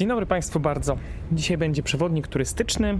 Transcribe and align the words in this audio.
Dzień 0.00 0.08
dobry 0.08 0.26
Państwu 0.26 0.60
bardzo. 0.60 0.96
Dzisiaj 1.32 1.58
będzie 1.58 1.82
przewodnik 1.82 2.28
turystyczny, 2.28 2.98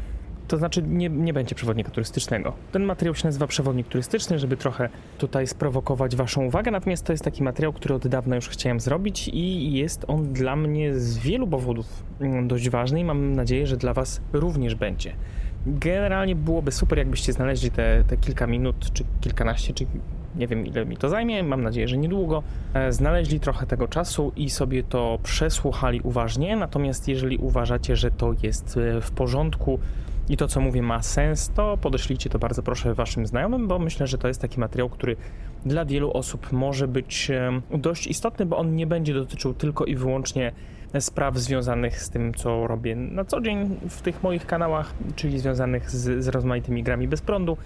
to 0.49 0.57
znaczy 0.57 0.83
nie, 0.83 1.09
nie 1.09 1.33
będzie 1.33 1.55
przewodnika 1.55 1.91
turystycznego. 1.91 2.53
Ten 2.73 2.85
materiał 2.85 3.15
się 3.15 3.29
nazywa 3.29 3.47
przewodnik 3.47 3.89
turystyczny, 3.89 4.39
żeby 4.39 4.57
trochę 4.57 4.89
tutaj 5.19 5.47
sprowokować 5.47 6.17
Waszą 6.17 6.45
uwagę, 6.45 6.71
natomiast 6.71 7.05
to 7.05 7.13
jest 7.13 7.25
taki 7.25 7.43
materiał, 7.43 7.73
który 7.73 7.95
od 7.95 8.09
dawna 8.09 8.37
już 8.37 8.49
chciałem 8.49 8.81
zrobić 8.81 9.29
i 9.29 9.73
jest 9.73 10.05
on 10.09 10.33
dla 10.33 10.57
mnie 10.57 10.95
z 10.95 11.19
wielu 11.19 11.47
powodów 11.47 11.87
mm, 12.21 12.49
dość 12.49 12.69
ważny 12.69 13.01
i 13.01 13.05
mam 13.05 13.35
nadzieję, 13.35 13.67
że 13.67 13.77
dla 13.77 13.95
Was 13.95 14.21
również 14.33 14.75
będzie. 14.75 15.13
Generalnie 15.67 16.37
byłoby 16.37 16.73
super, 16.73 16.99
jakbyście 16.99 17.33
znaleźli 17.33 17.71
te, 17.71 18.05
te 18.09 18.17
kilka 18.17 18.47
minut, 18.47 18.93
czy 18.93 19.05
kilkanaście, 19.21 19.75
czy 19.75 19.87
nie 20.37 20.47
wiem 20.47 20.67
ile 20.67 20.87
mi 20.87 20.97
to 20.97 21.09
zajmie, 21.09 21.43
mam 21.43 21.63
nadzieję, 21.63 21.89
że 21.89 21.99
niedługo, 21.99 22.43
e, 22.75 22.93
znaleźli 22.93 23.41
trochę 23.41 23.67
tego 23.67 23.89
czasu 23.89 24.33
i 24.37 24.51
sobie 24.51 24.83
to 24.83 25.19
przesłuchali 25.23 26.01
uważnie. 26.01 26.57
Natomiast 26.57 27.09
jeżeli 27.09 27.37
uważacie, 27.37 27.97
że 27.97 28.11
to 28.11 28.35
jest 28.43 28.77
e, 28.77 29.01
w 29.01 29.11
porządku 29.11 29.79
i 30.29 30.37
to, 30.37 30.49
co 30.49 30.61
mówię, 30.61 30.83
ma 30.83 31.03
sens, 31.03 31.51
to 31.55 31.77
podeślijcie 31.77 32.31
to 32.31 32.39
bardzo 32.39 32.63
proszę 32.63 32.95
waszym 32.95 33.27
znajomym, 33.27 33.69
bo 33.69 33.79
myślę, 33.79 34.07
że 34.07 34.19
to 34.19 34.29
jest 34.29 34.41
taki 34.41 34.61
materiał, 34.61 34.89
który 34.89 35.17
dla 35.67 35.85
wielu 35.85 36.13
osób 36.13 36.53
może 36.53 36.89
być 36.89 37.31
dość 37.71 38.07
istotny, 38.07 38.47
bo 38.47 38.59
on 38.59 38.77
nie 38.77 38.87
będzie 38.87 39.15
dotyczył 39.15 39.55
tylko 39.55 39.85
i 39.85 39.97
wyłącznie 39.97 40.53
spraw 41.01 41.39
związanych 41.39 42.03
z 42.03 42.11
tym, 42.11 42.35
co 42.35 42.67
robię 42.67 42.97
na 42.97 43.25
co 43.25 43.41
dzień 43.41 43.77
w 43.89 44.03
tych 44.03 44.23
moich 44.23 44.47
kanałach, 44.47 44.95
czyli 45.17 45.39
związanych 45.39 45.91
z, 45.91 46.25
z 46.25 46.29
rozmaitymi 46.29 46.83
grami 46.83 47.09
bez 47.09 47.21
prądu, 47.21 47.57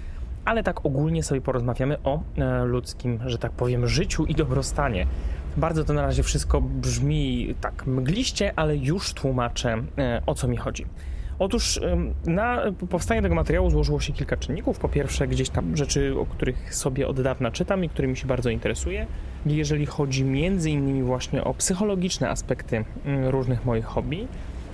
ale 0.44 0.62
tak 0.62 0.86
ogólnie 0.86 1.22
sobie 1.22 1.40
porozmawiamy 1.40 2.02
o 2.02 2.22
e, 2.38 2.64
ludzkim, 2.64 3.18
że 3.26 3.38
tak 3.38 3.52
powiem, 3.52 3.86
życiu 3.86 4.24
i 4.24 4.34
dobrostanie. 4.34 5.06
Bardzo 5.56 5.84
to 5.84 5.92
na 5.92 6.02
razie 6.02 6.22
wszystko 6.22 6.60
brzmi 6.60 7.54
tak 7.60 7.86
mgliście, 7.86 8.52
ale 8.56 8.76
już 8.76 9.14
tłumaczę 9.14 9.82
e, 9.98 10.22
o 10.26 10.34
co 10.34 10.48
mi 10.48 10.56
chodzi. 10.56 10.86
Otóż 11.38 11.80
na 12.26 12.62
powstanie 12.90 13.22
tego 13.22 13.34
materiału 13.34 13.70
złożyło 13.70 14.00
się 14.00 14.12
kilka 14.12 14.36
czynników. 14.36 14.78
Po 14.78 14.88
pierwsze, 14.88 15.28
gdzieś 15.28 15.48
tam 15.48 15.76
rzeczy, 15.76 16.14
o 16.18 16.26
których 16.26 16.74
sobie 16.74 17.08
od 17.08 17.20
dawna 17.20 17.50
czytam 17.50 17.84
i 17.84 17.88
którymi 17.88 18.16
się 18.16 18.26
bardzo 18.26 18.50
interesuję. 18.50 19.06
Jeżeli 19.46 19.86
chodzi 19.86 20.24
między 20.24 20.70
innymi 20.70 21.02
właśnie 21.02 21.44
o 21.44 21.54
psychologiczne 21.54 22.30
aspekty 22.30 22.84
różnych 23.30 23.64
moich 23.64 23.84
hobby. 23.84 24.26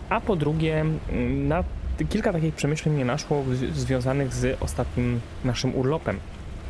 A 0.08 0.20
po 0.20 0.36
drugie, 0.36 0.84
na 1.28 1.64
kilka 2.08 2.32
takich 2.32 2.54
przemyśleń 2.54 2.94
mnie 2.94 3.04
naszło 3.04 3.44
związanych 3.74 4.34
z 4.34 4.62
ostatnim 4.62 5.20
naszym 5.44 5.74
urlopem. 5.74 6.18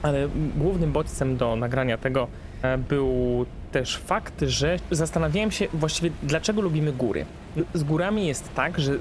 Ale 0.03 0.29
głównym 0.57 0.93
bodźcem 0.93 1.37
do 1.37 1.57
nagrania 1.57 1.99
tego 1.99 2.29
e, 2.63 2.79
był 2.79 3.47
też 3.73 3.97
fakt, 3.97 4.35
że 4.43 4.77
zastanawiałem 4.91 5.51
się 5.51 5.69
właściwie, 5.75 6.11
dlaczego 6.23 6.61
lubimy 6.63 6.93
góry. 6.93 7.27
Z 7.75 7.83
górami 7.83 8.27
jest 8.27 8.55
tak, 8.55 8.81
że 8.81 8.93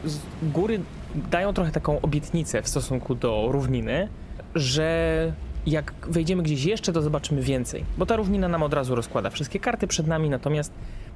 góry 0.44 0.80
dają 1.16 1.54
trochę 1.54 1.72
taką 1.72 2.02
obietnicę 2.02 2.62
w 2.62 2.68
stosunku 2.68 3.16
do 3.16 3.48
równiny, 3.52 4.08
że 4.56 5.32
jak 5.66 5.94
wejdziemy 6.08 6.44
gdzieś 6.44 6.64
jeszcze, 6.64 6.94
to 6.94 7.02
zobaczymy 7.02 7.42
więcej. 7.42 7.86
Bo 7.98 8.06
ta 8.06 8.16
równina 8.16 8.48
nam 8.48 8.64
od 8.64 8.74
razu 8.74 8.96
rozkłada 8.96 9.30
wszystkie 9.30 9.60
karty 9.60 9.88
przed 9.88 10.08
nami, 10.08 10.30
natomiast 10.30 10.72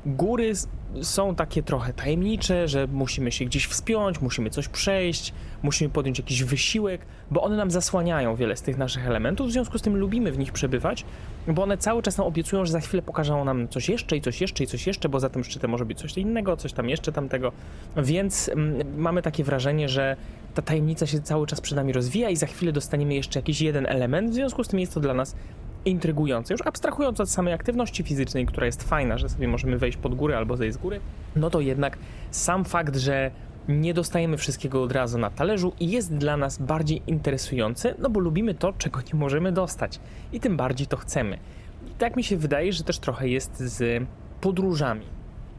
góry 0.05 0.53
są 1.01 1.35
takie 1.35 1.63
trochę 1.63 1.93
tajemnicze, 1.93 2.67
że 2.67 2.87
musimy 2.87 3.31
się 3.31 3.45
gdzieś 3.45 3.65
wspiąć, 3.65 4.21
musimy 4.21 4.49
coś 4.49 4.67
przejść, 4.67 5.33
musimy 5.63 5.89
podjąć 5.89 6.19
jakiś 6.19 6.43
wysiłek, 6.43 7.01
bo 7.31 7.41
one 7.41 7.57
nam 7.57 7.71
zasłaniają 7.71 8.35
wiele 8.35 8.57
z 8.57 8.61
tych 8.61 8.77
naszych 8.77 9.07
elementów, 9.07 9.47
w 9.47 9.51
związku 9.51 9.77
z 9.77 9.81
tym 9.81 9.97
lubimy 9.97 10.31
w 10.31 10.37
nich 10.37 10.51
przebywać, 10.51 11.05
bo 11.47 11.63
one 11.63 11.77
cały 11.77 12.01
czas 12.01 12.17
nam 12.17 12.27
obiecują, 12.27 12.65
że 12.65 12.71
za 12.71 12.79
chwilę 12.79 13.03
pokażą 13.03 13.45
nam 13.45 13.67
coś 13.67 13.89
jeszcze 13.89 14.17
i 14.17 14.21
coś 14.21 14.41
jeszcze 14.41 14.63
i 14.63 14.67
coś 14.67 14.87
jeszcze, 14.87 15.09
bo 15.09 15.19
za 15.19 15.29
tym 15.29 15.43
szczytem 15.43 15.71
może 15.71 15.85
być 15.85 15.99
coś 15.99 16.17
innego, 16.17 16.57
coś 16.57 16.73
tam 16.73 16.89
jeszcze 16.89 17.11
tamtego, 17.11 17.51
więc 17.97 18.49
mm, 18.49 18.97
mamy 18.97 19.21
takie 19.21 19.43
wrażenie, 19.43 19.89
że 19.89 20.15
ta 20.53 20.61
tajemnica 20.61 21.07
się 21.07 21.21
cały 21.21 21.47
czas 21.47 21.61
przed 21.61 21.75
nami 21.75 21.93
rozwija 21.93 22.29
i 22.29 22.35
za 22.35 22.47
chwilę 22.47 22.71
dostaniemy 22.71 23.13
jeszcze 23.13 23.39
jakiś 23.39 23.61
jeden 23.61 23.85
element, 23.85 24.31
w 24.31 24.33
związku 24.33 24.63
z 24.63 24.67
tym 24.67 24.79
jest 24.79 24.93
to 24.93 24.99
dla 24.99 25.13
nas 25.13 25.35
intrygujące. 25.85 26.53
Już 26.53 26.61
abstrahując 26.61 27.19
od 27.19 27.29
samej 27.29 27.53
aktywności 27.53 28.03
fizycznej, 28.03 28.45
która 28.45 28.65
jest 28.65 28.83
fajna, 28.83 29.17
że 29.17 29.29
sobie 29.29 29.47
możemy 29.47 29.77
wejść 29.77 29.97
pod 29.97 30.15
górę 30.15 30.37
albo 30.37 30.57
zejść 30.57 30.75
z 30.75 30.77
góry, 30.77 30.99
no 31.35 31.49
to 31.49 31.61
jednak 31.61 31.97
sam 32.31 32.65
fakt, 32.65 32.95
że 32.95 33.31
nie 33.67 33.93
dostajemy 33.93 34.37
wszystkiego 34.37 34.83
od 34.83 34.91
razu 34.91 35.17
na 35.17 35.29
talerzu 35.29 35.73
i 35.79 35.91
jest 35.91 36.15
dla 36.15 36.37
nas 36.37 36.57
bardziej 36.57 37.01
interesujący, 37.07 37.95
no 37.99 38.09
bo 38.09 38.19
lubimy 38.19 38.53
to, 38.53 38.73
czego 38.73 38.99
nie 39.01 39.19
możemy 39.19 39.51
dostać 39.51 39.99
i 40.33 40.39
tym 40.39 40.57
bardziej 40.57 40.87
to 40.87 40.97
chcemy. 40.97 41.37
I 41.91 41.93
tak 41.97 42.15
mi 42.15 42.23
się 42.23 42.37
wydaje, 42.37 42.73
że 42.73 42.83
też 42.83 42.99
trochę 42.99 43.27
jest 43.27 43.59
z 43.59 44.03
podróżami, 44.41 45.05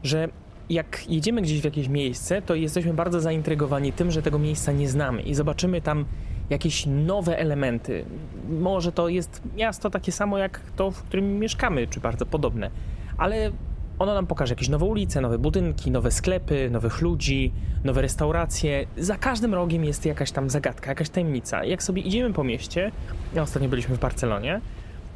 że 0.03 0.29
jak 0.69 1.09
jedziemy 1.09 1.41
gdzieś 1.41 1.61
w 1.61 1.63
jakieś 1.63 1.87
miejsce, 1.87 2.41
to 2.41 2.55
jesteśmy 2.55 2.93
bardzo 2.93 3.21
zaintrygowani 3.21 3.93
tym, 3.93 4.11
że 4.11 4.21
tego 4.21 4.39
miejsca 4.39 4.71
nie 4.71 4.89
znamy 4.89 5.21
i 5.21 5.35
zobaczymy 5.35 5.81
tam 5.81 6.05
jakieś 6.49 6.85
nowe 6.85 7.37
elementy. 7.37 8.05
Może 8.49 8.91
to 8.91 9.09
jest 9.09 9.41
miasto 9.55 9.89
takie 9.89 10.11
samo 10.11 10.37
jak 10.37 10.61
to, 10.75 10.91
w 10.91 11.03
którym 11.03 11.39
mieszkamy, 11.39 11.87
czy 11.87 11.99
bardzo 11.99 12.25
podobne, 12.25 12.71
ale 13.17 13.51
ono 13.99 14.13
nam 14.13 14.27
pokaże 14.27 14.51
jakieś 14.51 14.69
nowe 14.69 14.85
ulice, 14.85 15.21
nowe 15.21 15.37
budynki, 15.37 15.91
nowe 15.91 16.11
sklepy, 16.11 16.69
nowych 16.69 17.01
ludzi, 17.01 17.51
nowe 17.83 18.01
restauracje. 18.01 18.85
Za 18.97 19.17
każdym 19.17 19.53
rogiem 19.53 19.85
jest 19.85 20.05
jakaś 20.05 20.31
tam 20.31 20.49
zagadka, 20.49 20.91
jakaś 20.91 21.09
tajemnica. 21.09 21.63
Jak 21.63 21.83
sobie 21.83 22.01
idziemy 22.01 22.33
po 22.33 22.43
mieście, 22.43 22.91
ja 23.35 23.41
ostatnio 23.41 23.69
byliśmy 23.69 23.95
w 23.95 23.99
Barcelonie, 23.99 24.61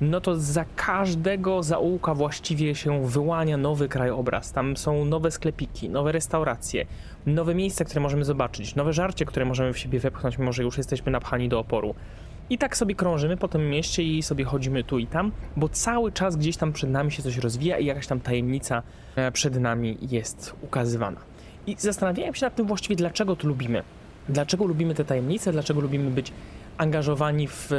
no 0.02 0.22
to 0.22 0.36
za 0.36 0.66
każdego 0.76 1.64
zaułka 1.64 2.14
właściwie 2.14 2.76
się 2.76 3.08
wyłania 3.08 3.58
nowy 3.58 3.90
krajobraz. 3.90 4.52
Tam 4.52 4.78
są 4.78 5.06
nowe 5.06 5.32
sklepiki, 5.32 5.90
nowe 5.90 6.12
restauracje, 6.12 6.86
nowe 7.26 7.56
miejsca, 7.56 7.86
które 7.86 8.02
możemy 8.02 8.26
zobaczyć, 8.26 8.76
nowe 8.76 8.94
żarcie, 8.94 9.26
które 9.26 9.46
możemy 9.46 9.74
w 9.74 9.78
siebie 9.78 10.00
wepchnąć, 10.00 10.38
mimo 10.38 10.54
że 10.54 10.64
już 10.64 10.78
jesteśmy 10.78 11.12
napchani 11.12 11.50
do 11.50 11.60
oporu. 11.60 11.96
I 12.50 12.58
tak 12.58 12.78
sobie 12.78 12.96
krążymy 12.96 13.38
po 13.38 13.48
tym 13.48 13.70
mieście 13.70 14.04
i 14.04 14.24
sobie 14.24 14.46
chodzimy 14.46 14.84
tu 14.84 15.00
i 15.00 15.08
tam, 15.08 15.32
bo 15.58 15.70
cały 15.70 16.12
czas 16.12 16.36
gdzieś 16.36 16.58
tam 16.58 16.74
przed 16.74 16.90
nami 16.90 17.12
się 17.12 17.24
coś 17.24 17.38
rozwija 17.38 17.78
i 17.78 17.86
jakaś 17.86 18.08
tam 18.08 18.20
tajemnica 18.20 18.84
e, 19.16 19.32
przed 19.32 19.60
nami 19.60 19.98
jest 20.02 20.54
ukazywana. 20.62 21.20
I 21.68 21.76
zastanawiałem 21.80 22.36
się 22.36 22.46
nad 22.46 22.56
tym 22.56 22.68
właściwie, 22.68 22.96
dlaczego 22.96 23.36
to 23.36 23.48
lubimy. 23.48 23.84
Dlaczego 24.30 24.66
lubimy 24.66 24.96
te 24.96 25.06
tajemnice, 25.06 25.52
dlaczego 25.52 25.82
lubimy 25.82 26.12
być 26.12 26.32
angażowani 26.80 27.48
w 27.48 27.70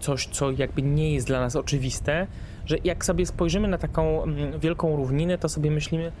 coś, 0.00 0.26
co 0.26 0.50
jakby 0.50 0.82
nie 0.82 1.14
jest 1.14 1.26
dla 1.26 1.40
nas 1.40 1.56
oczywiste, 1.56 2.26
że 2.66 2.76
jak 2.84 3.04
sobie 3.04 3.26
spojrzymy 3.26 3.68
na 3.68 3.78
taką 3.78 4.22
mm, 4.22 4.60
wielką 4.60 4.96
równinę, 4.96 5.38
to 5.38 5.48
sobie 5.48 5.70
myślimy, 5.70 6.12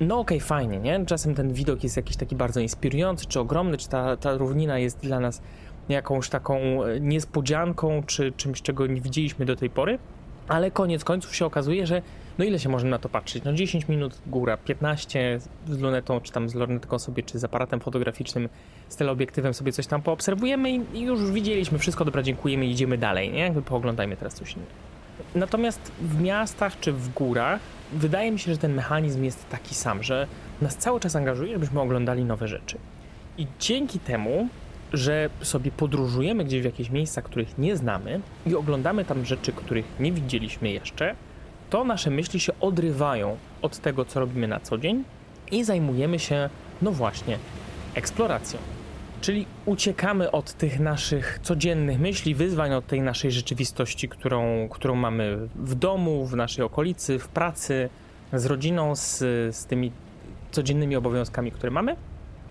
no 0.00 0.18
okej, 0.18 0.38
okay, 0.38 0.48
fajnie, 0.48 0.78
nie? 0.78 1.06
Czasem 1.06 1.34
ten 1.34 1.52
widok 1.52 1.82
jest 1.82 1.96
jakiś 1.96 2.16
taki 2.16 2.36
bardzo 2.36 2.60
inspirujący, 2.60 3.26
czy 3.26 3.40
ogromny, 3.40 3.76
czy 3.76 3.88
ta, 3.88 4.16
ta 4.16 4.36
równina 4.36 4.78
jest 4.78 5.00
dla 5.00 5.20
nas 5.20 5.42
jakąś 5.88 6.28
taką 6.28 6.84
e, 6.84 7.00
niespodzianką, 7.00 8.02
czy 8.06 8.32
czymś, 8.32 8.62
czego 8.62 8.86
nie 8.86 9.00
widzieliśmy 9.00 9.46
do 9.46 9.56
tej 9.56 9.70
pory, 9.70 9.98
ale 10.48 10.70
koniec 10.70 11.04
końców 11.04 11.36
się 11.36 11.46
okazuje, 11.46 11.86
że 11.86 12.02
no 12.40 12.46
ile 12.46 12.58
się 12.58 12.68
możemy 12.68 12.90
na 12.90 12.98
to 12.98 13.08
patrzeć? 13.08 13.44
No 13.44 13.52
10 13.52 13.88
minut 13.88 14.18
góra, 14.26 14.56
15 14.56 15.40
z 15.68 15.78
lunetą, 15.78 16.20
czy 16.20 16.32
tam 16.32 16.48
z 16.48 16.54
lornetką 16.54 16.98
sobie, 16.98 17.22
czy 17.22 17.38
z 17.38 17.44
aparatem 17.44 17.80
fotograficznym, 17.80 18.48
z 18.88 18.96
teleobiektywem 18.96 19.54
sobie 19.54 19.72
coś 19.72 19.86
tam 19.86 20.02
poobserwujemy 20.02 20.70
i, 20.70 21.00
już 21.00 21.30
widzieliśmy 21.30 21.78
wszystko, 21.78 22.04
dobra, 22.04 22.22
dziękujemy 22.22 22.66
idziemy 22.66 22.98
dalej, 22.98 23.32
nie? 23.32 23.40
Jakby 23.40 23.62
pooglądajmy 23.62 24.16
teraz 24.16 24.34
coś 24.34 24.52
innego. 24.52 24.70
Natomiast 25.34 25.92
w 26.00 26.20
miastach 26.20 26.80
czy 26.80 26.92
w 26.92 27.08
górach 27.08 27.60
wydaje 27.92 28.32
mi 28.32 28.38
się, 28.38 28.52
że 28.52 28.58
ten 28.58 28.74
mechanizm 28.74 29.24
jest 29.24 29.48
taki 29.48 29.74
sam, 29.74 30.02
że 30.02 30.26
nas 30.62 30.76
cały 30.76 31.00
czas 31.00 31.16
angażuje, 31.16 31.52
żebyśmy 31.52 31.80
oglądali 31.80 32.24
nowe 32.24 32.48
rzeczy. 32.48 32.78
I 33.38 33.46
dzięki 33.58 33.98
temu, 33.98 34.48
że 34.92 35.30
sobie 35.42 35.70
podróżujemy 35.70 36.44
gdzieś 36.44 36.62
w 36.62 36.64
jakieś 36.64 36.90
miejsca, 36.90 37.22
których 37.22 37.58
nie 37.58 37.76
znamy 37.76 38.20
i 38.46 38.54
oglądamy 38.54 39.04
tam 39.04 39.24
rzeczy, 39.24 39.52
których 39.52 39.84
nie 40.00 40.12
widzieliśmy 40.12 40.70
jeszcze, 40.70 41.14
to 41.70 41.84
nasze 41.84 42.10
myśli 42.10 42.40
się 42.40 42.52
odrywają 42.60 43.36
od 43.62 43.78
tego, 43.78 44.04
co 44.04 44.20
robimy 44.20 44.48
na 44.48 44.60
co 44.60 44.78
dzień 44.78 45.04
i 45.50 45.64
zajmujemy 45.64 46.18
się, 46.18 46.50
no 46.82 46.92
właśnie, 46.92 47.38
eksploracją. 47.94 48.58
Czyli 49.20 49.46
uciekamy 49.66 50.30
od 50.30 50.52
tych 50.52 50.80
naszych 50.80 51.38
codziennych 51.42 52.00
myśli, 52.00 52.34
wyzwań, 52.34 52.74
od 52.74 52.86
tej 52.86 53.00
naszej 53.00 53.30
rzeczywistości, 53.30 54.08
którą, 54.08 54.68
którą 54.68 54.94
mamy 54.94 55.38
w 55.54 55.74
domu, 55.74 56.26
w 56.26 56.36
naszej 56.36 56.64
okolicy, 56.64 57.18
w 57.18 57.28
pracy, 57.28 57.88
z 58.32 58.46
rodziną, 58.46 58.96
z, 58.96 59.18
z 59.56 59.66
tymi 59.66 59.92
codziennymi 60.50 60.96
obowiązkami, 60.96 61.52
które 61.52 61.70
mamy, 61.70 61.96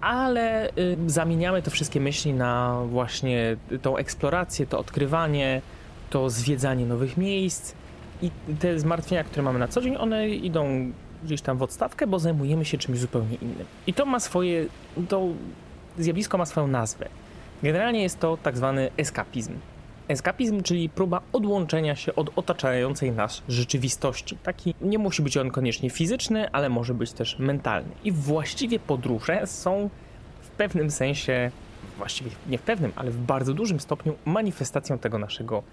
ale 0.01 0.69
y, 0.69 0.97
zamieniamy 1.07 1.61
te 1.61 1.71
wszystkie 1.71 1.99
myśli 1.99 2.33
na 2.33 2.81
właśnie 2.89 3.57
tą 3.81 3.97
eksplorację, 3.97 4.67
to 4.67 4.79
odkrywanie, 4.79 5.61
to 6.09 6.29
zwiedzanie 6.29 6.85
nowych 6.85 7.17
miejsc 7.17 7.73
i 8.21 8.31
te 8.59 8.79
zmartwienia, 8.79 9.23
które 9.23 9.43
mamy 9.43 9.59
na 9.59 9.67
co 9.67 9.81
dzień, 9.81 9.95
one 9.97 10.29
idą 10.29 10.91
gdzieś 11.23 11.41
tam 11.41 11.57
w 11.57 11.63
odstawkę, 11.63 12.07
bo 12.07 12.19
zajmujemy 12.19 12.65
się 12.65 12.77
czymś 12.77 12.99
zupełnie 12.99 13.35
innym. 13.35 13.65
I 13.87 13.93
to 13.93 14.05
ma 14.05 14.19
swoje, 14.19 14.65
to 15.09 15.27
zjawisko 15.97 16.37
ma 16.37 16.45
swoją 16.45 16.67
nazwę. 16.67 17.09
Generalnie 17.63 18.01
jest 18.01 18.19
to 18.19 18.37
tak 18.37 18.57
zwany 18.57 18.91
eskapizm. 18.97 19.53
Eskapizm, 20.07 20.61
czyli 20.61 20.89
próba 20.89 21.21
odłączenia 21.33 21.95
się 21.95 22.15
od 22.15 22.29
otaczającej 22.35 23.11
nas 23.11 23.41
rzeczywistości. 23.49 24.37
Taki 24.43 24.75
nie 24.81 24.97
musi 24.97 25.21
być 25.21 25.37
on 25.37 25.51
koniecznie 25.51 25.89
fizyczny, 25.89 26.51
ale 26.51 26.69
może 26.69 26.93
być 26.93 27.11
też 27.11 27.39
mentalny. 27.39 27.89
I 28.03 28.11
właściwie 28.11 28.79
podróże 28.79 29.47
są 29.47 29.89
w 30.41 30.47
pewnym 30.47 30.91
sensie, 30.91 31.51
właściwie 31.97 32.31
nie 32.49 32.57
w 32.57 32.61
pewnym, 32.61 32.91
ale 32.95 33.11
w 33.11 33.17
bardzo 33.17 33.53
dużym 33.53 33.79
stopniu 33.79 34.13
manifestacją 34.25 34.97
tego 34.97 35.17
naszego 35.17 35.63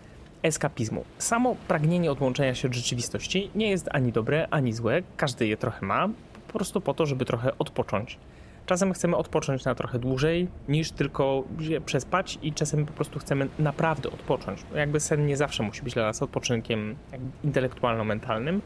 eskapizmu. 0.46 1.04
Samo 1.18 1.56
pragnienie 1.68 2.12
odłączenia 2.12 2.54
się 2.54 2.68
od 2.68 2.74
rzeczywistości 2.74 3.50
nie 3.54 3.70
jest 3.70 3.88
ani 3.92 4.12
dobre, 4.12 4.48
ani 4.50 4.72
złe. 4.72 5.02
Każdy 5.16 5.46
je 5.46 5.56
trochę 5.56 5.86
ma, 5.86 6.08
po 6.46 6.52
prostu 6.52 6.80
po 6.80 6.94
to, 6.94 7.06
żeby 7.06 7.24
trochę 7.24 7.58
odpocząć. 7.58 8.18
Czasem 8.66 8.92
chcemy 8.92 9.16
odpocząć 9.16 9.64
na 9.64 9.74
trochę 9.74 9.98
dłużej 9.98 10.48
niż 10.68 10.90
tylko 10.90 11.44
się 11.68 11.80
przespać 11.80 12.38
i 12.42 12.52
czasem 12.52 12.86
po 12.86 12.92
prostu 12.92 13.18
chcemy 13.18 13.48
naprawdę 13.58 14.10
odpocząć. 14.10 14.60
Jakby 14.74 15.00
sen 15.00 15.26
nie 15.26 15.36
zawsze 15.36 15.62
musi 15.62 15.82
być 15.82 15.94
dla 15.94 16.02
nas 16.02 16.22
odpoczynkiem 16.22 16.96
intelektualno-mentalnym. 17.44 18.60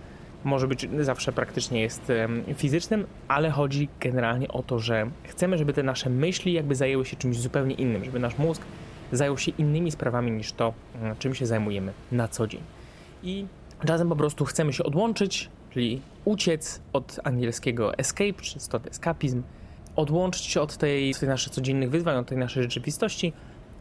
Może 0.44 0.68
być 0.68 0.88
zawsze 1.00 1.32
praktycznie 1.32 1.80
jest 1.80 2.12
fizycznym, 2.54 3.06
ale 3.28 3.50
chodzi 3.50 3.88
generalnie 4.00 4.48
o 4.48 4.62
to, 4.62 4.78
że 4.78 5.10
chcemy, 5.24 5.58
żeby 5.58 5.72
te 5.72 5.82
nasze 5.82 6.10
myśli 6.10 6.52
jakby 6.52 6.74
zajęły 6.74 7.06
się 7.06 7.16
czymś 7.16 7.38
zupełnie 7.38 7.74
innym, 7.74 8.04
żeby 8.04 8.18
nasz 8.18 8.38
mózg 8.38 8.62
zajął 9.12 9.38
się 9.38 9.52
innymi 9.58 9.90
sprawami 9.90 10.30
niż 10.30 10.52
to, 10.52 10.74
czym 11.18 11.34
się 11.34 11.46
zajmujemy 11.46 11.92
na 12.12 12.28
co 12.28 12.46
dzień. 12.46 12.60
I 13.22 13.46
czasem 13.86 14.08
po 14.08 14.16
prostu 14.16 14.44
chcemy 14.44 14.72
się 14.72 14.84
odłączyć, 14.84 15.50
czyli 15.70 16.00
uciec 16.24 16.80
od 16.92 17.20
angielskiego 17.24 17.94
escape, 17.94 18.42
czy 18.42 18.60
stąd 18.60 18.86
eskapizm, 18.86 19.42
odłączyć 19.96 20.44
się 20.44 20.60
od 20.60 20.76
tej, 20.76 21.14
tej 21.14 21.28
naszych 21.28 21.52
codziennych 21.52 21.90
wyzwań, 21.90 22.16
od 22.16 22.26
tej 22.26 22.38
naszej 22.38 22.62
rzeczywistości 22.62 23.32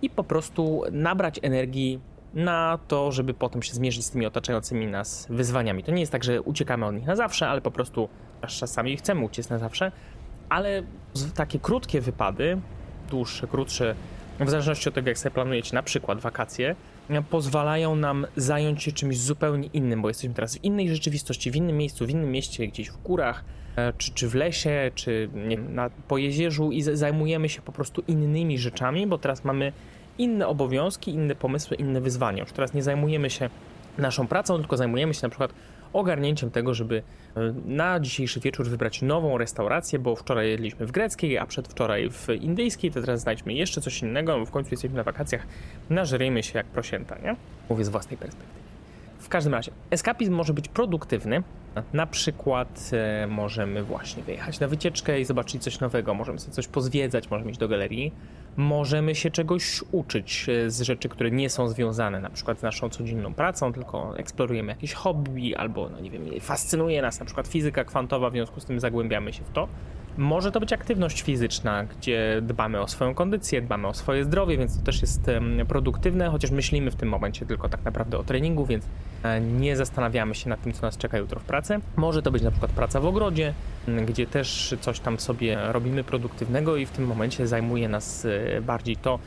i 0.01 0.09
po 0.09 0.23
prostu 0.23 0.81
nabrać 0.91 1.39
energii 1.41 1.99
na 2.33 2.79
to, 2.87 3.11
żeby 3.11 3.33
potem 3.33 3.63
się 3.63 3.73
zmierzyć 3.73 4.05
z 4.05 4.11
tymi 4.11 4.25
otaczającymi 4.25 4.87
nas 4.87 5.27
wyzwaniami. 5.29 5.83
To 5.83 5.91
nie 5.91 5.99
jest 5.99 6.11
tak, 6.11 6.23
że 6.23 6.41
uciekamy 6.41 6.85
od 6.85 6.95
nich 6.95 7.05
na 7.05 7.15
zawsze, 7.15 7.49
ale 7.49 7.61
po 7.61 7.71
prostu 7.71 8.09
aż 8.41 8.59
czasami 8.59 8.97
chcemy 8.97 9.25
uciec 9.25 9.49
na 9.49 9.57
zawsze, 9.57 9.91
ale 10.49 10.83
takie 11.35 11.59
krótkie 11.59 12.01
wypady, 12.01 12.61
dłuższe, 13.09 13.47
krótsze, 13.47 13.95
w 14.39 14.49
zależności 14.49 14.89
od 14.89 14.95
tego, 14.95 15.09
jak 15.09 15.17
sobie 15.17 15.33
planujecie 15.33 15.75
na 15.75 15.83
przykład 15.83 16.19
wakacje, 16.19 16.75
pozwalają 17.29 17.95
nam 17.95 18.27
zająć 18.35 18.83
się 18.83 18.91
czymś 18.91 19.19
zupełnie 19.19 19.69
innym, 19.73 20.01
bo 20.01 20.07
jesteśmy 20.07 20.35
teraz 20.35 20.57
w 20.57 20.63
innej 20.63 20.89
rzeczywistości, 20.89 21.51
w 21.51 21.55
innym 21.55 21.77
miejscu, 21.77 22.05
w 22.05 22.09
innym 22.09 22.31
mieście, 22.31 22.67
gdzieś 22.67 22.89
w 22.89 22.97
górach, 22.97 23.43
e, 23.75 23.93
czy, 23.97 24.13
czy 24.13 24.29
w 24.29 24.35
lesie, 24.35 24.91
czy 24.95 25.29
nie 25.33 25.57
na, 25.57 25.89
po 26.07 26.17
jezierzu 26.17 26.71
i 26.71 26.81
zajmujemy 26.81 27.49
się 27.49 27.61
po 27.61 27.71
prostu 27.71 28.03
innymi 28.07 28.59
rzeczami, 28.59 29.07
bo 29.07 29.17
teraz 29.17 29.43
mamy 29.43 29.71
inne 30.17 30.47
obowiązki, 30.47 31.11
inne 31.11 31.35
pomysły, 31.35 31.77
inne 31.77 32.01
wyzwania. 32.01 32.43
Już 32.43 32.51
teraz 32.51 32.73
nie 32.73 32.83
zajmujemy 32.83 33.29
się 33.29 33.49
naszą 33.97 34.27
pracą, 34.27 34.59
tylko 34.59 34.77
zajmujemy 34.77 35.13
się 35.13 35.19
na 35.23 35.29
przykład 35.29 35.53
ogarnięciem 35.93 36.51
tego, 36.51 36.73
żeby 36.73 37.03
na 37.65 37.99
dzisiejszy 37.99 38.39
wieczór 38.39 38.67
wybrać 38.67 39.01
nową 39.01 39.37
restaurację, 39.37 39.99
bo 39.99 40.15
wczoraj 40.15 40.49
jedliśmy 40.49 40.85
w 40.85 40.91
greckiej, 40.91 41.37
a 41.37 41.45
przedwczoraj 41.45 42.09
w 42.09 42.27
indyjskiej, 42.29 42.91
to 42.91 43.01
teraz 43.01 43.21
znajdźmy 43.21 43.53
jeszcze 43.53 43.81
coś 43.81 44.01
innego, 44.01 44.39
bo 44.39 44.45
w 44.45 44.51
końcu 44.51 44.69
jesteśmy 44.71 44.97
na 44.97 45.03
wakacjach, 45.03 45.47
nażryjmy 45.89 46.43
się 46.43 46.57
jak 46.57 46.65
prosięta, 46.65 47.17
nie? 47.23 47.35
Mówię 47.69 47.85
z 47.85 47.89
własnej 47.89 48.17
perspektywy. 48.17 48.59
W 49.19 49.29
każdym 49.29 49.53
razie, 49.53 49.71
eskapizm 49.91 50.33
może 50.33 50.53
być 50.53 50.67
produktywny. 50.67 51.43
Na 51.93 52.07
przykład 52.07 52.89
e, 52.93 53.27
możemy 53.27 53.83
właśnie 53.83 54.23
wyjechać 54.23 54.59
na 54.59 54.67
wycieczkę 54.67 55.19
i 55.19 55.25
zobaczyć 55.25 55.63
coś 55.63 55.79
nowego, 55.79 56.13
możemy 56.13 56.39
sobie 56.39 56.53
coś 56.53 56.67
pozwiedzać, 56.67 57.29
możemy 57.29 57.51
iść 57.51 57.59
do 57.59 57.67
galerii, 57.67 58.11
możemy 58.59 59.15
się 59.15 59.31
czegoś 59.31 59.83
uczyć 59.91 60.49
e, 60.49 60.71
z 60.71 60.81
rzeczy, 60.81 61.09
które 61.09 61.31
nie 61.31 61.49
są 61.49 61.67
związane 61.67 62.19
na 62.19 62.29
przykład 62.29 62.59
z 62.59 62.61
naszą 62.61 62.89
codzienną 62.89 63.33
pracą, 63.33 63.73
tylko 63.73 64.17
eksplorujemy 64.17 64.71
jakieś 64.71 64.93
hobby 64.93 65.55
albo, 65.55 65.89
no 65.89 65.99
nie 65.99 66.11
wiem, 66.11 66.25
fascynuje 66.41 67.01
nas 67.01 67.19
na 67.19 67.25
przykład 67.25 67.47
fizyka 67.47 67.83
kwantowa, 67.83 68.29
w 68.29 68.33
związku 68.33 68.59
z 68.59 68.65
tym 68.65 68.79
zagłębiamy 68.79 69.33
się 69.33 69.43
w 69.43 69.49
to. 69.49 69.67
Może 70.19 70.51
to 70.51 70.59
być 70.59 70.73
aktywność 70.73 71.21
fizyczna, 71.21 71.83
gdzie 71.83 72.41
dbamy 72.41 72.81
o 72.81 72.87
swoją 72.87 73.13
kondycję, 73.13 73.61
dbamy 73.61 73.87
o 73.87 73.93
swoje 73.93 74.23
zdrowie, 74.23 74.57
więc 74.57 74.79
to 74.79 74.85
też 74.85 75.01
jest 75.01 75.21
produktywne, 75.67 76.29
chociaż 76.29 76.51
myślimy 76.51 76.91
w 76.91 76.95
tym 76.95 77.09
momencie 77.09 77.45
tylko 77.45 77.69
tak 77.69 77.85
naprawdę 77.85 78.17
o 78.17 78.23
treningu, 78.23 78.65
więc 78.65 78.85
e, 79.23 79.41
nie 79.41 79.75
zastanawiamy 79.75 80.35
się 80.35 80.49
nad 80.49 80.61
tym, 80.61 80.73
co 80.73 80.81
nas 80.81 80.97
czeka 80.97 81.17
jutro 81.17 81.39
w 81.39 81.43
pracy. 81.43 81.79
Może 81.95 82.21
to 82.21 82.31
być 82.31 82.43
na 82.43 82.51
przykład 82.51 82.71
praca 82.71 82.99
w 82.99 83.05
ogrodzie, 83.05 83.53
gdzie 84.07 84.27
też 84.27 84.75
coś 84.81 84.99
tam 84.99 85.19
sobie 85.19 85.57
robimy 85.71 86.03
produktywnego 86.03 86.75
i 86.77 86.85
w 86.85 86.91
tym 86.91 87.05
momencie 87.05 87.47
zajmuje 87.47 87.89
nas 87.89 88.25
e, 88.25 88.61
bardziej 88.61 88.95
to, 88.95 89.19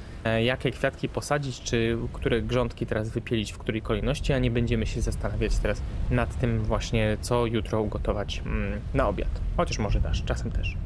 jakie 0.45 0.71
kwiatki 0.71 1.09
posadzić, 1.09 1.61
czy 1.61 1.99
które 2.13 2.43
grządki 2.43 2.87
teraz 2.87 3.09
wypielić 3.09 3.53
w 3.53 3.59
której 3.59 3.83
kolejności, 3.83 4.33
a 4.33 4.39
nie 4.39 4.51
będziemy 4.51 4.87
się 4.87 5.01
zastanawiać 5.01 5.59
teraz 5.59 5.83
nad 6.11 6.41
tym 6.41 6.59
właśnie, 6.59 7.17
co 7.21 7.47
jutro 7.47 7.83
ugotować 7.83 8.43
mm, 8.47 8.81
na 8.95 9.09
obiad. 9.09 9.41
Chociaż 9.57 9.79
może 9.79 10.01
też, 10.01 10.25
czasem 10.25 10.51
też. 10.51 10.77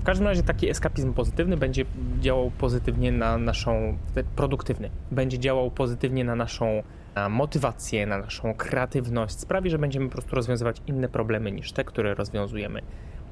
W 0.00 0.02
każdym 0.02 0.26
razie 0.26 0.42
taki 0.42 0.70
eskapizm 0.70 1.12
pozytywny 1.12 1.56
będzie 1.56 1.84
działał 2.20 2.50
pozytywnie 2.50 3.12
na 3.12 3.38
naszą, 3.38 3.98
produktywny, 4.36 4.90
będzie 5.10 5.38
działał 5.38 5.70
pozytywnie 5.70 6.24
na 6.24 6.36
naszą 6.36 6.82
motywację, 7.30 8.06
na 8.06 8.18
naszą 8.18 8.54
kreatywność, 8.54 9.38
sprawi, 9.38 9.70
że 9.70 9.78
będziemy 9.78 10.06
po 10.06 10.12
prostu 10.12 10.36
rozwiązywać 10.36 10.82
inne 10.86 11.08
problemy 11.08 11.52
niż 11.52 11.72
te, 11.72 11.84
które 11.84 12.14
rozwiązujemy 12.14 12.82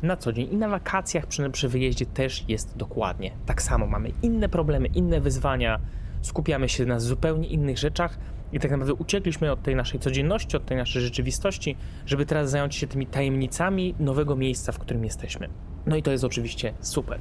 na 0.03 0.17
co 0.17 0.33
dzień. 0.33 0.49
I 0.53 0.57
na 0.57 0.69
wakacjach 0.69 1.27
przy, 1.27 1.51
przy 1.51 1.69
wyjeździe 1.69 2.07
też 2.07 2.45
jest 2.49 2.77
dokładnie 2.77 3.31
tak 3.47 3.63
samo. 3.63 3.87
Mamy 3.87 4.11
inne 4.23 4.49
problemy, 4.49 4.89
inne 4.89 5.21
wyzwania, 5.21 5.81
skupiamy 6.23 6.69
się 6.69 6.87
na 6.87 7.01
zupełnie 7.01 7.49
innych 7.49 7.79
rzeczach 7.79 8.19
i 8.53 8.61
tak 8.61 8.71
naprawdę 8.71 8.95
uciekliśmy 8.95 9.53
od 9.53 9.63
tej 9.63 9.77
naszej 9.77 10.01
codzienności, 10.01 10.57
od 10.57 10.67
tej 10.67 10.77
naszej 10.77 11.03
rzeczywistości, 11.03 11.77
żeby 12.07 12.27
teraz 12.27 12.51
zająć 12.51 12.75
się 12.75 12.87
tymi 12.87 13.07
tajemnicami 13.07 13.95
nowego 14.01 14.37
miejsca, 14.37 14.73
w 14.73 14.79
którym 14.79 15.05
jesteśmy. 15.05 15.49
No 15.87 15.97
i 15.97 16.03
to 16.03 16.11
jest 16.11 16.25
oczywiście 16.25 16.73
super. 16.81 17.19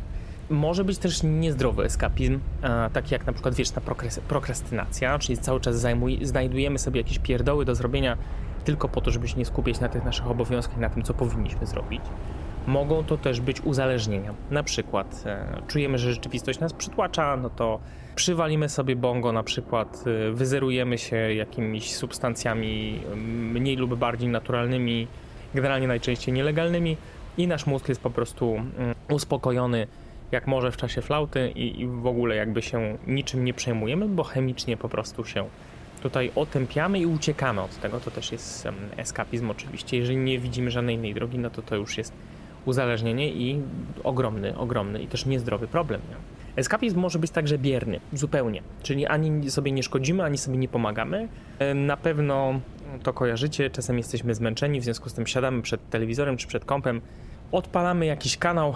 Może 0.50 0.84
być 0.84 0.98
też 0.98 1.24
niezdrowy 1.24 1.84
eskapizm, 1.84 2.40
taki 2.94 3.14
jak 3.14 3.28
na 3.28 3.34
przykład 3.34 3.56
wieczna 3.56 3.82
prokrastynacja, 4.28 5.20
czyli 5.20 5.38
cały 5.38 5.60
czas 5.60 5.80
zajmuj, 5.80 6.20
znajdujemy 6.22 6.80
sobie 6.80 7.02
jakieś 7.02 7.20
pierdoły 7.20 7.66
do 7.66 7.76
zrobienia 7.76 8.18
tylko 8.66 8.90
po 8.90 9.02
to, 9.02 9.12
żeby 9.12 9.28
się 9.28 9.38
nie 9.38 9.46
skupiać 9.46 9.80
na 9.80 9.90
tych 9.90 10.06
naszych 10.06 10.28
obowiązkach, 10.28 10.78
na 10.78 10.90
tym, 10.90 11.04
co 11.04 11.14
powinniśmy 11.14 11.66
zrobić. 11.66 12.02
Mogą 12.68 13.04
to 13.04 13.18
też 13.18 13.42
być 13.42 13.62
uzależnienia. 13.62 14.34
Na 14.52 14.64
przykład 14.64 15.24
e, 15.26 15.62
czujemy, 15.68 15.98
że 15.98 16.14
rzeczywistość 16.14 16.60
nas 16.60 16.74
przytłacza, 16.74 17.38
no 17.38 17.50
to 17.50 17.80
przywalimy 18.16 18.70
sobie 18.70 18.96
bongo, 18.96 19.32
na 19.32 19.44
przykład 19.44 20.04
e, 20.08 20.32
wyzerujemy 20.32 20.98
się 20.98 21.16
jakimiś 21.16 21.96
substancjami 21.96 23.02
mniej 23.54 23.76
lub 23.76 23.96
bardziej 23.96 24.30
naturalnymi, 24.30 25.08
generalnie 25.54 25.88
najczęściej 25.88 26.34
nielegalnymi 26.34 26.98
i 27.38 27.48
nasz 27.48 27.66
mózg 27.66 27.90
jest 27.90 28.02
po 28.02 28.10
prostu 28.10 28.56
mm, 28.56 28.96
uspokojony 29.10 29.88
jak 30.32 30.48
może 30.48 30.72
w 30.72 30.78
czasie 30.78 31.02
flauty 31.02 31.52
i, 31.56 31.82
i 31.82 31.88
w 31.88 32.08
ogóle 32.08 32.36
jakby 32.36 32.62
się 32.62 32.98
niczym 33.08 33.46
nie 33.46 33.54
przejmujemy, 33.54 34.08
bo 34.08 34.24
chemicznie 34.24 34.78
po 34.78 34.90
prostu 34.90 35.26
się 35.26 35.46
tutaj 36.02 36.32
otępiamy 36.36 37.00
i 37.00 37.06
uciekamy 37.06 37.62
od 37.62 37.80
tego. 37.80 38.00
To 38.00 38.12
też 38.12 38.32
jest 38.32 38.68
eskapizm 38.98 39.52
oczywiście. 39.52 39.98
Jeżeli 39.98 40.18
nie 40.18 40.40
widzimy 40.40 40.72
żadnej 40.72 40.96
innej 40.96 41.14
drogi, 41.14 41.40
no 41.40 41.50
to 41.50 41.62
to 41.62 41.76
już 41.76 41.98
jest 41.98 42.14
uzależnienie 42.66 43.32
i 43.32 43.62
ogromny, 44.04 44.58
ogromny 44.58 45.02
i 45.02 45.08
też 45.08 45.26
niezdrowy 45.26 45.68
problem. 45.68 46.02
Eskapizm 46.56 47.00
może 47.00 47.20
być 47.20 47.32
także 47.32 47.58
bierny, 47.58 48.00
zupełnie, 48.14 48.62
czyli 48.84 49.06
ani 49.06 49.52
sobie 49.52 49.72
nie 49.72 49.84
szkodzimy, 49.84 50.24
ani 50.24 50.38
sobie 50.38 50.58
nie 50.58 50.68
pomagamy. 50.68 51.28
Na 51.76 51.98
pewno 51.98 52.60
to 53.04 53.14
kojarzycie, 53.14 53.70
czasem 53.70 53.98
jesteśmy 53.98 54.36
zmęczeni, 54.36 54.82
w 54.82 54.84
związku 54.84 55.10
z 55.10 55.14
tym 55.14 55.28
siadamy 55.28 55.62
przed 55.62 55.90
telewizorem 55.90 56.38
czy 56.38 56.48
przed 56.48 56.66
kompem, 56.66 57.02
odpalamy 57.52 58.06
jakiś 58.06 58.38
kanał, 58.38 58.76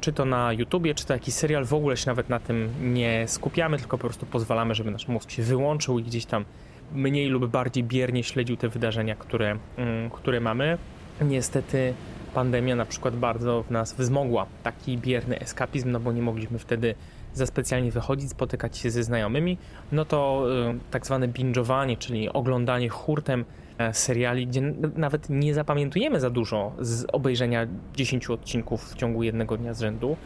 czy 0.00 0.12
to 0.12 0.24
na 0.24 0.52
YouTubie, 0.52 0.94
czy 0.94 1.06
to 1.06 1.12
jakiś 1.12 1.34
serial, 1.34 1.64
w 1.64 1.74
ogóle 1.74 1.96
się 1.96 2.06
nawet 2.06 2.28
na 2.28 2.40
tym 2.40 2.68
nie 2.82 3.28
skupiamy, 3.28 3.78
tylko 3.78 3.98
po 3.98 4.04
prostu 4.04 4.26
pozwalamy, 4.26 4.74
żeby 4.74 4.90
nasz 4.90 5.08
mózg 5.08 5.30
się 5.30 5.42
wyłączył 5.42 5.98
i 5.98 6.02
gdzieś 6.02 6.26
tam 6.26 6.44
mniej 6.92 7.28
lub 7.28 7.46
bardziej 7.46 7.84
biernie 7.84 8.24
śledził 8.24 8.56
te 8.56 8.68
wydarzenia, 8.68 9.14
które, 9.16 9.56
mm, 9.76 10.10
które 10.10 10.40
mamy. 10.40 10.78
Niestety 11.20 11.94
pandemia 12.30 12.76
na 12.76 12.84
przykład 12.84 13.16
bardzo 13.16 13.62
w 13.62 13.70
nas 13.70 13.94
wzmogła. 13.94 14.46
Taki 14.62 14.98
bierny 14.98 15.40
eskapizm, 15.40 15.90
no 15.90 16.00
bo 16.00 16.12
nie 16.12 16.22
mogliśmy 16.22 16.58
wtedy 16.58 16.94
za 17.34 17.46
specjalnie 17.46 17.90
wychodzić, 17.90 18.30
spotykać 18.30 18.78
się 18.78 18.90
ze 18.90 19.02
znajomymi, 19.02 19.58
no 19.92 20.04
to 20.04 20.46
y, 20.70 20.78
tak 20.90 21.06
zwane 21.06 21.28
binge'owanie, 21.28 21.98
czyli 21.98 22.28
oglądanie 22.28 22.88
hurtem 22.88 23.44
e, 23.78 23.94
seriali, 23.94 24.46
gdzie 24.46 24.60
nawet 24.96 25.30
nie 25.30 25.54
zapamiętujemy 25.54 26.20
za 26.20 26.30
dużo 26.30 26.72
z 26.80 27.06
obejrzenia 27.12 27.66
10 27.94 28.30
odcinków 28.30 28.92
w 28.92 28.94
ciągu 28.94 29.22
jednego 29.22 29.56
dnia 29.56 29.74
z 29.74 29.80
rzędu, 29.80 30.16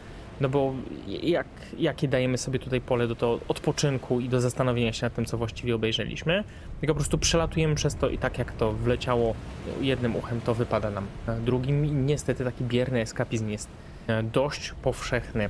no 0.41 0.49
bo 0.49 0.73
jak, 1.07 1.47
jakie 1.77 2.07
dajemy 2.07 2.37
sobie 2.37 2.59
tutaj 2.59 2.81
pole 2.81 3.07
do 3.07 3.15
to 3.15 3.39
odpoczynku 3.47 4.19
i 4.19 4.29
do 4.29 4.41
zastanowienia 4.41 4.93
się 4.93 5.05
nad 5.05 5.13
tym, 5.13 5.25
co 5.25 5.37
właściwie 5.37 5.75
obejrzeliśmy, 5.75 6.43
tylko 6.79 6.93
po 6.93 6.99
prostu 6.99 7.17
przelatujemy 7.17 7.75
przez 7.75 7.95
to 7.95 8.09
i 8.09 8.17
tak 8.17 8.37
jak 8.37 8.51
to 8.51 8.73
wleciało 8.73 9.35
jednym 9.81 10.15
uchem, 10.15 10.41
to 10.41 10.53
wypada 10.53 10.89
nam 10.89 11.07
drugim. 11.45 11.85
I 11.85 11.91
niestety 11.91 12.43
taki 12.43 12.63
bierny 12.63 13.01
eskapizm 13.01 13.49
jest 13.49 13.69
e, 14.07 14.23
dość 14.23 14.73
powszechny 14.83 15.43
e, 15.43 15.49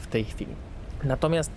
w 0.00 0.06
tej 0.06 0.24
chwili. 0.24 0.54
Natomiast 1.04 1.50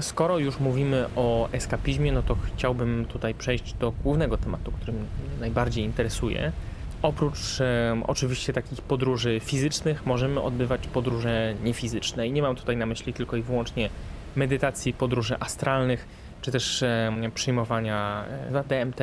skoro 0.00 0.38
już 0.38 0.60
mówimy 0.60 1.06
o 1.16 1.48
eskapizmie, 1.52 2.12
no 2.12 2.22
to 2.22 2.36
chciałbym 2.42 3.04
tutaj 3.08 3.34
przejść 3.34 3.74
do 3.74 3.92
głównego 4.04 4.36
tematu, 4.36 4.72
który 4.72 4.92
mnie 4.92 5.06
najbardziej 5.40 5.84
interesuje. 5.84 6.52
Oprócz 7.02 7.60
e, 7.60 8.02
oczywiście 8.06 8.52
takich 8.52 8.82
podróży 8.82 9.40
fizycznych, 9.40 10.06
możemy 10.06 10.40
odbywać 10.40 10.86
podróże 10.86 11.54
niefizyczne. 11.64 12.26
I 12.26 12.32
nie 12.32 12.42
mam 12.42 12.56
tutaj 12.56 12.76
na 12.76 12.86
myśli 12.86 13.12
tylko 13.12 13.36
i 13.36 13.42
wyłącznie 13.42 13.90
medytacji, 14.36 14.92
podróży 14.92 15.36
astralnych, 15.40 16.06
czy 16.42 16.52
też 16.52 16.82
e, 16.82 17.12
przyjmowania 17.34 18.24
e, 18.52 18.64
DMT, 18.64 19.00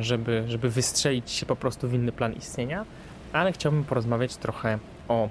żeby, 0.00 0.44
żeby 0.48 0.70
wystrzelić 0.70 1.30
się 1.30 1.46
po 1.46 1.56
prostu 1.56 1.88
w 1.88 1.94
inny 1.94 2.12
plan 2.12 2.32
istnienia, 2.32 2.84
ale 3.32 3.52
chciałbym 3.52 3.84
porozmawiać 3.84 4.36
trochę 4.36 4.78
o 5.08 5.28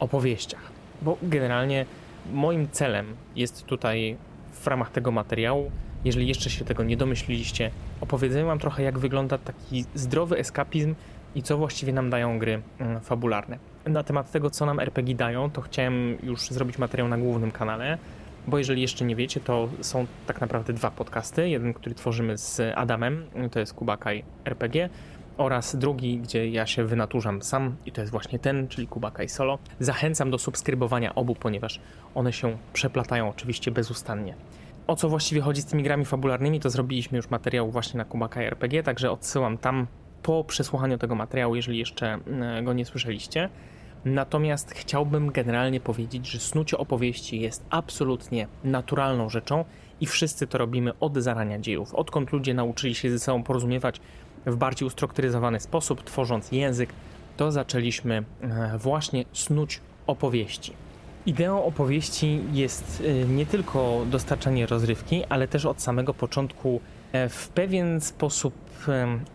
opowieściach, 0.00 0.70
bo 1.02 1.16
generalnie 1.22 1.86
moim 2.32 2.68
celem 2.70 3.16
jest 3.36 3.66
tutaj 3.66 4.16
w 4.52 4.66
ramach 4.66 4.90
tego 4.90 5.10
materiału, 5.10 5.70
jeżeli 6.04 6.28
jeszcze 6.28 6.50
się 6.50 6.64
tego 6.64 6.84
nie 6.84 6.96
domyśliliście, 6.96 7.70
opowiedzenie 8.00 8.44
Wam 8.44 8.58
trochę, 8.58 8.82
jak 8.82 8.98
wygląda 8.98 9.38
taki 9.38 9.84
zdrowy 9.94 10.38
eskapizm 10.38 10.94
i 11.34 11.42
co 11.42 11.58
właściwie 11.58 11.92
nam 11.92 12.10
dają 12.10 12.38
gry 12.38 12.62
mm, 12.78 13.00
fabularne. 13.00 13.58
Na 13.86 14.02
temat 14.02 14.30
tego, 14.30 14.50
co 14.50 14.66
nam 14.66 14.80
RPG 14.80 15.14
dają, 15.14 15.50
to 15.50 15.60
chciałem 15.60 16.16
już 16.22 16.40
zrobić 16.40 16.78
materiał 16.78 17.08
na 17.08 17.18
głównym 17.18 17.50
kanale, 17.50 17.98
bo 18.46 18.58
jeżeli 18.58 18.82
jeszcze 18.82 19.04
nie 19.04 19.16
wiecie, 19.16 19.40
to 19.40 19.68
są 19.80 20.06
tak 20.26 20.40
naprawdę 20.40 20.72
dwa 20.72 20.90
podcasty. 20.90 21.48
Jeden, 21.48 21.74
który 21.74 21.94
tworzymy 21.94 22.38
z 22.38 22.60
Adamem, 22.76 23.26
to 23.50 23.60
jest 23.60 23.74
Kubakaj 23.74 24.24
RPG, 24.44 24.88
oraz 25.36 25.76
drugi, 25.76 26.18
gdzie 26.18 26.48
ja 26.48 26.66
się 26.66 26.84
wynaturzam 26.84 27.42
sam 27.42 27.76
i 27.86 27.92
to 27.92 28.00
jest 28.00 28.10
właśnie 28.10 28.38
ten, 28.38 28.68
czyli 28.68 28.86
Kubakaj 28.86 29.28
Solo. 29.28 29.58
Zachęcam 29.80 30.30
do 30.30 30.38
subskrybowania 30.38 31.14
obu, 31.14 31.34
ponieważ 31.34 31.80
one 32.14 32.32
się 32.32 32.56
przeplatają 32.72 33.28
oczywiście 33.28 33.70
bezustannie. 33.70 34.34
O 34.86 34.96
co 34.96 35.08
właściwie 35.08 35.40
chodzi 35.40 35.62
z 35.62 35.66
tymi 35.66 35.82
grami 35.82 36.04
fabularnymi, 36.04 36.60
to 36.60 36.70
zrobiliśmy 36.70 37.16
już 37.16 37.30
materiał 37.30 37.70
właśnie 37.70 37.98
na 37.98 38.04
Kubakaj 38.04 38.46
RPG, 38.46 38.82
także 38.82 39.10
odsyłam 39.10 39.58
tam 39.58 39.86
po 40.24 40.44
przesłuchaniu 40.44 40.98
tego 40.98 41.14
materiału, 41.14 41.56
jeżeli 41.56 41.78
jeszcze 41.78 42.18
e, 42.58 42.62
go 42.62 42.72
nie 42.72 42.84
słyszeliście. 42.84 43.48
Natomiast 44.04 44.72
chciałbym 44.72 45.30
generalnie 45.32 45.80
powiedzieć, 45.80 46.26
że 46.26 46.40
snucie 46.40 46.78
opowieści 46.78 47.40
jest 47.40 47.64
absolutnie 47.70 48.46
naturalną 48.64 49.28
rzeczą 49.28 49.64
i 50.00 50.06
wszyscy 50.06 50.46
to 50.46 50.58
robimy 50.58 50.92
od 51.00 51.16
zarania 51.16 51.58
dziejów. 51.58 51.94
Odkąd 51.94 52.32
ludzie 52.32 52.54
nauczyli 52.54 52.94
się 52.94 53.10
ze 53.10 53.18
sobą 53.18 53.42
porozumiewać 53.42 54.00
w 54.46 54.56
bardziej 54.56 54.86
ustrukturyzowany 54.86 55.60
sposób, 55.60 56.04
tworząc 56.04 56.52
język, 56.52 56.92
to 57.36 57.52
zaczęliśmy 57.52 58.24
e, 58.40 58.78
właśnie 58.78 59.24
snuć 59.32 59.80
opowieści. 60.06 60.72
Ideą 61.26 61.64
opowieści 61.64 62.40
jest 62.52 63.02
e, 63.06 63.28
nie 63.28 63.46
tylko 63.46 64.02
dostarczanie 64.10 64.66
rozrywki, 64.66 65.24
ale 65.28 65.48
też 65.48 65.66
od 65.66 65.82
samego 65.82 66.14
początku 66.14 66.80
w 67.28 67.48
pewien 67.48 68.00
sposób 68.00 68.54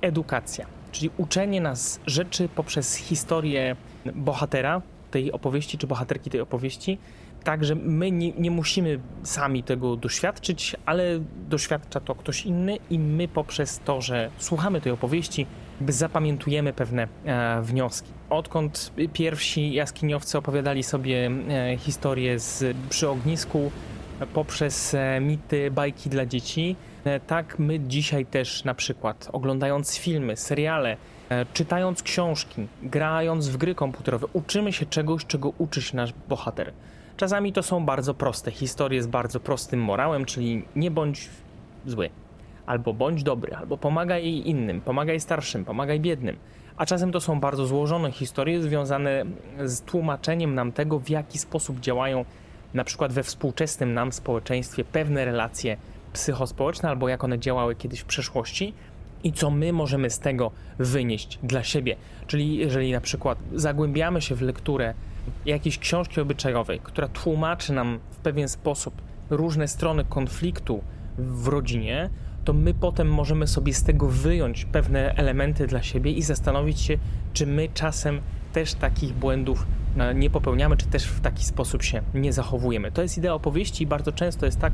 edukacja, 0.01 0.78
czyli 0.91 1.09
uczenie 1.17 1.61
nas 1.61 1.99
rzeczy 2.07 2.49
poprzez 2.55 2.95
historię 2.95 3.75
bohatera 4.15 4.81
tej 5.11 5.31
opowieści, 5.31 5.77
czy 5.77 5.87
bohaterki 5.87 6.29
tej 6.29 6.41
opowieści, 6.41 6.97
tak, 7.43 7.65
że 7.65 7.75
my 7.75 8.11
nie, 8.11 8.31
nie, 8.31 8.51
musimy 8.51 8.99
sami 9.23 9.63
tego 9.63 9.95
doświadczyć, 9.95 10.75
ale 10.85 11.03
doświadcza 11.49 11.99
to 11.99 12.15
ktoś 12.15 12.45
inny 12.45 12.77
i 12.89 12.99
my 12.99 13.27
poprzez 13.27 13.79
to, 13.85 14.01
że 14.01 14.29
słuchamy 14.37 14.81
tej 14.81 14.91
opowieści, 14.91 15.45
zapamiętujemy 15.87 16.73
pewne 16.73 17.07
e, 17.25 17.61
wnioski. 17.61 18.11
Odkąd 18.29 18.91
pierwsi 19.13 19.73
jaskiniowcy 19.73 20.37
opowiadali 20.37 20.83
sobie 20.83 21.31
e, 21.49 21.77
historie 21.77 22.39
z, 22.39 22.77
przy 22.89 23.09
ognisku, 23.09 23.71
poprzez 24.25 24.93
e, 24.93 25.19
mity, 25.21 25.71
bajki 25.71 26.09
dla 26.09 26.25
dzieci, 26.25 26.75
e, 27.03 27.19
tak 27.19 27.59
my 27.59 27.79
dzisiaj 27.79 28.25
też 28.25 28.63
na 28.63 28.73
przykład 28.73 29.29
oglądając 29.33 29.97
filmy, 29.97 30.35
seriale, 30.35 30.97
e, 31.29 31.45
czytając 31.53 32.03
książki, 32.03 32.67
grając 32.83 33.49
w 33.49 33.57
gry 33.57 33.75
komputerowe, 33.75 34.27
uczymy 34.33 34.73
się 34.73 34.85
czegoś, 34.85 35.25
czego 35.25 35.53
uczy 35.57 35.81
się 35.81 35.97
nasz 35.97 36.13
bohater. 36.29 36.73
Czasami 37.17 37.53
to 37.53 37.63
są 37.63 37.85
bardzo 37.85 38.13
proste 38.13 38.51
historie 38.51 39.03
z 39.03 39.07
bardzo 39.07 39.39
prostym 39.39 39.81
morałem, 39.81 40.25
czyli 40.25 40.65
nie 40.75 40.91
bądź 40.91 41.29
zły, 41.85 42.09
albo 42.65 42.93
bądź 42.93 43.23
dobry, 43.23 43.55
albo 43.55 43.77
pomagaj 43.77 44.25
innym, 44.25 44.81
pomagaj 44.81 45.19
starszym, 45.19 45.65
pomagaj 45.65 45.99
biednym. 45.99 46.37
A 46.77 46.85
czasem 46.85 47.11
to 47.11 47.21
są 47.21 47.39
bardzo 47.39 47.65
złożone 47.65 48.11
historie 48.11 48.61
związane 48.61 49.25
z 49.65 49.81
tłumaczeniem 49.81 50.55
nam 50.55 50.71
tego, 50.71 50.99
w 50.99 51.09
jaki 51.09 51.37
sposób 51.37 51.79
działają 51.79 52.25
na 52.73 52.83
przykład 52.83 53.13
we 53.13 53.23
współczesnym 53.23 53.93
nam 53.93 54.11
społeczeństwie 54.11 54.83
pewne 54.83 55.25
relacje 55.25 55.77
psychospołeczne, 56.13 56.89
albo 56.89 57.09
jak 57.09 57.23
one 57.23 57.39
działały 57.39 57.75
kiedyś 57.75 57.99
w 57.99 58.05
przeszłości 58.05 58.73
i 59.23 59.33
co 59.33 59.49
my 59.49 59.73
możemy 59.73 60.09
z 60.09 60.19
tego 60.19 60.51
wynieść 60.79 61.39
dla 61.43 61.63
siebie. 61.63 61.95
Czyli 62.27 62.57
jeżeli 62.57 62.91
na 62.91 63.01
przykład 63.01 63.37
zagłębiamy 63.53 64.21
się 64.21 64.35
w 64.35 64.41
lekturę 64.41 64.93
jakiejś 65.45 65.77
książki 65.79 66.21
obyczajowej, 66.21 66.79
która 66.83 67.07
tłumaczy 67.07 67.73
nam 67.73 67.99
w 68.11 68.15
pewien 68.15 68.47
sposób 68.47 69.01
różne 69.29 69.67
strony 69.67 70.05
konfliktu 70.05 70.83
w 71.17 71.47
rodzinie, 71.47 72.09
to 72.45 72.53
my 72.53 72.73
potem 72.73 73.11
możemy 73.11 73.47
sobie 73.47 73.73
z 73.73 73.83
tego 73.83 74.07
wyjąć 74.07 74.65
pewne 74.65 75.15
elementy 75.15 75.67
dla 75.67 75.83
siebie 75.83 76.11
i 76.11 76.21
zastanowić 76.21 76.81
się, 76.81 76.97
czy 77.33 77.47
my 77.47 77.69
czasem 77.73 78.21
też 78.53 78.73
takich 78.73 79.13
błędów 79.13 79.65
nie 80.15 80.29
popełniamy, 80.29 80.77
czy 80.77 80.85
też 80.85 81.05
w 81.05 81.21
taki 81.21 81.45
sposób 81.45 81.83
się 81.83 82.01
nie 82.13 82.33
zachowujemy. 82.33 82.91
To 82.91 83.01
jest 83.01 83.17
idea 83.17 83.33
opowieści 83.33 83.83
i 83.83 83.87
bardzo 83.87 84.11
często 84.11 84.45
jest 84.45 84.59
tak, 84.59 84.73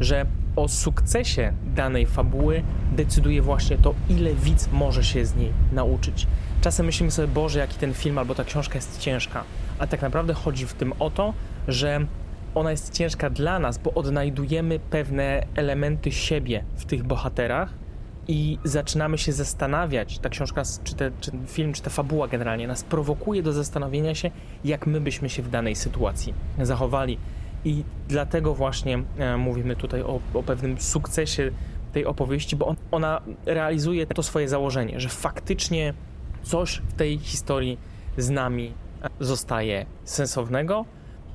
że 0.00 0.26
o 0.56 0.68
sukcesie 0.68 1.52
danej 1.76 2.06
fabuły 2.06 2.62
decyduje 2.92 3.42
właśnie 3.42 3.78
to, 3.78 3.94
ile 4.08 4.34
widz 4.34 4.68
może 4.72 5.04
się 5.04 5.26
z 5.26 5.36
niej 5.36 5.52
nauczyć. 5.72 6.26
Czasem 6.60 6.86
myślimy 6.86 7.10
sobie, 7.10 7.28
Boże, 7.28 7.58
jaki 7.58 7.78
ten 7.78 7.94
film 7.94 8.18
albo 8.18 8.34
ta 8.34 8.44
książka 8.44 8.74
jest 8.74 8.98
ciężka, 8.98 9.44
a 9.78 9.86
tak 9.86 10.02
naprawdę 10.02 10.34
chodzi 10.34 10.66
w 10.66 10.74
tym 10.74 10.92
o 10.98 11.10
to, 11.10 11.34
że 11.68 12.06
ona 12.54 12.70
jest 12.70 12.92
ciężka 12.92 13.30
dla 13.30 13.58
nas, 13.58 13.78
bo 13.78 13.94
odnajdujemy 13.94 14.78
pewne 14.78 15.46
elementy 15.54 16.12
siebie 16.12 16.64
w 16.76 16.84
tych 16.84 17.02
bohaterach 17.02 17.83
i 18.28 18.58
zaczynamy 18.64 19.18
się 19.18 19.32
zastanawiać, 19.32 20.18
ta 20.18 20.28
książka, 20.28 20.62
czy, 20.84 20.94
te, 20.94 21.10
czy 21.20 21.32
film, 21.46 21.72
czy 21.72 21.82
ta 21.82 21.90
fabuła 21.90 22.28
generalnie 22.28 22.66
nas 22.66 22.84
prowokuje 22.84 23.42
do 23.42 23.52
zastanowienia 23.52 24.14
się, 24.14 24.30
jak 24.64 24.86
my 24.86 25.00
byśmy 25.00 25.30
się 25.30 25.42
w 25.42 25.50
danej 25.50 25.76
sytuacji 25.76 26.34
zachowali. 26.62 27.18
I 27.64 27.84
dlatego 28.08 28.54
właśnie 28.54 29.02
e, 29.18 29.36
mówimy 29.36 29.76
tutaj 29.76 30.02
o, 30.02 30.20
o 30.34 30.42
pewnym 30.42 30.80
sukcesie 30.80 31.50
tej 31.92 32.06
opowieści, 32.06 32.56
bo 32.56 32.66
on, 32.66 32.76
ona 32.90 33.20
realizuje 33.46 34.06
to 34.06 34.22
swoje 34.22 34.48
założenie, 34.48 35.00
że 35.00 35.08
faktycznie 35.08 35.94
coś 36.42 36.82
w 36.88 36.92
tej 36.92 37.18
historii 37.18 37.78
z 38.16 38.30
nami 38.30 38.72
zostaje 39.20 39.86
sensownego 40.04 40.84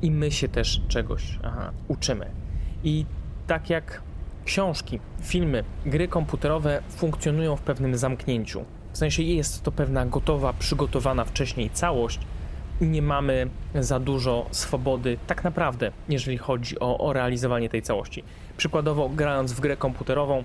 i 0.01 0.11
my 0.11 0.31
się 0.31 0.47
też 0.47 0.81
czegoś 0.87 1.39
aha, 1.43 1.71
uczymy. 1.87 2.31
I 2.83 3.05
tak 3.47 3.69
jak 3.69 4.01
książki, 4.49 4.99
filmy, 5.21 5.63
gry 5.85 6.07
komputerowe 6.07 6.81
funkcjonują 6.89 7.55
w 7.55 7.61
pewnym 7.61 7.97
zamknięciu. 7.97 8.65
W 8.93 8.97
sensie 8.97 9.23
jest 9.23 9.63
to 9.63 9.71
pewna 9.71 10.05
gotowa, 10.05 10.53
przygotowana 10.53 11.25
wcześniej 11.25 11.69
całość 11.69 12.19
i 12.81 12.85
nie 12.85 13.01
mamy 13.01 13.49
za 13.75 13.99
dużo 13.99 14.45
swobody, 14.51 15.17
tak 15.27 15.43
naprawdę, 15.43 15.91
jeżeli 16.09 16.37
chodzi 16.37 16.79
o, 16.79 16.97
o 16.97 17.13
realizowanie 17.13 17.69
tej 17.69 17.81
całości. 17.81 18.23
Przykładowo, 18.57 19.09
grając 19.09 19.53
w 19.53 19.59
grę 19.59 19.77
komputerową, 19.77 20.43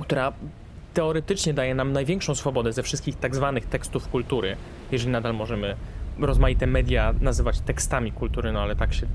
która 0.00 0.32
teoretycznie 0.94 1.54
daje 1.54 1.74
nam 1.74 1.92
największą 1.92 2.34
swobodę 2.34 2.72
ze 2.72 2.82
wszystkich 2.82 3.16
tak 3.16 3.34
zwanych 3.34 3.66
tekstów 3.66 4.08
kultury, 4.08 4.56
jeżeli 4.92 5.12
nadal 5.12 5.34
możemy 5.34 5.76
rozmaite 6.18 6.66
media 6.66 7.14
nazywać 7.20 7.60
tekstami 7.60 8.12
kultury, 8.12 8.52
no 8.52 8.60
ale 8.60 8.76
tak 8.76 8.94
się 8.94 9.06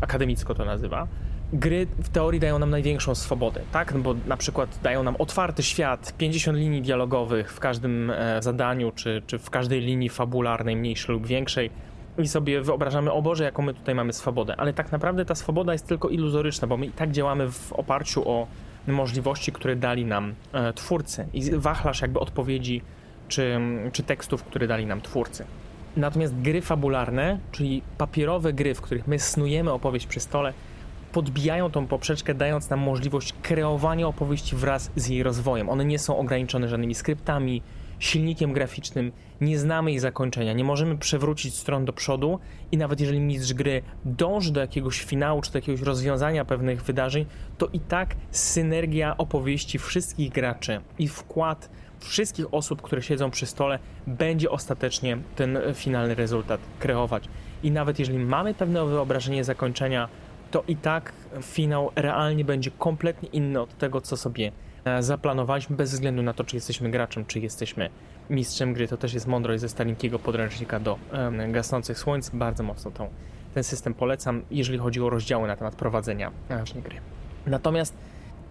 akademicko 0.00 0.54
to 0.54 0.64
nazywa. 0.64 1.06
Gry 1.52 1.86
w 1.98 2.08
teorii 2.08 2.40
dają 2.40 2.58
nam 2.58 2.70
największą 2.70 3.14
swobodę, 3.14 3.60
tak? 3.72 3.94
No 3.94 4.00
bo 4.00 4.14
na 4.26 4.36
przykład 4.36 4.78
dają 4.82 5.02
nam 5.02 5.16
otwarty 5.18 5.62
świat, 5.62 6.14
50 6.18 6.58
linii 6.58 6.82
dialogowych 6.82 7.52
w 7.52 7.60
każdym 7.60 8.10
e, 8.10 8.42
zadaniu, 8.42 8.92
czy, 8.92 9.22
czy 9.26 9.38
w 9.38 9.50
każdej 9.50 9.80
linii 9.80 10.08
fabularnej, 10.08 10.76
mniejszej 10.76 11.14
lub 11.14 11.26
większej. 11.26 11.70
I 12.18 12.28
sobie 12.28 12.60
wyobrażamy, 12.60 13.12
o 13.12 13.22
Boże, 13.22 13.44
jaką 13.44 13.62
my 13.62 13.74
tutaj 13.74 13.94
mamy 13.94 14.12
swobodę. 14.12 14.54
Ale 14.56 14.72
tak 14.72 14.92
naprawdę 14.92 15.24
ta 15.24 15.34
swoboda 15.34 15.72
jest 15.72 15.86
tylko 15.86 16.08
iluzoryczna, 16.08 16.68
bo 16.68 16.76
my 16.76 16.86
i 16.86 16.90
tak 16.90 17.10
działamy 17.10 17.52
w 17.52 17.72
oparciu 17.72 18.30
o 18.30 18.46
możliwości, 18.86 19.52
które 19.52 19.76
dali 19.76 20.04
nam 20.04 20.34
e, 20.52 20.72
twórcy. 20.72 21.26
I 21.32 21.50
wachlarz 21.50 22.02
jakby 22.02 22.20
odpowiedzi 22.20 22.82
czy, 23.28 23.60
czy 23.92 24.02
tekstów, 24.02 24.44
które 24.44 24.66
dali 24.66 24.86
nam 24.86 25.00
twórcy. 25.00 25.44
Natomiast 25.96 26.40
gry 26.40 26.62
fabularne, 26.62 27.38
czyli 27.52 27.82
papierowe 27.98 28.52
gry, 28.52 28.74
w 28.74 28.80
których 28.80 29.06
my 29.06 29.18
snujemy 29.18 29.72
opowieść 29.72 30.06
przy 30.06 30.20
stole, 30.20 30.52
podbijają 31.16 31.70
tą 31.70 31.86
poprzeczkę, 31.86 32.34
dając 32.34 32.70
nam 32.70 32.80
możliwość 32.80 33.34
kreowania 33.42 34.08
opowieści 34.08 34.56
wraz 34.56 34.90
z 34.96 35.08
jej 35.08 35.22
rozwojem. 35.22 35.68
One 35.68 35.84
nie 35.84 35.98
są 35.98 36.18
ograniczone 36.18 36.68
żadnymi 36.68 36.94
skryptami, 36.94 37.62
silnikiem 37.98 38.52
graficznym, 38.52 39.12
nie 39.40 39.58
znamy 39.58 39.92
ich 39.92 40.00
zakończenia, 40.00 40.52
nie 40.52 40.64
możemy 40.64 40.98
przewrócić 40.98 41.54
stron 41.54 41.84
do 41.84 41.92
przodu 41.92 42.38
i 42.72 42.76
nawet 42.76 43.00
jeżeli 43.00 43.20
mistrz 43.20 43.54
gry 43.54 43.82
dąży 44.04 44.52
do 44.52 44.60
jakiegoś 44.60 45.02
finału 45.04 45.42
czy 45.42 45.52
do 45.52 45.58
jakiegoś 45.58 45.80
rozwiązania 45.80 46.44
pewnych 46.44 46.82
wydarzeń, 46.82 47.26
to 47.58 47.68
i 47.72 47.80
tak 47.80 48.14
synergia 48.30 49.16
opowieści 49.16 49.78
wszystkich 49.78 50.32
graczy 50.32 50.80
i 50.98 51.08
wkład 51.08 51.70
wszystkich 52.00 52.54
osób, 52.54 52.82
które 52.82 53.02
siedzą 53.02 53.30
przy 53.30 53.46
stole, 53.46 53.78
będzie 54.06 54.50
ostatecznie 54.50 55.18
ten 55.36 55.58
finalny 55.74 56.14
rezultat 56.14 56.60
kreować. 56.78 57.28
I 57.62 57.70
nawet 57.70 57.98
jeżeli 57.98 58.18
mamy 58.18 58.54
pewne 58.54 58.86
wyobrażenie 58.86 59.44
zakończenia, 59.44 60.08
to 60.50 60.64
i 60.68 60.76
tak 60.76 61.12
finał 61.42 61.90
realnie 61.96 62.44
będzie 62.44 62.70
kompletnie 62.70 63.28
inny 63.28 63.60
od 63.60 63.78
tego, 63.78 64.00
co 64.00 64.16
sobie 64.16 64.52
e, 64.84 65.02
zaplanowaliśmy, 65.02 65.76
bez 65.76 65.92
względu 65.92 66.22
na 66.22 66.32
to, 66.32 66.44
czy 66.44 66.56
jesteśmy 66.56 66.90
graczem, 66.90 67.24
czy 67.26 67.40
jesteśmy 67.40 67.90
mistrzem 68.30 68.74
gry. 68.74 68.88
To 68.88 68.96
też 68.96 69.14
jest 69.14 69.26
mądrość 69.26 69.60
ze 69.60 69.68
stalinkiego 69.68 70.18
podręcznika 70.18 70.80
do 70.80 70.98
um, 71.12 71.52
gasnących 71.52 71.98
słońc. 71.98 72.30
Bardzo 72.30 72.62
mocno 72.62 72.90
tą, 72.90 73.08
ten 73.54 73.64
system 73.64 73.94
polecam, 73.94 74.42
jeżeli 74.50 74.78
chodzi 74.78 75.02
o 75.02 75.10
rozdziały 75.10 75.48
na 75.48 75.56
temat 75.56 75.74
prowadzenia 75.74 76.30
właśnie 76.48 76.82
gry. 76.82 76.96
Natomiast 77.46 77.94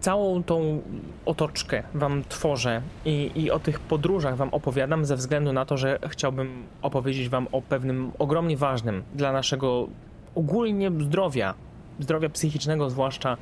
całą 0.00 0.42
tą 0.42 0.82
otoczkę 1.26 1.82
Wam 1.94 2.24
tworzę 2.28 2.82
i, 3.04 3.30
i, 3.34 3.50
o 3.50 3.58
tych 3.58 3.80
podróżach 3.80 4.36
Wam 4.36 4.48
opowiadam 4.48 5.04
ze 5.04 5.16
względu 5.16 5.52
na 5.52 5.64
to, 5.64 5.76
że 5.76 5.98
chciałbym 6.08 6.62
opowiedzieć 6.82 7.28
Wam 7.28 7.48
o 7.52 7.62
pewnym 7.62 8.12
ogromnie 8.18 8.56
ważnym 8.56 9.02
dla 9.14 9.32
naszego 9.32 9.88
ogólnie 10.34 10.90
zdrowia, 10.90 11.54
zdrowia 12.00 12.28
psychicznego 12.28 12.90
zwłaszcza, 12.90 13.36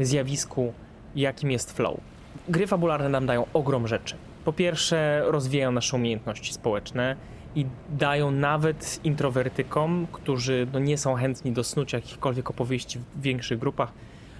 zjawisku, 0.00 0.72
jakim 1.16 1.50
jest 1.50 1.72
flow. 1.72 2.00
Gry 2.48 2.66
fabularne 2.66 3.08
nam 3.08 3.26
dają 3.26 3.46
ogrom 3.52 3.88
rzeczy. 3.88 4.14
Po 4.44 4.52
pierwsze, 4.52 5.22
rozwijają 5.26 5.72
nasze 5.72 5.96
umiejętności 5.96 6.52
społeczne 6.52 7.16
i 7.54 7.66
dają 7.90 8.30
nawet 8.30 9.00
introwertykom, 9.04 10.06
którzy 10.12 10.66
no, 10.72 10.78
nie 10.78 10.98
są 10.98 11.14
chętni 11.14 11.52
do 11.52 11.64
snucia 11.64 11.98
jakichkolwiek 11.98 12.50
opowieści 12.50 12.98
w 12.98 13.22
większych 13.22 13.58
grupach, 13.58 13.92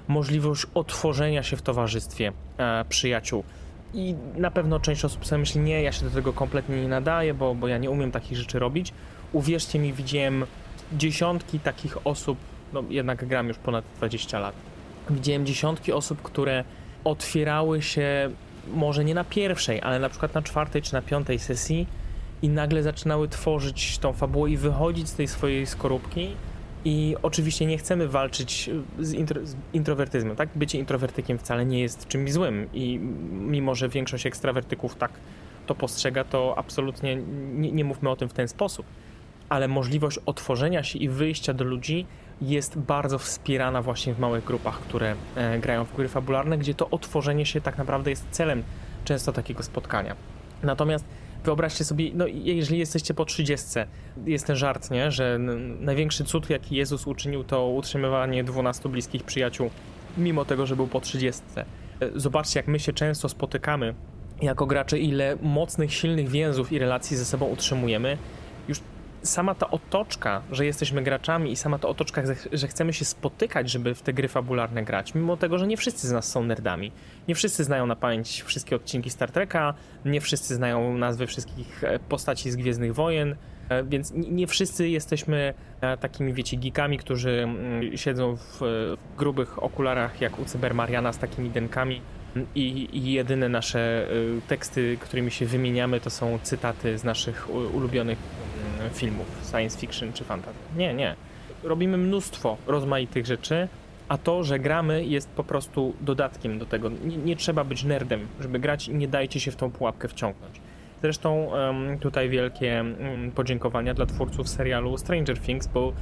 możliwość 0.09 0.67
otworzenia 0.75 1.43
się 1.43 1.57
w 1.57 1.63
towarzystwie 1.63 2.33
e, 2.59 2.85
przyjaciół. 2.89 3.45
I 3.95 4.15
na 4.37 4.51
pewno 4.51 4.81
część 4.81 5.05
osób 5.05 5.27
sobie 5.27 5.39
myśli, 5.39 5.61
nie, 5.61 5.83
ja 5.83 5.93
się 5.93 6.05
do 6.05 6.11
tego 6.11 6.33
kompletnie 6.33 6.83
nie 6.83 6.89
nadaję, 6.89 7.35
bo, 7.35 7.55
bo 7.55 7.69
ja 7.69 7.79
nie 7.79 7.91
umiem 7.91 8.11
takich 8.11 8.39
rzeczy 8.39 8.59
robić. 8.59 8.93
Uwierzcie 9.33 9.79
mi, 9.79 9.93
widziałem 9.93 10.45
dziesiątki 10.93 11.61
takich 11.61 12.07
osób, 12.07 12.39
no 12.73 12.85
jednak 12.91 13.27
gram 13.27 13.49
już 13.49 13.59
ponad 13.59 13.85
20 13.97 14.39
lat. 14.39 14.55
Widziałem 15.11 15.47
dziesiątki 15.47 15.93
osób, 15.93 16.23
które 16.23 16.65
otwierały 17.05 17.83
się 17.83 18.31
może 18.75 19.05
nie 19.05 19.15
na 19.15 19.25
pierwszej, 19.25 19.83
ale 19.83 19.99
na 19.99 20.09
przykład 20.09 20.35
na 20.35 20.43
czwartej 20.43 20.83
czy 20.83 20.93
na 20.93 21.03
piątej 21.03 21.39
sesji 21.39 21.87
i 22.43 22.49
nagle 22.49 22.83
zaczynały 22.83 23.29
tworzyć 23.29 23.99
tą 23.99 24.13
fabułę 24.13 24.51
i 24.51 24.57
wychodzić 24.57 25.09
z 25.09 25.15
tej 25.15 25.29
swojej 25.29 25.67
skorupki 25.67 26.29
i 26.85 27.17
oczywiście 27.23 27.67
nie 27.67 27.79
chcemy 27.79 28.09
walczyć 28.09 28.71
z, 28.99 29.13
intro, 29.13 29.47
z, 29.47 29.57
introwertyzmem, 29.73 30.37
tak? 30.37 30.49
Bycie 30.55 30.79
introwertykiem 30.79 31.39
wcale 31.39 31.67
nie 31.67 31.81
jest 31.81 32.09
czymś 32.09 32.33
złym 32.33 32.69
i 32.73 32.99
mimo, 33.33 33.75
że 33.75 33.89
większość 33.89 34.27
ekstrawertyków 34.27 34.95
tak 34.95 35.11
to 35.67 35.75
postrzega, 35.75 36.25
to 36.25 36.55
absolutnie 36.59 37.17
nie, 37.55 37.73
nie 37.73 37.85
mówmy 37.85 38.11
o 38.11 38.17
tym 38.17 38.29
w 38.29 38.33
ten 38.33 38.49
sposób. 38.49 38.87
Ale 39.49 39.69
możliwość 39.69 40.19
otworzenia 40.27 40.83
się 40.83 40.99
i 40.99 41.09
wyjścia 41.09 41.53
do 41.53 41.65
ludzi 41.65 42.07
jest 42.41 42.79
bardzo 42.79 43.19
wspierana 43.19 43.83
właśnie 43.83 44.15
w 44.15 44.19
małych 44.19 44.45
grupach, 44.45 44.81
które 44.81 45.15
e, 45.37 45.59
grają 45.59 45.85
w 45.85 45.97
gry 45.97 46.09
fabularne, 46.09 46.59
gdzie 46.59 46.75
to 46.75 46.91
otworzenie 46.91 47.47
się 47.47 47.61
tak 47.61 47.79
naprawdę 47.79 48.11
jest 48.11 48.27
celem 48.31 48.63
często 49.05 49.33
takiego 49.33 49.63
spotkania. 49.63 50.17
Natomiast 50.63 51.05
Wyobraźcie 51.45 51.85
sobie, 51.85 52.11
no 52.15 52.27
jeżeli 52.27 52.79
jesteście 52.79 53.15
po 53.15 53.25
30, 53.25 53.67
jest 54.27 54.47
ten 54.47 54.57
żart, 54.57 54.91
nie? 54.91 55.11
że 55.11 55.39
największy 55.81 56.25
cud, 56.25 56.51
jaki 56.51 56.77
Jezus 56.77 57.07
uczynił, 57.07 57.45
to 57.45 57.69
utrzymywanie 57.69 58.45
12 58.45 58.89
bliskich 58.89 59.25
przyjaciół, 59.25 59.71
mimo 60.19 60.45
tego, 60.45 60.67
że 60.67 60.77
był 60.77 60.87
po 60.87 61.01
30. 61.01 61.43
Zobaczcie, 62.17 62.59
jak 62.59 62.69
my 62.69 62.79
się 62.79 62.93
często 62.93 63.29
spotykamy 63.29 63.95
jako 64.43 64.67
gracze, 64.67 64.99
ile 64.99 65.37
mocnych, 65.43 65.95
silnych 65.95 66.29
więzów 66.29 66.73
i 66.73 66.79
relacji 66.79 67.17
ze 67.17 67.25
sobą 67.25 67.47
utrzymujemy. 67.47 68.19
Już 68.69 68.81
sama 69.23 69.55
ta 69.55 69.71
otoczka, 69.71 70.43
że 70.53 70.67
jesteśmy 70.67 71.03
graczami 71.03 71.53
i 71.53 71.57
sama 71.57 71.79
ta 71.79 71.89
otoczka, 71.89 72.23
że 72.53 72.69
chcemy 72.69 72.93
się 72.93 73.05
spotykać, 73.05 73.71
żeby 73.71 73.95
w 73.95 74.03
te 74.03 74.13
gry 74.13 74.29
fabularne 74.29 74.85
grać, 74.85 75.15
mimo 75.15 75.37
tego, 75.37 75.59
że 75.59 75.67
nie 75.67 75.77
wszyscy 75.77 76.09
z 76.09 76.13
nas 76.13 76.29
są 76.29 76.45
nerdami. 76.45 76.93
Nie 77.29 77.35
wszyscy 77.35 77.65
znają 77.65 77.87
na 77.87 77.97
pamięć 77.97 78.43
wszystkie 78.43 78.77
odcinki 78.77 79.11
Star 79.11 79.31
Treka, 79.31 79.75
nie 80.05 80.21
wszyscy 80.21 80.55
znają 80.55 80.99
nazwy 80.99 81.27
wszystkich 81.27 81.85
e, 81.85 81.99
postaci 81.99 82.51
z 82.51 82.57
Gwiezdnych 82.57 82.95
Wojen, 82.95 83.37
e, 83.69 83.85
więc 83.85 84.13
nie 84.15 84.47
wszyscy 84.47 84.89
jesteśmy 84.89 85.55
e, 85.81 85.97
takimi, 85.97 86.33
wiecie, 86.33 86.57
geekami, 86.57 86.99
którzy 86.99 87.43
mm, 87.43 87.97
siedzą 87.97 88.37
w 88.37 88.61
grubych 89.19 89.63
okularach 89.63 90.21
jak 90.21 90.39
u 90.39 90.45
Cybermariana 90.45 91.13
z 91.13 91.19
takimi 91.19 91.51
denkami 91.51 92.01
i, 92.55 92.89
i 92.93 93.13
jedyne 93.13 93.49
nasze 93.49 94.09
teksty, 94.49 94.97
którymi 95.01 95.31
się 95.31 95.47
wymieniamy, 95.47 96.01
to 96.01 96.11
są 96.11 96.39
cytaty 96.43 96.99
z 96.99 97.05
naszych 97.05 97.51
ulubionych 97.75 98.19
filmów 98.95 99.27
science 99.51 99.79
fiction 99.79 100.13
czy 100.13 100.25
fantasy. 100.25 100.59
Nie, 100.77 100.95
nie. 100.95 101.15
Robimy 101.63 101.97
mnóstwo 101.97 102.57
rozmaitych 102.67 103.27
rzeczy, 103.27 103.69
a 104.09 104.19
to, 104.19 104.45
że 104.45 104.59
gramy 104.59 105.05
jest 105.05 105.29
po 105.29 105.45
prostu 105.45 105.95
dodatkiem 106.01 106.59
do 106.59 106.67
tego. 106.67 106.89
Nie, 106.89 107.17
nie 107.17 107.37
trzeba 107.37 107.65
być 107.65 107.85
nerdem, 107.85 108.27
żeby 108.41 108.59
grać 108.59 108.89
i 108.89 108.95
nie 108.95 109.09
dajcie 109.09 109.41
się 109.41 109.51
w 109.51 109.57
tą 109.57 109.71
pułapkę 109.71 110.09
wciągnąć. 110.09 110.61
Zresztą 111.03 111.51
tutaj 112.01 112.29
wielkie 112.29 112.85
um, 113.01 113.31
podziękowania 113.31 113.95
dla 113.95 114.07
twórców 114.07 114.49
serialu 114.49 114.99
Stranger 114.99 115.39
Things, 115.39 115.67
bo 115.67 115.93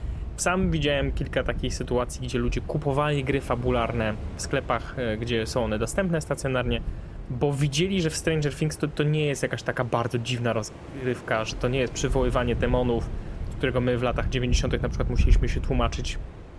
sam 0.42 0.70
widziałem 0.70 1.12
kilka 1.12 1.44
takich 1.44 1.74
sytuacji, 1.74 2.27
gdzie 2.27 2.38
ludzie 2.38 2.61
kupowali 2.61 3.24
gry 3.24 3.40
fabularne 3.40 4.14
w 4.37 4.42
sklepach, 4.42 4.94
e, 4.98 5.16
gdzie 5.16 5.46
są 5.46 5.64
one 5.64 5.79
dostępne 5.79 6.20
stacjonarnie, 6.20 6.81
bo 7.31 7.53
widzieli, 7.53 8.03
że 8.03 8.11
w 8.11 8.16
Stranger 8.16 8.55
Things 8.55 8.77
to, 8.77 8.88
to 8.88 9.03
nie 9.03 9.27
jest 9.27 9.42
jakaś 9.42 9.62
taka 9.62 9.85
bardzo 9.85 10.18
dziwna 10.18 10.53
rozgrywka, 10.53 11.44
że 11.44 11.55
to 11.55 11.68
nie 11.68 11.79
jest 11.79 11.92
przywoływanie 11.92 12.57
demonów, 12.57 13.11
którego 13.57 13.81
my 13.81 13.98
w 13.98 14.03
latach 14.03 14.29
90. 14.29 14.83
na 14.83 14.88
przykład 14.88 15.11
musieliśmy 15.11 15.48
się 15.48 15.61
tłumaczyć 15.61 16.18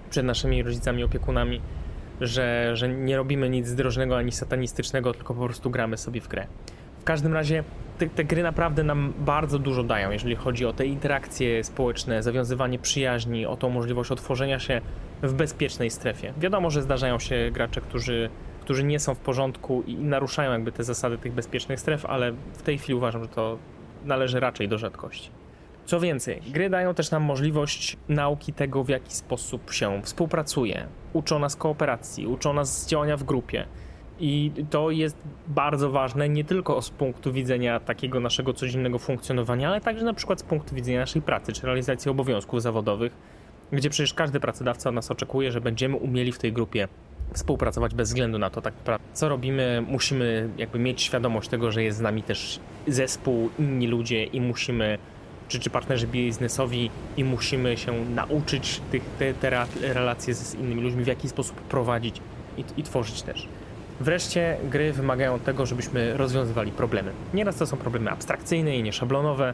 przed 0.10 0.26
naszymi 0.26 0.64
rodzicami, 0.64 1.04
opiekunami, 1.04 1.62
że, 2.22 2.72
że 2.74 2.90
nie 2.90 3.18
robimy 3.18 3.50
nic 3.50 3.68
zdrożnego 3.68 4.18
ani 4.18 4.32
satanistycznego, 4.32 5.14
tylko 5.14 5.34
po 5.34 5.46
prostu 5.46 5.70
gramy 5.70 5.98
sobie 5.98 6.22
w 6.22 6.28
grę. 6.28 6.48
W 7.00 7.04
każdym 7.04 7.34
razie 7.34 7.64
te, 7.98 8.10
te, 8.10 8.24
gry 8.24 8.44
naprawdę 8.44 8.84
nam 8.84 9.14
bardzo 9.20 9.60
dużo 9.60 9.84
dają, 9.84 10.12
jeżeli 10.12 10.36
chodzi 10.36 10.66
o 10.66 10.74
te 10.74 10.86
interakcje 10.86 11.64
społeczne, 11.64 12.24
zawiązywanie 12.24 12.80
przyjaźni, 12.80 13.46
o 13.46 13.58
tą 13.58 13.70
możliwość 13.70 14.12
otworzenia 14.12 14.60
się 14.60 14.82
w 15.24 15.34
bezpiecznej 15.34 15.92
strefie. 15.92 16.34
Wiadomo, 16.38 16.70
że 16.70 16.82
zdarzają 16.82 17.20
się 17.20 17.50
gracze, 17.52 17.82
którzy 17.82 18.30
którzy 18.70 18.84
nie 18.84 19.00
są 19.00 19.16
w 19.16 19.20
porządku 19.20 19.84
i 19.88 19.96
naruszają 19.96 20.52
jakby 20.52 20.72
te 20.72 20.84
zasady 20.84 21.18
tych 21.18 21.34
bezpiecznych 21.34 21.80
stref, 21.80 22.06
ale 22.06 22.32
w 22.32 22.62
tej 22.62 22.78
chwili 22.78 22.96
uważam, 22.96 23.24
że 23.24 23.30
to 23.30 23.58
należy 24.06 24.40
raczej 24.40 24.68
do 24.68 24.78
rzadkości. 24.78 25.30
Co 25.86 26.00
więcej, 26.00 26.42
gry 26.48 26.70
dają 26.70 26.94
też 26.94 27.12
nam 27.12 27.24
możliwość 27.24 27.98
nauki 28.10 28.54
tego, 28.54 28.84
w 28.84 28.90
jaki 28.90 29.14
sposób 29.14 29.74
się 29.74 30.02
współpracuje, 30.04 30.88
uczą 31.14 31.40
nas 31.40 31.56
kooperacji, 31.56 32.28
uczą 32.28 32.54
nas 32.54 32.88
działania 32.88 33.18
w 33.18 33.24
grupie. 33.24 33.66
I 34.20 34.52
to 34.70 34.92
jest 34.92 35.18
bardzo 35.48 35.92
ważne 35.92 36.30
nie 36.30 36.44
tylko 36.44 36.82
z 36.82 36.90
punktu 36.90 37.34
widzenia 37.34 37.80
takiego 37.80 38.20
naszego 38.20 38.54
codziennego 38.54 39.00
funkcjonowania, 39.00 39.70
ale 39.70 39.82
także 39.82 40.06
na 40.06 40.14
przykład 40.14 40.40
z 40.40 40.44
punktu 40.44 40.76
widzenia 40.76 41.00
naszej 41.00 41.22
pracy 41.22 41.54
czy 41.54 41.66
realizacji 41.66 42.12
obowiązków 42.12 42.62
zawodowych, 42.62 43.14
gdzie 43.72 43.90
przecież 43.90 44.14
każdy 44.14 44.40
pracodawca 44.40 44.90
od 44.90 44.96
nas 44.96 45.12
oczekuje, 45.12 45.52
że 45.52 45.62
będziemy 45.62 45.96
umieli 45.96 46.32
w 46.32 46.40
tej 46.40 46.54
grupie 46.54 46.88
współpracować 47.34 47.96
bez 47.96 48.10
względu 48.10 48.40
na 48.40 48.50
to, 48.50 48.62
tak 48.62 48.74
naprawdę, 48.78 49.06
co 49.14 49.30
robimy. 49.30 49.84
Musimy 49.88 50.50
jakby 50.58 50.80
mieć 50.80 51.02
świadomość 51.02 51.50
tego, 51.50 51.72
że 51.72 51.84
jest 51.84 51.98
z 51.98 52.02
nami 52.02 52.24
też 52.24 52.60
zespół, 52.88 53.50
inni 53.60 53.88
ludzie 53.88 54.24
i 54.24 54.42
musimy, 54.42 54.98
czy, 55.48 55.60
czy 55.60 55.70
partnerzy 55.70 56.08
biznesowi 56.08 56.92
i 57.18 57.24
musimy 57.24 57.78
się 57.78 58.06
nauczyć 58.06 58.82
tych, 58.92 59.04
te, 59.20 59.34
te 59.34 59.66
relacje 59.82 60.34
z 60.34 60.56
innymi 60.56 60.82
ludźmi, 60.82 61.04
w 61.04 61.08
jaki 61.08 61.30
sposób 61.30 61.62
prowadzić 61.62 62.22
i, 62.58 62.64
i 62.78 62.84
tworzyć 62.84 63.22
też. 63.22 63.48
Wreszcie 64.00 64.58
gry 64.64 64.94
wymagają 64.94 65.40
tego, 65.40 65.66
żebyśmy 65.66 66.18
rozwiązywali 66.18 66.72
problemy. 66.72 67.12
Nieraz 67.34 67.56
to 67.58 67.66
są 67.66 67.78
problemy 67.78 68.12
abstrakcyjne 68.12 68.78
i 68.78 68.84
nieszablonowe, 68.84 69.54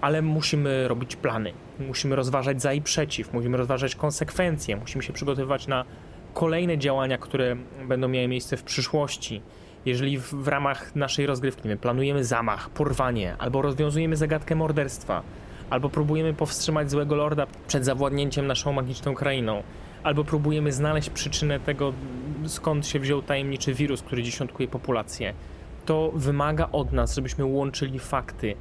ale 0.00 0.22
musimy 0.22 0.88
robić 0.88 1.16
plany. 1.16 1.52
Musimy 1.80 2.16
rozważać 2.16 2.62
za 2.62 2.72
i 2.72 2.82
przeciw, 2.82 3.32
musimy 3.32 3.56
rozważać 3.56 3.96
konsekwencje, 3.96 4.76
musimy 4.76 5.04
się 5.04 5.12
przygotowywać 5.12 5.66
na 5.66 5.84
kolejne 6.34 6.78
działania, 6.78 7.18
które 7.18 7.56
będą 7.88 8.08
miały 8.08 8.28
miejsce 8.28 8.56
w 8.56 8.62
przyszłości. 8.62 9.42
Jeżeli 9.86 10.18
w, 10.18 10.34
w 10.34 10.48
ramach 10.48 10.96
naszej 10.96 11.26
rozgrywki 11.26 11.68
my 11.68 11.76
planujemy 11.76 12.24
zamach, 12.24 12.70
porwanie, 12.70 13.36
albo 13.38 13.62
rozwiązujemy 13.62 14.16
zagadkę 14.16 14.54
morderstwa, 14.54 15.22
albo 15.70 15.88
próbujemy 15.88 16.34
powstrzymać 16.34 16.90
złego 16.90 17.14
lorda 17.14 17.46
przed 17.68 17.84
zawładnięciem 17.84 18.46
naszą 18.46 18.72
magiczną 18.72 19.14
krainą, 19.14 19.62
albo 20.04 20.24
próbujemy 20.24 20.72
znaleźć 20.72 21.10
przyczynę 21.10 21.60
tego, 21.60 21.92
skąd 22.46 22.86
się 22.86 23.00
wziął 23.00 23.22
tajemniczy 23.22 23.74
wirus, 23.74 24.02
który 24.02 24.22
dziesiątkuje 24.22 24.68
populację, 24.68 25.34
to 25.86 26.12
wymaga 26.14 26.68
od 26.72 26.92
nas, 26.92 27.14
żebyśmy 27.14 27.44
łączyli 27.44 27.98
fakty, 27.98 28.54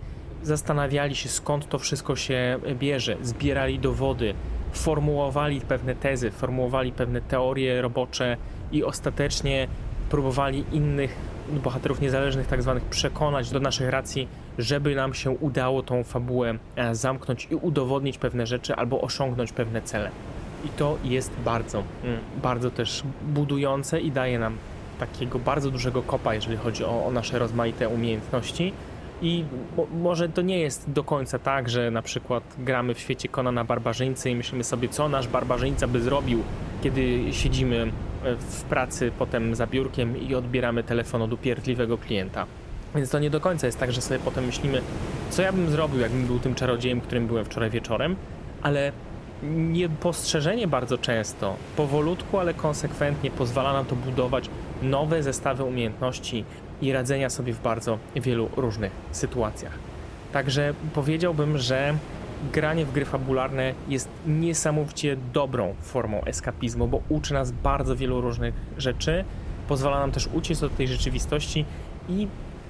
zastanawiali 0.44 1.16
się 1.16 1.30
skąd 1.30 1.70
to 1.70 1.80
wszystko 1.80 2.16
się 2.16 2.60
bierze, 2.80 3.18
zbierali 3.22 3.80
dowody, 3.80 4.34
formułowali 4.74 5.62
pewne 5.62 5.96
tezy, 5.96 6.32
formułowali 6.32 6.92
pewne 6.92 7.22
teorie 7.22 7.82
robocze 7.82 8.38
i 8.72 8.84
ostatecznie 8.84 9.68
próbowali 10.10 10.64
innych 10.72 11.16
bohaterów 11.64 12.02
niezależnych 12.02 12.48
tak 12.48 12.62
zwanych 12.62 12.84
przekonać 12.84 13.50
do 13.52 13.60
naszych 13.60 13.90
racji, 13.90 14.28
żeby 14.58 14.96
nam 14.96 15.14
się 15.14 15.32
udało 15.32 15.84
tą 15.84 16.04
fabułę 16.04 16.58
e, 16.76 16.96
zamknąć 16.96 17.48
i 17.52 17.56
udowodnić 17.56 18.18
pewne 18.18 18.48
rzeczy 18.48 18.76
albo 18.76 19.02
osiągnąć 19.02 19.52
pewne 19.52 19.82
cele. 19.82 20.12
I 20.66 20.70
to 20.70 20.98
jest 21.04 21.32
bardzo, 21.46 21.84
mm, 22.04 22.20
bardzo 22.42 22.72
też 22.72 23.04
budujące 23.28 24.02
i 24.02 24.12
daje 24.12 24.40
nam 24.40 24.58
takiego 25.00 25.40
bardzo 25.40 25.72
dużego 25.72 26.02
kopa, 26.02 26.36
jeżeli 26.36 26.58
chodzi 26.58 26.84
o, 26.84 27.06
o 27.06 27.12
nasze 27.12 27.40
rozmaite 27.40 27.90
umiejętności. 27.90 28.74
I 29.22 29.46
mo 29.78 29.88
może 30.02 30.30
to 30.30 30.42
nie 30.42 30.60
jest 30.60 30.92
do 30.92 31.04
końca 31.04 31.40
tak, 31.40 31.70
że 31.70 31.92
na 31.92 32.02
przykład 32.02 32.44
gramy 32.58 32.94
w 32.94 33.00
świecie 33.00 33.30
Konana 33.30 33.64
Barbarzyńcy 33.64 34.30
i 34.30 34.36
myślimy 34.36 34.64
sobie, 34.64 34.90
co 34.90 35.10
nasz 35.10 35.28
barbarzyńca 35.28 35.88
by 35.88 36.02
zrobił, 36.02 36.44
kiedy 36.82 37.34
siedzimy 37.34 37.92
e, 38.24 38.36
w 38.36 38.64
pracy 38.64 39.12
potem 39.20 39.56
za 39.56 39.68
biurkiem 39.68 40.28
i 40.28 40.36
odbieramy 40.36 40.84
telefon 40.84 41.22
od 41.22 41.34
upierdliwego 41.34 41.98
klienta. 41.98 42.46
Więc 42.96 43.10
to 43.10 43.20
nie 43.20 43.30
do 43.30 43.40
końca 43.40 43.68
jest 43.68 43.80
tak, 43.80 43.92
że 43.92 44.02
sobie 44.02 44.20
potem 44.20 44.46
myślimy, 44.46 44.82
co 45.30 45.42
ja 45.42 45.54
bym 45.54 45.70
zrobił, 45.70 46.00
jakbym 46.00 46.26
był 46.26 46.40
tym 46.40 46.56
czarodziejem, 46.56 47.02
którym 47.02 47.28
byłem 47.28 47.46
wczoraj 47.46 47.70
wieczorem, 47.70 48.16
ale 48.62 48.92
niepostrzeżenie 49.52 50.68
bardzo 50.68 50.98
często, 50.98 51.56
powolutku, 51.78 52.40
ale 52.40 52.54
konsekwentnie 52.54 53.32
pozwala 53.32 53.74
nam 53.74 53.86
to 53.86 53.96
budować 53.96 54.50
nowe 54.82 55.24
zestawy 55.24 55.64
umiejętności 55.64 56.46
i 56.82 56.92
radzenia 56.92 57.30
sobie 57.30 57.54
w 57.54 57.62
bardzo 57.62 57.98
wielu 58.16 58.50
różnych 58.58 58.92
sytuacjach. 59.12 59.80
Także 60.32 60.74
powiedziałbym, 60.94 61.58
że 61.58 61.96
granie 62.54 62.86
w 62.86 62.92
gry 62.92 63.06
fabularne 63.06 63.74
jest 63.90 64.10
niesamowicie 64.28 65.18
dobrą 65.34 65.76
formą 65.82 66.24
eskapizmu, 66.24 66.88
bo 66.88 67.02
uczy 67.10 67.34
nas 67.34 67.52
bardzo 67.52 67.96
wielu 67.96 68.22
różnych 68.22 68.54
rzeczy, 68.78 69.24
pozwala 69.68 70.00
nam 70.00 70.12
też 70.12 70.30
uciec 70.34 70.64
od 70.64 70.76
tej 70.76 70.88
rzeczywistości 70.88 71.66
i 72.10 72.28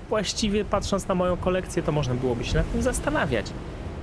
właściwie 0.09 0.65
patrząc 0.65 1.07
na 1.07 1.15
moją 1.15 1.37
kolekcję, 1.37 1.83
to 1.83 1.91
można 1.91 2.13
byłoby 2.13 2.43
się 2.43 2.55
nad 2.55 2.71
tym 2.71 2.81
zastanawiać. 2.81 3.45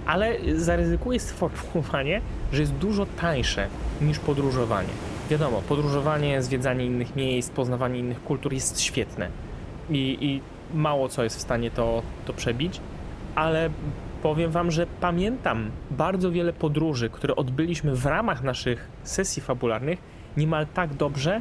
Ale 0.07 0.37
zaryzykuję 0.57 1.21
sformułowanie, 1.21 2.21
że 2.53 2.61
jest 2.61 2.73
dużo 2.73 3.07
tańsze 3.07 3.67
niż 4.01 4.19
podróżowanie. 4.19 4.89
Wiadomo, 5.31 5.63
podróżowanie, 5.69 6.43
zwiedzanie 6.43 6.85
innych 6.87 7.17
miejsc, 7.17 7.51
poznawanie 7.51 7.99
innych 7.99 8.23
kultur 8.25 8.53
jest 8.53 8.81
świetne 8.81 9.29
i, 9.91 10.19
i 10.21 10.41
mało 10.75 11.09
co 11.09 11.25
jest 11.25 11.37
w 11.37 11.41
stanie 11.41 11.71
to, 11.71 12.03
to 12.25 12.33
przebić, 12.33 12.81
ale 13.35 13.71
powiem 14.23 14.51
Wam, 14.51 14.71
że 14.71 14.87
pamiętam 15.01 15.71
bardzo 15.91 16.31
wiele 16.31 16.53
podróży, 16.53 17.11
które 17.11 17.37
odbyliśmy 17.37 17.97
w 17.97 18.07
ramach 18.07 18.43
naszych 18.43 18.89
sesji 19.05 19.43
fabularnych 19.43 19.99
niemal 20.37 20.67
tak 20.75 20.95
dobrze, 20.95 21.41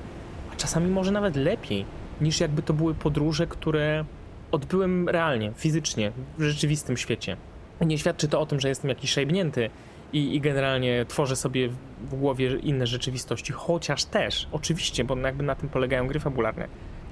a 0.54 0.56
czasami 0.56 0.90
może 0.92 1.12
nawet 1.12 1.36
lepiej, 1.36 1.86
niż 2.22 2.40
jakby 2.40 2.62
to 2.62 2.74
były 2.74 2.94
podróże, 2.94 3.48
które 3.48 4.06
odbyłem 4.52 5.10
realnie, 5.10 5.52
fizycznie, 5.56 6.12
w 6.38 6.44
rzeczywistym 6.44 6.98
świecie. 6.98 7.38
Nie 7.82 7.98
świadczy 7.98 8.28
to 8.28 8.42
o 8.42 8.46
tym, 8.46 8.60
że 8.60 8.70
jestem 8.70 8.90
jakiś 8.90 9.12
szejbnięty 9.12 9.70
i, 10.14 10.36
i 10.36 10.42
generalnie 10.42 11.06
tworzę 11.06 11.36
sobie 11.36 11.70
w 12.02 12.16
głowie 12.16 12.56
inne 12.56 12.88
rzeczywistości, 12.88 13.54
chociaż 13.54 14.06
też, 14.06 14.48
oczywiście, 14.52 15.04
bo 15.04 15.18
jakby 15.18 15.44
na 15.44 15.56
tym 15.56 15.70
polegają 15.70 16.08
gry 16.08 16.20
fabularne, 16.20 16.68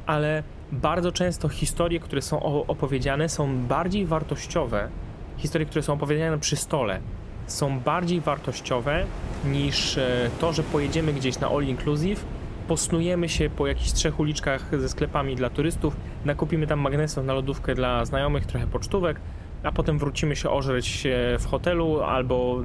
ale 0.06 0.44
bardzo 0.72 1.12
często 1.12 1.50
historie, 1.50 2.00
które 2.00 2.22
są 2.22 2.66
opowiedziane, 2.68 3.30
są 3.30 3.58
bardziej 3.58 4.06
wartościowe. 4.06 4.90
Historie, 5.38 5.66
które 5.66 5.84
są 5.84 5.94
opowiedziane 5.94 6.40
przy 6.40 6.56
stole, 6.56 7.00
są 7.48 7.80
bardziej 7.80 8.22
wartościowe 8.22 9.06
niż 9.46 9.98
e, 9.98 10.30
to, 10.40 10.54
że 10.54 10.64
pojedziemy 10.64 11.14
gdzieś 11.14 11.40
na 11.40 11.48
all 11.48 11.64
inclusive 11.64 12.26
posnujemy 12.68 13.30
się 13.30 13.50
po 13.50 13.68
jakichś 13.68 13.92
trzech 13.92 14.20
uliczkach 14.20 14.80
ze 14.80 14.90
sklepami 14.90 15.36
dla 15.36 15.50
turystów, 15.50 15.96
nakupimy 16.26 16.68
tam 16.68 16.80
magnesów 16.80 17.26
na 17.26 17.34
lodówkę 17.34 17.76
dla 17.76 18.06
znajomych, 18.06 18.46
trochę 18.46 18.68
pocztówek, 18.68 19.20
a 19.64 19.72
potem 19.72 20.00
wrócimy 20.00 20.36
się 20.36 20.50
ożreć 20.50 21.04
w 21.40 21.46
hotelu 21.46 22.02
albo 22.02 22.64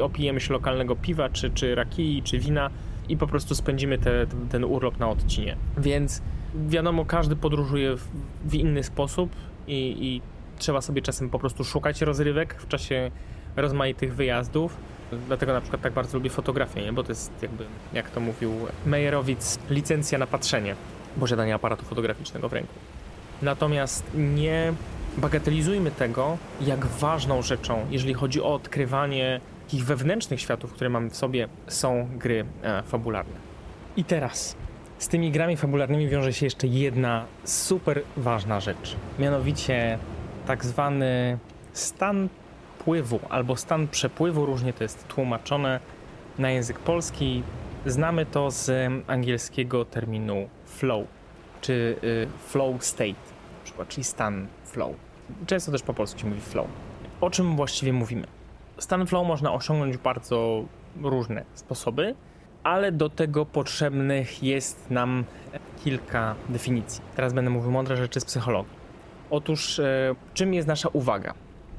opijemy 0.00 0.40
się 0.40 0.52
lokalnego 0.52 0.96
piwa, 0.96 1.28
czy, 1.28 1.50
czy 1.50 1.74
rakii, 1.74 2.22
czy 2.22 2.38
wina 2.38 2.70
i 3.08 3.16
po 3.16 3.26
prostu 3.26 3.54
spędzimy 3.54 3.98
te, 3.98 4.26
ten 4.50 4.64
urlop 4.64 4.98
na 4.98 5.08
odcinie. 5.08 5.56
Więc 5.78 6.22
wiadomo, 6.68 7.04
każdy 7.04 7.36
podróżuje 7.36 7.96
w, 7.96 8.08
w 8.44 8.54
inny 8.54 8.82
sposób 8.82 9.30
i, 9.66 9.96
i 10.00 10.20
trzeba 10.58 10.80
sobie 10.80 11.02
czasem 11.02 11.30
po 11.30 11.38
prostu 11.38 11.64
szukać 11.64 12.02
rozrywek 12.02 12.54
w 12.62 12.68
czasie 12.68 13.10
rozmaitych 13.56 14.14
wyjazdów. 14.14 14.76
Dlatego 15.26 15.52
na 15.52 15.60
przykład 15.60 15.82
tak 15.82 15.92
bardzo 15.92 16.18
lubię 16.18 16.30
fotografię, 16.30 16.82
nie? 16.82 16.92
bo 16.92 17.02
to 17.02 17.12
jest 17.12 17.32
jakby, 17.42 17.64
jak 17.92 18.10
to 18.10 18.20
mówił 18.20 18.52
Meyerowicz, 18.86 19.44
licencja 19.70 20.18
na 20.18 20.26
patrzenie, 20.26 20.76
posiadanie 21.20 21.54
aparatu 21.54 21.84
fotograficznego 21.84 22.48
w 22.48 22.52
ręku. 22.52 22.74
Natomiast 23.42 24.04
nie 24.14 24.72
bagatelizujmy 25.18 25.90
tego, 25.90 26.38
jak 26.60 26.86
ważną 26.86 27.42
rzeczą, 27.42 27.86
jeżeli 27.90 28.14
chodzi 28.14 28.42
o 28.42 28.54
odkrywanie 28.54 29.40
takich 29.64 29.84
wewnętrznych 29.84 30.40
światów, 30.40 30.72
które 30.72 30.90
mamy 30.90 31.10
w 31.10 31.16
sobie, 31.16 31.48
są 31.66 32.08
gry 32.18 32.44
e, 32.62 32.82
fabularne. 32.82 33.34
I 33.96 34.04
teraz 34.04 34.56
z 34.98 35.08
tymi 35.08 35.30
grami 35.30 35.56
fabularnymi 35.56 36.08
wiąże 36.08 36.32
się 36.32 36.46
jeszcze 36.46 36.66
jedna 36.66 37.24
super 37.44 38.02
ważna 38.16 38.60
rzecz, 38.60 38.96
mianowicie 39.18 39.98
tak 40.46 40.64
zwany 40.64 41.38
stan 41.72 42.28
pływu 42.84 43.20
albo 43.28 43.56
stan 43.56 43.88
przepływu, 43.88 44.46
różnie 44.46 44.72
to 44.72 44.84
jest 44.84 45.08
tłumaczone 45.08 45.80
na 46.38 46.50
język 46.50 46.78
polski. 46.78 47.42
Znamy 47.86 48.26
to 48.26 48.50
z 48.50 48.92
angielskiego 49.06 49.84
terminu 49.84 50.48
flow, 50.66 51.06
czy 51.60 51.96
y, 52.04 52.28
flow 52.48 52.84
state, 52.84 53.14
czyli 53.88 54.04
stan 54.04 54.46
flow. 54.64 55.05
Często 55.46 55.72
też 55.72 55.82
po 55.82 55.94
polsku 55.94 56.20
się 56.20 56.26
mówi 56.26 56.40
flow. 56.40 56.66
O 57.20 57.30
czym 57.30 57.56
właściwie 57.56 57.92
mówimy? 57.92 58.26
Stan 58.78 59.06
flow 59.06 59.26
można 59.26 59.52
osiągnąć 59.52 59.96
w 59.96 60.02
bardzo 60.02 60.64
różne 61.02 61.44
sposoby, 61.54 62.14
ale 62.62 62.92
do 62.92 63.08
tego 63.08 63.46
potrzebnych 63.46 64.42
jest 64.42 64.90
nam 64.90 65.24
kilka 65.84 66.34
definicji. 66.48 67.02
Teraz 67.16 67.32
będę 67.32 67.50
mówił 67.50 67.70
mądre 67.70 67.96
rzeczy 67.96 68.20
z 68.20 68.24
psychologii. 68.24 68.72
Otóż, 69.30 69.78
e, 69.78 70.14
czym 70.34 70.54
jest 70.54 70.68
nasza 70.68 70.88
uwaga? 70.92 71.34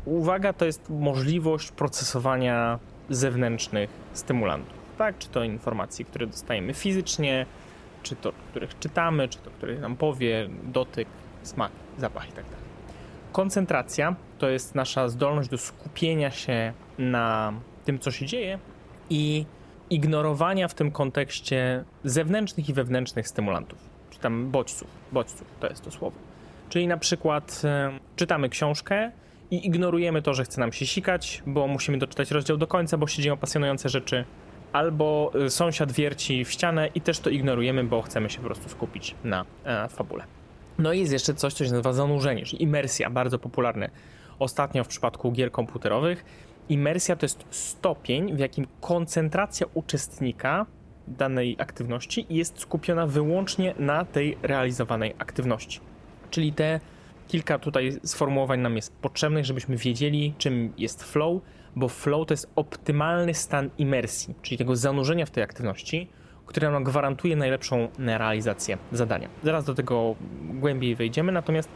Uwaga 0.06 0.54
to 0.54 0.66
jest 0.66 0.90
możliwość 0.90 1.72
procesowania 1.72 2.80
zewnętrznych 3.10 3.90
stymulantów, 4.14 4.74
tak? 4.98 5.18
Czy 5.18 5.30
to 5.30 5.44
informacji, 5.44 6.06
które 6.06 6.28
dostajemy 6.28 6.74
fizycznie, 6.74 7.46
czy 8.04 8.16
to, 8.16 8.34
których 8.50 8.80
czytamy, 8.80 9.28
czy 9.28 9.38
to, 9.38 9.52
które 9.52 9.80
nam 9.80 9.96
powie, 9.96 10.50
dotyk, 10.64 11.08
smak, 11.44 11.72
zapach 11.98 12.26
itd. 12.26 12.67
Koncentracja 13.38 14.16
to 14.38 14.50
jest 14.50 14.76
nasza 14.76 15.10
zdolność 15.10 15.50
do 15.50 15.58
skupienia 15.58 16.32
się 16.32 16.74
na 16.98 17.54
tym, 17.86 18.00
co 18.00 18.12
się 18.12 18.26
dzieje 18.26 18.60
i 19.10 19.46
ignorowania 19.90 20.68
w 20.68 20.74
tym 20.74 20.92
kontekście 20.92 21.84
zewnętrznych 22.04 22.70
i 22.70 22.74
wewnętrznych 22.74 23.28
stymulantów, 23.28 23.80
czy 24.10 24.20
tam 24.20 24.52
bodźców, 24.52 24.88
bodźców 25.12 25.48
to 25.60 25.68
jest 25.68 25.84
to 25.84 25.92
słowo. 25.92 26.18
Czyli 26.70 26.88
na 26.88 26.98
przykład 26.98 27.62
e, 27.66 28.00
czytamy 28.16 28.50
książkę, 28.50 29.12
i 29.52 29.68
ignorujemy 29.68 30.22
to, 30.22 30.34
że 30.34 30.44
chce 30.44 30.60
nam 30.60 30.74
się 30.74 30.86
sikać, 30.86 31.44
bo 31.46 31.68
musimy 31.68 31.98
doczytać 31.98 32.32
rozdział 32.32 32.58
do 32.58 32.68
końca, 32.68 32.98
bo 32.98 33.08
się 33.08 33.22
dzieją 33.22 33.38
pasjonujące 33.38 33.90
rzeczy, 33.90 34.26
albo 34.74 35.32
y, 35.46 35.50
sąsiad 35.50 35.92
wierci 35.92 36.46
w 36.46 36.52
ścianę 36.52 36.90
i 36.96 37.02
też 37.02 37.20
to 37.20 37.30
ignorujemy, 37.30 37.84
bo 37.84 38.02
chcemy 38.02 38.30
się 38.30 38.38
po 38.38 38.46
prostu 38.46 38.70
skupić 38.70 39.16
na 39.24 39.46
e, 39.66 39.88
fabule. 39.90 40.37
No 40.80 40.94
i 40.94 41.00
jest 41.00 41.14
jeszcze 41.14 41.34
coś, 41.34 41.54
co 41.54 41.66
się 41.66 41.72
nazywa 41.72 41.94
zanurzenie, 41.94 42.46
czyli 42.46 42.64
imersja, 42.64 43.10
bardzo 43.10 43.40
popularne 43.40 43.90
ostatnio 44.40 44.84
w 44.84 44.88
przypadku 44.88 45.32
gier 45.32 45.52
komputerowych. 45.52 46.26
Imersja 46.70 47.16
to 47.16 47.26
jest 47.26 47.46
stopień, 47.50 48.36
w 48.36 48.40
jakim 48.40 48.68
koncentracja 48.82 49.68
uczestnika 49.74 50.66
danej 51.08 51.56
aktywności 51.60 52.26
jest 52.30 52.60
skupiona 52.60 53.08
wyłącznie 53.08 53.74
na 53.80 54.06
tej 54.06 54.38
realizowanej 54.42 55.16
aktywności. 55.18 55.80
Czyli 56.30 56.54
te 56.54 56.80
Kilka 57.28 57.60
tutaj 57.60 58.00
sformułowań 58.04 58.60
nam 58.60 58.76
jest 58.76 58.96
potrzebnych, 58.96 59.46
żebyśmy 59.46 59.78
wiedzieli, 59.78 60.34
czym 60.38 60.74
jest 60.78 61.04
flow, 61.04 61.42
bo 61.76 61.88
flow 61.88 62.28
to 62.28 62.34
jest 62.34 62.52
optymalny 62.56 63.34
stan 63.34 63.70
imersji, 63.78 64.36
czyli 64.42 64.58
tego 64.58 64.76
zanurzenia 64.76 65.26
w 65.26 65.32
tej 65.32 65.44
aktywności, 65.44 66.10
które 66.48 66.72
nam 66.72 66.84
gwarantuje 66.84 67.36
najlepszą 67.36 67.88
realizację 68.00 68.78
zadania. 68.92 69.30
Zaraz 69.44 69.66
do 69.66 69.74
tego 69.74 70.16
głębiej 70.50 70.96
wejdziemy, 70.96 71.32
natomiast 71.32 71.70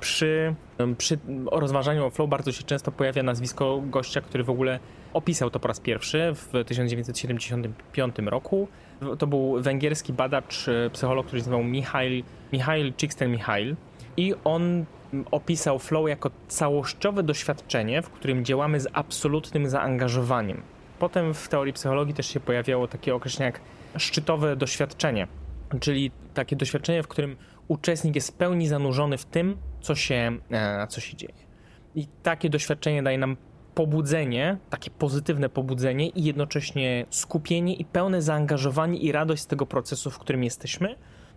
przy, 0.00 0.54
przy 0.98 1.18
rozważaniu 1.46 2.06
o 2.06 2.10
flow 2.10 2.28
bardzo 2.28 2.52
się 2.52 2.62
często 2.62 2.92
pojawia 2.92 3.22
nazwisko 3.22 3.82
gościa, 3.86 4.20
który 4.20 4.44
w 4.44 4.50
ogóle 4.50 4.78
opisał 5.12 5.50
to 5.50 5.60
po 5.60 5.68
raz 5.68 5.80
pierwszy 5.80 6.32
w 6.34 6.64
1975 6.66 8.16
roku. 8.26 8.68
To 9.18 9.26
był 9.26 9.62
węgierski 9.62 10.12
badacz, 10.12 10.66
psycholog, 10.92 11.26
który 11.26 11.40
się 11.40 11.50
nazywał 11.50 11.64
Michail, 11.64 12.22
Michail 12.52 12.92
Csikszentmihalyi 12.96 13.76
i 14.16 14.34
on 14.44 14.84
opisał 15.30 15.78
flow 15.78 16.08
jako 16.08 16.30
całościowe 16.48 17.22
doświadczenie, 17.22 18.02
w 18.02 18.10
którym 18.10 18.44
działamy 18.44 18.80
z 18.80 18.88
absolutnym 18.92 19.68
zaangażowaniem. 19.68 20.62
Potem 20.98 21.34
w 21.34 21.48
teorii 21.48 21.72
psychologii 21.72 22.14
też 22.14 22.26
się 22.26 22.40
pojawiało 22.40 22.88
takie 22.88 23.14
określenie 23.14 23.46
jak 23.46 23.60
szczytowe 23.96 24.56
doświadczenie, 24.56 25.28
czyli 25.80 26.10
takie 26.34 26.56
doświadczenie, 26.56 27.02
w 27.02 27.08
którym 27.08 27.36
uczestnik 27.68 28.14
jest 28.14 28.30
w 28.30 28.34
pełni 28.34 28.68
zanurzony 28.68 29.18
w 29.18 29.24
tym, 29.24 29.56
co 29.80 29.94
się, 29.94 30.38
e, 30.50 30.86
co 30.86 31.00
się 31.00 31.16
dzieje. 31.16 31.34
I 31.94 32.06
takie 32.22 32.50
doświadczenie 32.50 33.02
daje 33.02 33.18
nam 33.18 33.36
pobudzenie, 33.74 34.58
takie 34.70 34.90
pozytywne 34.90 35.48
pobudzenie 35.48 36.08
i 36.08 36.24
jednocześnie 36.24 37.06
skupienie 37.10 37.74
i 37.74 37.84
pełne 37.84 38.22
zaangażowanie 38.22 38.98
i 38.98 39.12
radość 39.12 39.42
z 39.42 39.46
tego 39.46 39.66
procesu, 39.66 40.10
w 40.10 40.18
którym 40.18 40.44
jesteśmy, 40.44 40.96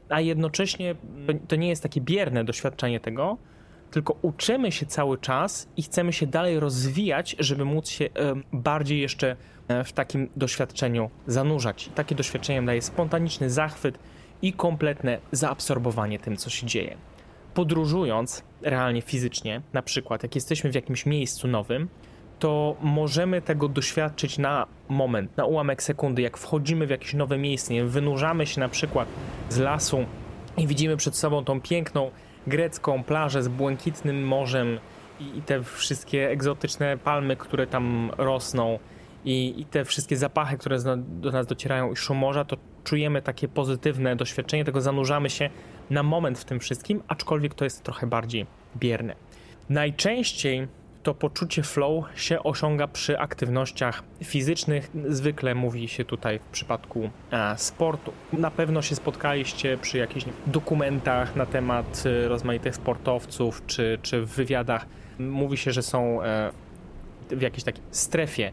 a 0.09 0.21
jednocześnie 0.21 0.95
to 1.47 1.55
nie 1.55 1.69
jest 1.69 1.83
takie 1.83 2.01
bierne 2.01 2.43
doświadczenie 2.43 2.99
tego, 2.99 3.37
tylko 3.91 4.15
uczymy 4.21 4.71
się 4.71 4.85
cały 4.85 5.17
czas 5.17 5.67
i 5.77 5.83
chcemy 5.83 6.13
się 6.13 6.27
dalej 6.27 6.59
rozwijać, 6.59 7.35
żeby 7.39 7.65
móc 7.65 7.89
się 7.89 8.09
bardziej 8.53 8.99
jeszcze 8.99 9.35
e, 9.67 9.83
w 9.83 9.93
takim 9.93 10.29
doświadczeniu 10.35 11.09
zanurzać. 11.27 11.89
Takie 11.95 12.15
doświadczenie 12.15 12.61
daje 12.61 12.81
spontaniczny 12.81 13.49
zachwyt 13.49 13.99
i 14.41 14.53
kompletne 14.53 15.19
zaabsorbowanie 15.31 16.19
tym, 16.19 16.37
co 16.37 16.49
się 16.49 16.67
dzieje. 16.67 16.97
Podróżując 17.53 18.43
realnie 18.61 19.01
fizycznie, 19.01 19.61
na 19.73 19.81
przykład 19.81 20.23
jak 20.23 20.35
jesteśmy 20.35 20.71
w 20.71 20.75
jakimś 20.75 21.05
miejscu 21.05 21.47
nowym, 21.47 21.89
to 22.39 22.75
możemy 22.81 23.41
tego 23.41 23.67
doświadczyć 23.67 24.37
na 24.37 24.67
moment, 24.89 25.37
na 25.37 25.45
ułamek 25.45 25.83
sekundy, 25.83 26.21
jak 26.21 26.37
wchodzimy 26.37 26.87
w 26.87 26.89
jakieś 26.89 27.13
nowe 27.13 27.37
miejsce, 27.37 27.73
nie? 27.73 27.85
wynurzamy 27.85 28.45
się 28.45 28.59
na 28.59 28.69
przykład 28.69 29.07
z 29.49 29.57
lasu 29.57 30.05
i 30.57 30.67
widzimy 30.67 30.97
przed 30.97 31.15
sobą 31.15 31.45
tą 31.45 31.61
piękną 31.61 32.11
grecką 32.47 33.03
plażę 33.03 33.43
z 33.43 33.47
błękitnym 33.47 34.27
morzem 34.27 34.79
i, 35.19 35.37
i 35.37 35.41
te 35.41 35.63
wszystkie 35.63 36.29
egzotyczne 36.29 36.97
palmy, 36.97 37.35
które 37.35 37.67
tam 37.67 38.11
rosną 38.17 38.79
i, 39.25 39.61
i 39.61 39.65
te 39.65 39.85
wszystkie 39.85 40.17
zapachy, 40.17 40.57
które 40.57 40.77
do 40.97 41.31
nas 41.31 41.47
docierają 41.47 41.91
i 41.91 41.95
szum 41.95 42.17
morza, 42.17 42.45
to 42.45 42.57
czujemy 42.83 43.21
takie 43.21 43.47
pozytywne 43.47 44.15
doświadczenie, 44.15 44.65
tego 44.65 44.81
zanurzamy 44.81 45.29
się 45.29 45.49
na 45.89 46.03
moment 46.03 46.39
w 46.39 46.45
tym 46.45 46.59
wszystkim, 46.59 47.03
aczkolwiek 47.07 47.53
to 47.53 47.63
jest 47.63 47.83
trochę 47.83 48.07
bardziej 48.07 48.45
bierne. 48.77 49.15
Najczęściej 49.69 50.67
to 51.07 51.13
poczucie 51.13 51.63
flow 51.63 52.05
się 52.15 52.43
osiąga 52.43 52.87
przy 52.87 53.19
aktywnościach 53.19 54.03
fizycznych. 54.23 54.91
Zwykle 55.09 55.55
mówi 55.55 55.87
się 55.87 56.05
tutaj 56.05 56.39
w 56.39 56.51
przypadku 56.51 57.09
e, 57.31 57.57
sportu. 57.57 58.11
Na 58.33 58.51
pewno 58.51 58.81
się 58.81 58.95
spotkaliście 58.95 59.77
przy 59.77 59.97
jakichś 59.97 60.25
dokumentach 60.47 61.35
na 61.35 61.45
temat 61.45 62.03
e, 62.05 62.27
rozmaitych 62.27 62.75
sportowców, 62.75 63.61
czy, 63.67 63.99
czy 64.01 64.21
w 64.21 64.29
wywiadach. 64.29 64.85
Mówi 65.19 65.57
się, 65.57 65.71
że 65.71 65.81
są 65.81 66.23
e, 66.23 66.51
w 67.29 67.41
jakiejś 67.41 67.63
takiej 67.63 67.83
strefie, 67.91 68.51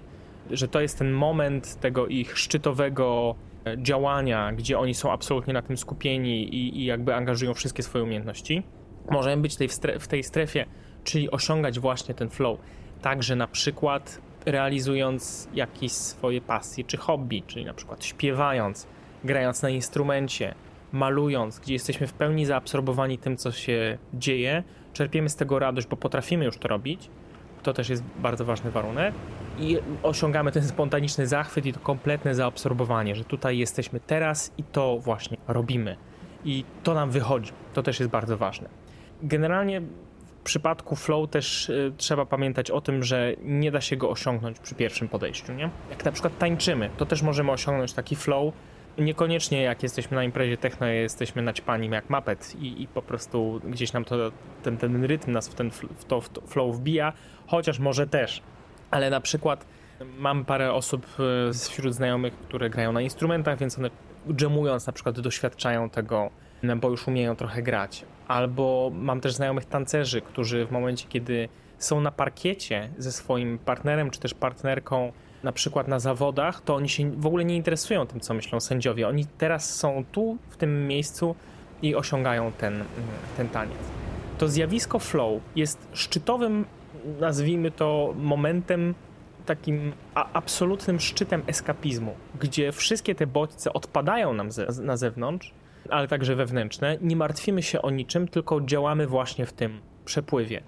że 0.51 0.69
to 0.69 0.81
jest 0.81 0.99
ten 0.99 1.13
moment 1.13 1.81
tego 1.81 2.07
ich 2.07 2.39
szczytowego 2.39 3.35
działania, 3.79 4.53
gdzie 4.53 4.79
oni 4.79 4.95
są 4.95 5.13
absolutnie 5.13 5.55
na 5.55 5.63
tym 5.63 5.77
skupieni 5.77 6.55
i, 6.55 6.79
i 6.79 6.85
jakby 6.85 7.15
angażują 7.15 7.55
wszystkie 7.55 7.83
swoje 7.83 8.05
umiejętności. 8.05 8.63
Możemy 9.11 9.43
być 9.43 9.57
tej 9.57 9.69
w 9.99 10.09
tej 10.09 10.23
strefie 10.23 10.67
czyli 11.05 11.31
osiągać 11.31 11.81
właśnie 11.81 12.15
ten 12.15 12.31
flow. 12.31 12.59
Także 13.03 13.37
na 13.37 13.47
przykład 13.47 14.21
realizując 14.47 15.49
jakieś 15.55 15.93
swoje 15.93 16.41
pasje 16.41 16.85
czy 16.85 16.97
hobby, 16.97 17.43
czyli 17.47 17.65
na 17.65 17.75
przykład 17.75 18.05
śpiewając, 18.05 18.87
grając 19.25 19.63
na 19.63 19.71
instrumencie, 19.71 20.55
malując, 20.93 21.59
gdzie 21.59 21.73
jesteśmy 21.73 22.07
w 22.07 22.13
pełni 22.13 22.47
zaabsorbowani 22.47 23.19
tym, 23.19 23.37
co 23.37 23.53
się 23.53 23.99
dzieje, 24.15 24.63
czerpiemy 24.93 25.29
z 25.29 25.37
tego 25.37 25.59
radość, 25.59 25.87
bo 25.87 25.97
potrafimy 25.97 26.45
już 26.45 26.59
to 26.59 26.69
robić. 26.69 27.11
To 27.63 27.73
też 27.73 27.89
jest 27.89 28.03
bardzo 28.19 28.45
ważny 28.45 28.71
warunek. 28.71 29.15
I 29.59 29.79
osiągamy 30.03 30.53
ten 30.53 30.65
spontaniczny 30.65 31.27
zachwyt 31.27 31.67
i 31.67 31.73
to 31.73 31.81
kompletne 31.81 32.35
zaabsorbowanie, 32.35 33.15
że 33.15 33.25
tutaj 33.25 33.59
jesteśmy 33.59 34.01
teraz 34.01 34.53
i 34.59 34.63
to 34.63 34.99
właśnie 34.99 35.37
robimy. 35.49 35.97
I 36.45 36.65
to 36.83 36.95
nam 36.95 37.11
wychodzi. 37.11 37.53
To 37.75 37.83
też 37.83 38.01
jest 38.01 38.13
bardzo 38.13 38.37
ważne. 38.37 38.69
Generalnie 39.23 39.83
przypadku 40.45 40.97
flow 40.97 41.31
też 41.31 41.69
y, 41.69 41.93
trzeba 41.97 42.27
pamiętać 42.27 42.71
o 42.71 42.81
tym, 42.81 43.05
że 43.05 43.35
nie 43.43 43.71
da 43.71 43.81
się 43.81 43.97
go 43.97 44.11
osiągnąć 44.11 44.59
przy 44.59 44.75
pierwszym 44.75 45.09
podejściu, 45.09 45.53
nie? 45.53 45.71
Jak 45.91 46.05
na 46.05 46.13
przykład 46.13 46.39
tańczymy, 46.39 46.91
to 46.97 47.07
też 47.07 47.23
możemy 47.23 47.53
osiągnąć 47.53 47.93
taki 47.93 48.17
flow, 48.17 48.55
niekoniecznie 48.99 49.63
jak 49.63 49.83
jesteśmy 49.83 50.15
na 50.15 50.25
imprezie 50.25 50.57
techno, 50.57 50.87
jesteśmy 50.87 51.43
naćpani 51.43 51.89
jak 51.89 52.11
mapet 52.11 52.55
i, 52.59 52.83
i 52.83 52.89
po 52.89 53.03
prostu 53.03 53.61
gdzieś 53.65 53.93
nam 53.93 54.05
to, 54.05 54.17
ten, 54.63 54.77
ten 54.77 55.05
rytm 55.05 55.33
nas 55.33 55.49
w 55.49 55.55
ten 55.55 55.71
w 55.71 56.05
to, 56.05 56.21
w 56.21 56.29
to 56.29 56.41
flow 56.41 56.77
wbija, 56.77 57.13
chociaż 57.47 57.79
może 57.79 58.07
też, 58.07 58.43
ale 58.91 59.11
na 59.11 59.21
przykład 59.21 59.67
mam 60.19 60.45
parę 60.45 60.73
osób 60.73 61.07
y, 61.51 61.69
wśród 61.69 61.95
znajomych, 61.95 62.35
które 62.37 62.71
grają 62.71 62.93
na 62.93 63.01
instrumentach, 63.01 63.59
więc 63.59 63.79
one 63.79 63.91
jamując 64.41 64.87
na 64.87 64.93
przykład 64.93 65.21
doświadczają 65.21 65.91
tego, 65.91 66.31
bo 66.77 66.91
już 66.91 67.09
umieją 67.09 67.37
trochę 67.37 67.63
grać. 67.63 68.05
Albo 68.29 68.91
mam 68.95 69.21
też 69.21 69.35
znajomych 69.35 69.65
tancerzy, 69.65 70.21
którzy 70.21 70.67
w 70.67 70.71
momencie, 70.71 71.07
kiedy 71.09 71.49
są 71.79 72.01
na 72.01 72.11
parkiecie 72.11 72.89
ze 72.99 73.13
swoim 73.13 73.59
partnerem 73.59 74.11
czy 74.11 74.21
też 74.21 74.35
partnerką, 74.35 75.13
na 75.43 75.53
przykład 75.53 75.89
na 75.89 75.99
zawodach, 75.99 76.61
to 76.61 76.75
oni 76.75 76.89
się 76.89 77.11
w 77.11 77.27
ogóle 77.27 77.45
nie 77.45 77.57
interesują 77.57 78.07
tym, 78.07 78.21
co 78.21 78.35
myślą 78.35 78.61
sędziowie. 78.61 79.09
Oni 79.09 79.27
teraz 79.27 79.75
są 79.75 80.05
tu, 80.13 80.39
w 80.49 80.57
tym 80.57 80.87
miejscu 80.87 81.35
i 81.83 81.95
osiągają 81.95 82.53
ten, 82.53 82.85
ten 83.37 83.49
taniec. 83.49 83.79
To 84.39 84.49
zjawisko 84.49 84.99
flow 84.99 85.43
jest 85.57 85.89
szczytowym, 85.93 86.65
nazwijmy 87.21 87.71
to, 87.71 88.15
momentem, 88.17 88.95
takim 89.47 89.93
absolutnym 90.15 91.01
szczytem 91.01 91.43
eskapizmu, 91.47 92.15
gdzie 92.41 92.73
wszystkie 92.73 93.15
te 93.15 93.27
bodźce 93.27 93.73
odpadają 93.73 94.35
nam 94.35 94.53
ze, 94.53 94.67
na 94.83 94.97
zewnątrz 94.97 95.53
ale 95.91 96.09
także 96.09 96.37
wewnętrzne, 96.37 96.99
nie 97.01 97.17
martwimy 97.17 97.63
się 97.63 97.83
o 97.83 97.91
niczym, 97.91 98.29
tylko 98.29 98.61
działamy 98.61 99.07
właśnie 99.07 99.47
w 99.47 99.53
tym 99.53 99.81
przepływie. 100.05 100.63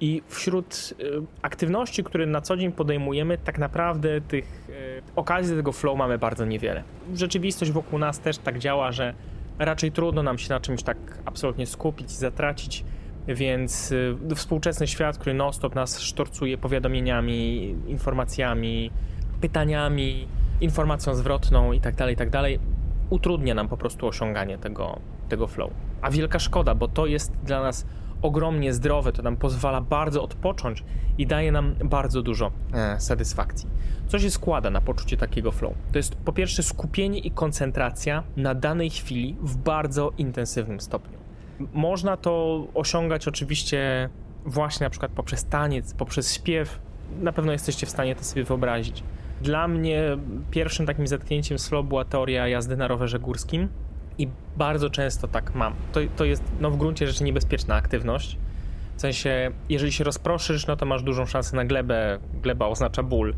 I 0.00 0.22
wśród 0.28 0.94
y, 1.00 1.04
aktywności, 1.42 2.04
które 2.04 2.26
na 2.26 2.40
co 2.40 2.56
dzień 2.56 2.72
podejmujemy, 2.72 3.38
tak 3.38 3.58
naprawdę 3.58 4.20
tych 4.20 4.68
y, 4.68 5.02
okazji 5.16 5.56
tego 5.56 5.72
flow 5.72 5.98
mamy 5.98 6.18
bardzo 6.18 6.44
niewiele. 6.44 6.82
Rzeczywistość 7.14 7.70
wokół 7.70 7.98
nas 7.98 8.20
też 8.20 8.38
tak 8.38 8.58
działa, 8.58 8.92
że 8.92 9.14
raczej 9.58 9.92
trudno 9.92 10.22
nam 10.22 10.38
się 10.38 10.48
na 10.48 10.60
czymś 10.60 10.82
tak 10.82 10.96
absolutnie 11.24 11.66
skupić, 11.66 12.10
zatracić, 12.10 12.84
więc 13.28 13.92
y, 13.92 14.16
współczesny 14.34 14.86
świat, 14.86 15.18
który 15.18 15.34
non-stop 15.34 15.74
nas 15.74 16.00
sztorcuje 16.00 16.58
powiadomieniami, 16.58 17.74
informacjami, 17.86 18.90
pytaniami, 19.40 20.28
informacją 20.60 21.14
zwrotną 21.14 21.72
itd., 21.72 21.96
tak 21.96 22.08
itd., 22.08 22.30
tak 22.30 22.60
utrudnia 23.10 23.54
nam 23.54 23.68
po 23.68 23.76
prostu 23.76 24.06
osiąganie 24.06 24.58
tego, 24.58 24.98
tego 25.28 25.46
flow. 25.46 25.70
A 26.02 26.10
wielka 26.10 26.38
szkoda, 26.38 26.74
bo 26.74 26.88
to 26.88 27.06
jest 27.06 27.32
dla 27.44 27.62
nas 27.62 27.86
ogromnie 28.22 28.72
zdrowe, 28.72 29.12
to 29.12 29.22
nam 29.22 29.36
pozwala 29.36 29.80
bardzo 29.80 30.22
odpocząć 30.22 30.84
i 31.18 31.26
daje 31.26 31.52
nam 31.52 31.74
bardzo 31.84 32.22
dużo 32.22 32.50
e, 32.72 33.00
satysfakcji. 33.00 33.68
Co 34.08 34.18
się 34.18 34.30
składa 34.30 34.70
na 34.70 34.80
poczucie 34.80 35.16
takiego 35.16 35.52
flow? 35.52 35.74
To 35.92 35.98
jest 35.98 36.14
po 36.14 36.32
pierwsze 36.32 36.62
skupienie 36.62 37.18
i 37.18 37.30
koncentracja 37.30 38.22
na 38.36 38.54
danej 38.54 38.90
chwili 38.90 39.36
w 39.42 39.56
bardzo 39.56 40.12
intensywnym 40.18 40.80
stopniu. 40.80 41.18
Można 41.72 42.16
to 42.16 42.64
osiągać 42.74 43.28
oczywiście 43.28 44.08
właśnie 44.46 44.84
na 44.84 44.90
przykład 44.90 45.12
poprzez 45.12 45.44
taniec, 45.44 45.94
poprzez 45.94 46.34
śpiew. 46.34 46.78
Na 47.20 47.32
pewno 47.32 47.52
jesteście 47.52 47.86
w 47.86 47.90
stanie 47.90 48.16
to 48.16 48.24
sobie 48.24 48.44
wyobrazić. 48.44 49.02
Dla 49.42 49.68
mnie 49.68 50.02
pierwszym 50.50 50.86
takim 50.86 51.06
zetknięciem 51.06 51.58
z 51.58 51.68
flow 51.68 51.86
była 51.86 52.04
teoria 52.04 52.48
jazdy 52.48 52.76
na 52.76 52.88
rowerze 52.88 53.18
górskim 53.18 53.68
i 54.18 54.28
bardzo 54.56 54.90
często 54.90 55.28
tak 55.28 55.54
mam. 55.54 55.74
To, 55.92 56.00
to 56.16 56.24
jest 56.24 56.42
no, 56.60 56.70
w 56.70 56.76
gruncie 56.76 57.06
rzeczy 57.06 57.24
niebezpieczna 57.24 57.74
aktywność. 57.74 58.38
W 58.96 59.00
sensie, 59.00 59.50
jeżeli 59.68 59.92
się 59.92 60.04
rozproszysz, 60.04 60.66
no 60.66 60.76
to 60.76 60.86
masz 60.86 61.02
dużą 61.02 61.26
szansę 61.26 61.56
na 61.56 61.64
glebę. 61.64 62.18
Gleba 62.42 62.66
oznacza 62.66 63.02
ból, 63.02 63.34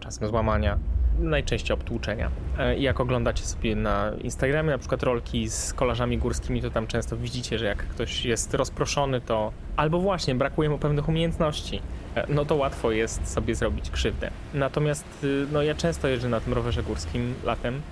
czasem 0.00 0.28
złamania, 0.28 0.78
najczęściej 1.18 1.74
obtłuczenia. 1.74 2.30
E, 2.58 2.76
I 2.76 2.82
jak 2.82 3.00
oglądacie 3.00 3.44
sobie 3.44 3.76
na 3.76 4.12
Instagramie 4.22 4.70
na 4.70 4.78
przykład 4.78 5.02
rolki 5.02 5.48
z 5.48 5.72
kolarzami 5.72 6.18
górskimi, 6.18 6.62
to 6.62 6.70
tam 6.70 6.86
często 6.86 7.16
widzicie, 7.16 7.58
że 7.58 7.66
jak 7.66 7.78
ktoś 7.78 8.24
jest 8.24 8.54
rozproszony, 8.54 9.20
to 9.20 9.52
albo 9.76 9.98
właśnie 9.98 10.34
brakuje 10.34 10.68
mu 10.68 10.78
pewnych 10.78 11.08
umiejętności, 11.08 11.80
no 12.28 12.44
to 12.44 12.54
łatwo 12.54 12.90
jest 12.90 13.32
sobie 13.32 13.54
zrobić 13.54 13.90
krzywdę. 13.90 14.30
Natomiast 14.54 15.04
y, 15.24 15.46
no 15.52 15.62
ja 15.62 15.74
często 15.74 16.08
jeżdżę 16.08 16.28
na 16.28 16.40
tym 16.40 16.52
rowerze 16.52 16.82
górskim 16.82 17.34
latem 17.44 17.82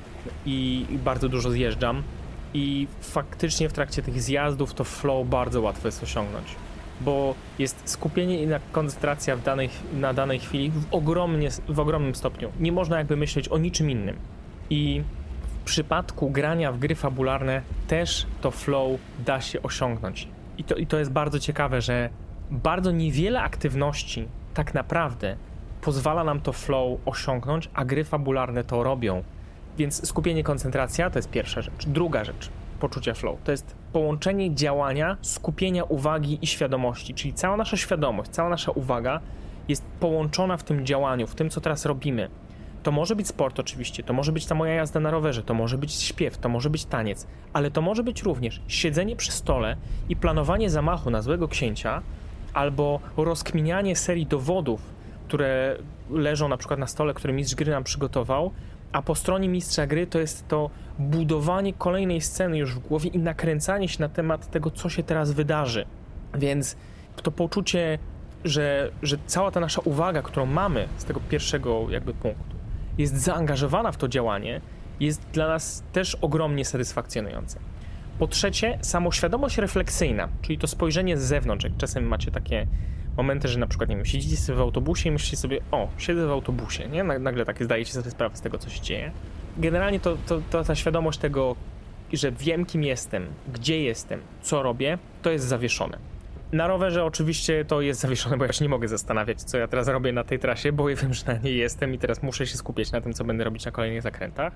i 0.46 0.87
bardzo 1.04 1.28
dużo 1.28 1.50
zjeżdżam 1.50 2.02
i 2.54 2.87
faktycznie 3.00 3.68
w 3.68 3.72
trakcie 3.72 4.02
tych 4.02 4.22
zjazdów 4.22 4.74
to 4.74 4.85
flow 4.85 5.28
bardzo 5.28 5.61
łatwo 5.61 5.88
jest 5.88 6.02
osiągnąć 6.02 6.56
bo 7.00 7.35
jest 7.58 7.88
skupienie 7.88 8.42
i 8.42 8.48
koncentracja 8.72 9.37
w 9.37 9.42
danej, 9.42 9.70
na 9.94 10.14
danej 10.14 10.38
chwili 10.38 10.70
w, 10.70 10.94
ogromnie, 10.94 11.48
w 11.68 11.80
ogromnym 11.80 12.14
stopniu. 12.14 12.52
Nie 12.61 12.72
można 12.72 12.98
jakby 12.98 13.16
myśleć 13.16 13.48
o 13.48 13.58
niczym 13.58 13.90
innym. 13.90 14.16
I 14.70 15.02
w 15.61 15.64
przypadku 15.64 16.30
grania 16.30 16.72
w 16.72 16.78
gry 16.78 16.94
fabularne 16.94 17.62
też 17.88 18.26
to 18.40 18.50
flow 18.50 18.98
da 19.26 19.40
się 19.40 19.62
osiągnąć. 19.62 20.28
i 20.58 20.64
to, 20.64 20.74
i 20.74 20.87
to 20.87 20.98
jest 20.98 21.11
bardzo 21.11 21.40
ciekawe, 21.40 21.80
że 21.80 22.11
bardzo 22.53 22.91
niewiele 22.91 23.43
aktywności 23.43 24.29
tak 24.55 24.75
naprawdę 24.75 25.37
pozwala 25.81 26.25
nam 26.25 26.41
to 26.41 26.53
flow 26.53 27.01
osiągnąć, 27.05 27.71
a 27.75 27.85
gry 27.85 28.05
fabularne 28.05 28.65
to 28.65 28.83
robią. 28.83 29.23
Więc 29.79 30.09
skupienie, 30.09 30.45
koncentracja 30.45 31.11
to 31.11 31.19
jest 31.19 31.31
pierwsza 31.31 31.62
rzecz. 31.62 31.87
Druga 31.87 32.25
rzecz, 32.25 32.51
poczucie 32.81 33.15
flow, 33.15 33.38
to 33.45 33.51
jest 33.51 33.75
połączenie 33.93 34.55
działania, 34.55 35.17
skupienia 35.21 35.85
uwagi 35.85 36.38
i 36.43 36.47
świadomości, 36.47 37.15
czyli 37.15 37.35
cała 37.35 37.57
nasza 37.57 37.77
świadomość, 37.77 38.31
cała 38.31 38.49
nasza 38.49 38.73
uwaga 38.73 39.21
jest 39.69 39.85
połączona 40.01 40.57
w 40.57 40.62
tym 40.62 40.87
działaniu, 40.87 41.27
w 41.27 41.35
tym, 41.35 41.51
co 41.51 41.61
teraz 41.61 41.87
robimy. 41.87 42.29
To 42.83 42.93
może 42.93 43.17
być 43.17 43.29
sport 43.29 43.61
oczywiście, 43.61 44.03
to 44.03 44.12
może 44.12 44.33
być 44.33 44.47
ta 44.47 44.55
moja 44.55 44.75
jazda 44.75 45.01
na 45.01 45.11
rowerze, 45.11 45.43
to 45.43 45.55
może 45.55 45.79
być 45.79 45.93
śpiew, 45.93 46.38
to 46.38 46.49
może 46.49 46.71
być 46.71 46.85
taniec, 46.85 47.27
ale 47.53 47.71
to 47.71 47.83
może 47.83 48.03
być 48.03 48.23
również 48.23 48.62
siedzenie 48.69 49.17
przy 49.17 49.33
stole 49.33 49.77
i 50.09 50.17
planowanie 50.17 50.71
zamachu 50.71 51.11
na 51.11 51.23
złego 51.23 51.49
księcia, 51.49 52.03
albo 52.55 53.01
rozkminianie 53.17 53.97
serii 53.97 54.27
dowodów, 54.27 54.81
które 55.29 55.77
leżą 56.11 56.49
na 56.49 56.57
przykład 56.57 56.81
na 56.81 56.87
stole, 56.87 57.15
które 57.15 57.33
mistrz 57.33 57.55
gry 57.55 57.71
nam 57.71 57.85
przygotował, 57.85 58.53
a 58.93 59.03
po 59.03 59.15
stronie 59.15 59.49
mistrza 59.49 59.87
gry 59.87 60.07
to 60.07 60.19
jest 60.19 60.49
to 60.49 60.71
budowanie 60.99 61.73
kolejnej 61.73 62.21
sceny 62.21 62.59
już 62.59 62.75
w 62.75 62.79
głowie 62.79 63.11
i 63.11 63.19
nakręcanie 63.19 63.88
się 63.88 64.01
na 64.01 64.09
temat 64.09 64.51
tego, 64.51 64.71
co 64.71 64.88
się 64.88 65.03
teraz 65.03 65.33
wydarzy. 65.33 65.87
Więc 66.35 66.77
to 67.23 67.31
poczucie, 67.31 67.99
że, 68.45 68.91
że 69.03 69.17
cała 69.27 69.51
ta 69.51 69.61
nasza 69.61 69.81
uwaga, 69.85 70.23
którą 70.23 70.47
mamy 70.47 70.88
z 70.99 71.05
tego 71.05 71.21
pierwszego 71.29 71.87
jakby 71.91 72.15
punktu, 72.15 72.57
jest 72.99 73.17
zaangażowana 73.17 73.93
w 73.93 73.97
to 73.97 74.09
działanie, 74.09 74.61
jest 75.01 75.27
dla 75.33 75.49
nas 75.49 75.83
też 75.93 76.15
ogromnie 76.15 76.65
satysfakcjonujące. 76.65 77.59
Po 78.18 78.27
trzecie, 78.27 78.79
samoświadomość 78.81 79.59
refleksyjna, 79.59 80.29
czyli 80.42 80.59
to 80.59 80.66
spojrzenie 80.66 81.18
z 81.18 81.20
zewnątrz. 81.22 81.64
Jak 81.64 81.77
czasem 81.77 82.05
macie 82.07 82.31
takie 82.31 82.66
momenty, 83.16 83.48
że 83.48 83.59
na 83.59 83.66
przykład, 83.66 83.90
nie 83.90 83.96
wiem, 83.96 84.05
siedzicie 84.05 84.37
sobie 84.37 84.59
w 84.59 84.61
autobusie 84.61 85.09
i 85.09 85.12
myślicie 85.12 85.37
sobie, 85.37 85.61
o, 85.70 85.88
siedzę 85.98 86.27
w 86.27 86.31
autobusie, 86.31 86.88
nie? 86.88 87.05
Nagle 87.05 87.44
tak 87.44 87.64
zdajecie 87.64 87.92
sobie 87.92 88.11
sprawę 88.11 88.37
z 88.37 88.40
tego, 88.40 88.59
co 88.59 88.70
się 88.70 88.81
dzieje. 88.81 89.11
Generalnie 89.59 90.01
to, 90.01 90.16
to, 90.27 90.42
to 90.51 90.64
ta 90.64 90.75
świadomość 90.75 91.18
tego, 91.18 91.57
że 92.12 92.33
wiem, 92.33 92.66
kim 92.66 92.85
jestem, 92.85 93.27
gdzie 93.53 93.83
jestem, 93.83 94.20
co 94.42 94.62
robię, 94.62 94.98
to 95.22 95.31
jest 95.31 95.44
zawieszone. 95.44 95.98
Na 96.53 96.66
rowerze 96.66 97.05
oczywiście 97.05 97.64
to 97.64 97.81
jest 97.81 98.01
zawieszone, 98.01 98.37
bo 98.37 98.44
ja 98.44 98.53
się 98.53 98.64
nie 98.64 98.68
mogę 98.68 98.88
zastanawiać, 98.88 99.42
co 99.42 99.59
ja 99.59 99.68
teraz 99.68 99.88
robię 99.88 100.12
na 100.12 100.25
tej 100.25 100.38
trasie, 100.38 100.72
bo 100.72 100.88
ja 100.88 100.96
wiem, 100.96 101.14
że 101.14 101.27
na 101.27 101.38
niej 101.38 101.57
jestem 101.57 101.94
i 101.94 101.98
teraz 101.98 102.22
muszę 102.22 102.46
się 102.46 102.57
skupiać 102.57 102.92
na 102.92 103.01
tym, 103.01 103.12
co 103.12 103.25
będę 103.25 103.44
robić 103.44 103.64
na 103.64 103.70
kolejnych 103.70 104.03
zakrętach. 104.03 104.53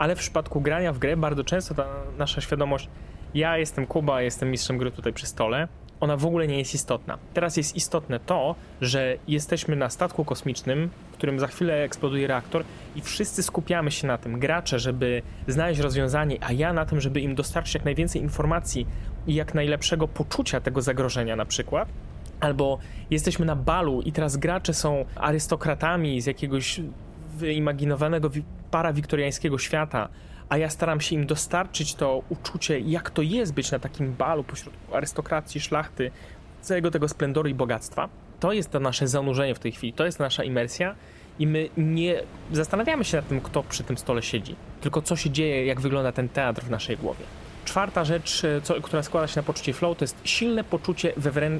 Ale 0.00 0.16
w 0.16 0.18
przypadku 0.18 0.60
grania 0.60 0.92
w 0.92 0.98
grę 0.98 1.16
bardzo 1.16 1.44
często 1.44 1.74
ta 1.74 1.86
nasza 2.18 2.40
świadomość, 2.40 2.88
ja 3.34 3.58
jestem 3.58 3.86
Kuba, 3.86 4.22
jestem 4.22 4.50
mistrzem 4.50 4.78
gry 4.78 4.90
tutaj 4.90 5.12
przy 5.12 5.26
stole, 5.26 5.68
ona 6.00 6.16
w 6.16 6.26
ogóle 6.26 6.46
nie 6.46 6.58
jest 6.58 6.74
istotna. 6.74 7.18
Teraz 7.34 7.56
jest 7.56 7.76
istotne 7.76 8.20
to, 8.20 8.54
że 8.80 9.16
jesteśmy 9.28 9.76
na 9.76 9.90
statku 9.90 10.24
kosmicznym, 10.24 10.90
w 11.12 11.16
którym 11.16 11.40
za 11.40 11.46
chwilę 11.46 11.84
eksploduje 11.84 12.26
reaktor 12.26 12.64
i 12.96 13.00
wszyscy 13.00 13.42
skupiamy 13.42 13.90
się 13.90 14.06
na 14.06 14.18
tym, 14.18 14.38
gracze, 14.38 14.78
żeby 14.78 15.22
znaleźć 15.48 15.80
rozwiązanie, 15.80 16.36
a 16.40 16.52
ja 16.52 16.72
na 16.72 16.86
tym, 16.86 17.00
żeby 17.00 17.20
im 17.20 17.34
dostarczyć 17.34 17.74
jak 17.74 17.84
najwięcej 17.84 18.22
informacji 18.22 18.86
i 19.26 19.34
jak 19.34 19.54
najlepszego 19.54 20.08
poczucia 20.08 20.60
tego 20.60 20.82
zagrożenia 20.82 21.36
na 21.36 21.44
przykład. 21.44 21.88
Albo 22.40 22.78
jesteśmy 23.10 23.46
na 23.46 23.56
balu 23.56 24.02
i 24.02 24.12
teraz 24.12 24.36
gracze 24.36 24.74
są 24.74 25.04
arystokratami 25.16 26.20
z 26.20 26.26
jakiegoś 26.26 26.80
wyimaginowanego 27.40 28.30
parawiktoriańskiego 28.70 29.58
świata, 29.58 30.08
a 30.48 30.58
ja 30.58 30.70
staram 30.70 31.00
się 31.00 31.14
im 31.14 31.26
dostarczyć 31.26 31.94
to 31.94 32.22
uczucie, 32.28 32.78
jak 32.78 33.10
to 33.10 33.22
jest 33.22 33.54
być 33.54 33.70
na 33.72 33.78
takim 33.78 34.12
balu 34.12 34.44
pośród 34.44 34.74
arystokracji, 34.92 35.60
szlachty, 35.60 36.10
całego 36.60 36.90
tego 36.90 37.08
splendoru 37.08 37.48
i 37.48 37.54
bogactwa. 37.54 38.08
To 38.40 38.52
jest 38.52 38.70
to 38.70 38.80
nasze 38.80 39.08
zanurzenie 39.08 39.54
w 39.54 39.58
tej 39.58 39.72
chwili, 39.72 39.92
to 39.92 40.04
jest 40.04 40.18
nasza 40.18 40.44
imersja 40.44 40.94
i 41.38 41.46
my 41.46 41.68
nie 41.76 42.22
zastanawiamy 42.52 43.04
się 43.04 43.16
nad 43.16 43.28
tym, 43.28 43.40
kto 43.40 43.62
przy 43.62 43.84
tym 43.84 43.98
stole 43.98 44.22
siedzi, 44.22 44.56
tylko 44.80 45.02
co 45.02 45.16
się 45.16 45.30
dzieje, 45.30 45.66
jak 45.66 45.80
wygląda 45.80 46.12
ten 46.12 46.28
teatr 46.28 46.62
w 46.62 46.70
naszej 46.70 46.96
głowie. 46.96 47.24
Czwarta 47.70 48.04
rzecz, 48.04 48.44
e, 48.44 48.60
co, 48.60 48.80
która 48.80 49.02
składa 49.02 49.26
się 49.26 49.40
na 49.40 49.42
poczucie 49.42 49.72
flow, 49.72 49.98
to 49.98 50.04
jest 50.04 50.16
silne 50.24 50.64
poczucie 50.64 51.12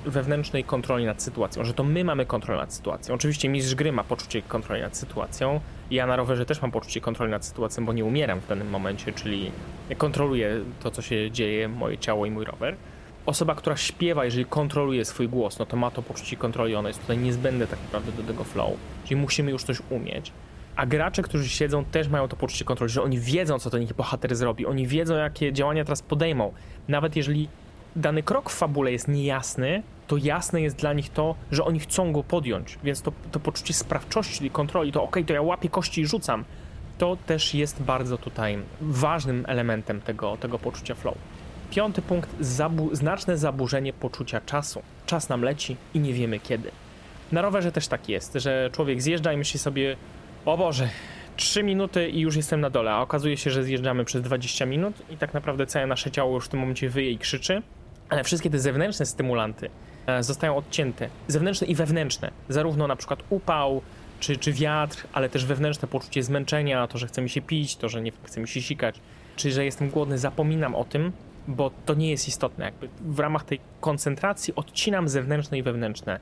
wewnętrznej 0.06 0.64
kontroli 0.64 1.04
nad 1.04 1.22
sytuacją, 1.22 1.64
że 1.64 1.74
to 1.74 1.84
my 1.84 2.04
mamy 2.04 2.26
kontrolę 2.26 2.60
nad 2.60 2.74
sytuacją. 2.74 3.14
Oczywiście 3.14 3.48
mistrz 3.48 3.74
gry 3.74 3.92
ma 3.92 4.04
poczucie 4.04 4.42
kontroli 4.42 4.82
nad 4.82 4.96
sytuacją. 4.96 5.60
Ja 5.90 6.06
na 6.06 6.16
rowerze 6.16 6.46
też 6.46 6.62
mam 6.62 6.70
poczucie 6.70 7.00
kontroli 7.00 7.30
nad 7.30 7.44
sytuacją, 7.44 7.86
bo 7.86 7.92
nie 7.92 8.04
umieram 8.04 8.40
w 8.40 8.46
danym 8.46 8.70
momencie, 8.70 9.12
czyli 9.12 9.52
kontroluję 9.98 10.60
to, 10.82 10.90
co 10.90 11.02
się 11.02 11.30
dzieje, 11.30 11.68
moje 11.68 11.98
ciało 11.98 12.26
i 12.26 12.30
mój 12.30 12.44
rower. 12.44 12.76
Osoba, 13.26 13.54
która 13.54 13.76
śpiewa, 13.76 14.24
jeżeli 14.24 14.44
kontroluje 14.44 15.04
swój 15.04 15.28
głos, 15.28 15.58
no 15.58 15.66
to 15.66 15.76
ma 15.76 15.90
to 15.90 16.02
poczucie 16.02 16.36
kontroli, 16.36 16.74
ono 16.74 16.88
jest 16.88 17.00
tutaj 17.00 17.18
niezbędne 17.18 17.66
tak 17.66 17.78
naprawdę 17.82 18.12
do 18.12 18.22
tego 18.22 18.44
flow, 18.44 18.70
czyli 19.04 19.20
musimy 19.20 19.50
już 19.50 19.64
coś 19.64 19.78
umieć. 19.90 20.32
A 20.80 20.86
gracze, 20.86 21.22
którzy 21.22 21.48
siedzą, 21.48 21.84
też 21.84 22.08
mają 22.08 22.28
to 22.28 22.36
poczucie 22.36 22.64
kontroli, 22.64 22.92
że 22.92 23.02
oni 23.02 23.18
wiedzą, 23.18 23.58
co 23.58 23.70
ten 23.70 23.82
ich 23.82 23.92
bohater 23.92 24.36
zrobi, 24.36 24.66
oni 24.66 24.86
wiedzą, 24.86 25.14
jakie 25.14 25.52
działania 25.52 25.84
teraz 25.84 26.02
podejmą. 26.02 26.52
Nawet 26.88 27.16
jeżeli 27.16 27.48
dany 27.96 28.22
krok 28.22 28.50
w 28.50 28.54
fabule 28.54 28.92
jest 28.92 29.08
niejasny, 29.08 29.82
to 30.06 30.16
jasne 30.16 30.60
jest 30.62 30.76
dla 30.76 30.92
nich 30.92 31.10
to, 31.10 31.34
że 31.52 31.64
oni 31.64 31.80
chcą 31.80 32.12
go 32.12 32.22
podjąć, 32.22 32.78
więc 32.84 33.02
to, 33.02 33.12
to 33.32 33.40
poczucie 33.40 33.74
sprawczości 33.74 34.46
i 34.46 34.50
kontroli, 34.50 34.92
to 34.92 35.02
ok, 35.02 35.16
to 35.26 35.32
ja 35.32 35.42
łapię 35.42 35.68
kości 35.68 36.00
i 36.00 36.06
rzucam, 36.06 36.44
to 36.98 37.16
też 37.26 37.54
jest 37.54 37.82
bardzo 37.82 38.18
tutaj 38.18 38.58
ważnym 38.80 39.44
elementem 39.48 40.00
tego, 40.00 40.36
tego 40.36 40.58
poczucia 40.58 40.94
flow. 40.94 41.14
Piąty 41.70 42.02
punkt, 42.02 42.30
zabu 42.40 42.94
znaczne 42.94 43.38
zaburzenie 43.38 43.92
poczucia 43.92 44.40
czasu. 44.40 44.82
Czas 45.06 45.28
nam 45.28 45.42
leci 45.42 45.76
i 45.94 46.00
nie 46.00 46.12
wiemy 46.12 46.40
kiedy. 46.40 46.70
Na 47.32 47.42
rowerze 47.42 47.72
też 47.72 47.88
tak 47.88 48.08
jest, 48.08 48.34
że 48.34 48.70
człowiek 48.72 49.02
zjeżdża 49.02 49.32
i 49.32 49.36
myśli 49.36 49.60
sobie, 49.60 49.96
o 50.44 50.56
Boże, 50.56 50.88
3 51.36 51.62
minuty 51.62 52.08
i 52.08 52.20
już 52.20 52.36
jestem 52.36 52.60
na 52.60 52.70
dole, 52.70 52.90
a 52.90 53.00
okazuje 53.00 53.36
się, 53.36 53.50
że 53.50 53.64
zjeżdżamy 53.64 54.04
przez 54.04 54.22
20 54.22 54.66
minut 54.66 54.94
i 55.10 55.16
tak 55.16 55.34
naprawdę 55.34 55.66
całe 55.66 55.86
nasze 55.86 56.10
ciało 56.10 56.34
już 56.34 56.44
w 56.44 56.48
tym 56.48 56.60
momencie 56.60 56.88
wyje 56.88 57.10
i 57.10 57.18
krzyczy, 57.18 57.62
ale 58.08 58.24
wszystkie 58.24 58.50
te 58.50 58.58
zewnętrzne 58.58 59.06
stymulanty 59.06 59.70
e, 60.06 60.22
zostają 60.22 60.56
odcięte, 60.56 61.08
zewnętrzne 61.28 61.66
i 61.66 61.74
wewnętrzne, 61.74 62.30
zarówno 62.48 62.86
na 62.86 62.96
przykład 62.96 63.22
upał, 63.30 63.82
czy, 64.20 64.36
czy 64.36 64.52
wiatr, 64.52 65.06
ale 65.12 65.28
też 65.28 65.44
wewnętrzne 65.44 65.88
poczucie 65.88 66.22
zmęczenia, 66.22 66.86
to, 66.86 66.98
że 66.98 67.06
chce 67.06 67.22
mi 67.22 67.30
się 67.30 67.42
pić, 67.42 67.76
to, 67.76 67.88
że 67.88 68.00
nie 68.00 68.12
chce 68.24 68.40
mi 68.40 68.48
się 68.48 68.62
sikać, 68.62 69.00
czy 69.36 69.52
że 69.52 69.64
jestem 69.64 69.90
głodny, 69.90 70.18
zapominam 70.18 70.74
o 70.74 70.84
tym, 70.84 71.12
bo 71.48 71.70
to 71.86 71.94
nie 71.94 72.10
jest 72.10 72.28
istotne. 72.28 72.64
Jakby 72.64 72.88
w 73.00 73.18
ramach 73.18 73.44
tej 73.44 73.60
koncentracji 73.80 74.54
odcinam 74.54 75.08
zewnętrzne 75.08 75.58
i 75.58 75.62
wewnętrzne 75.62 76.20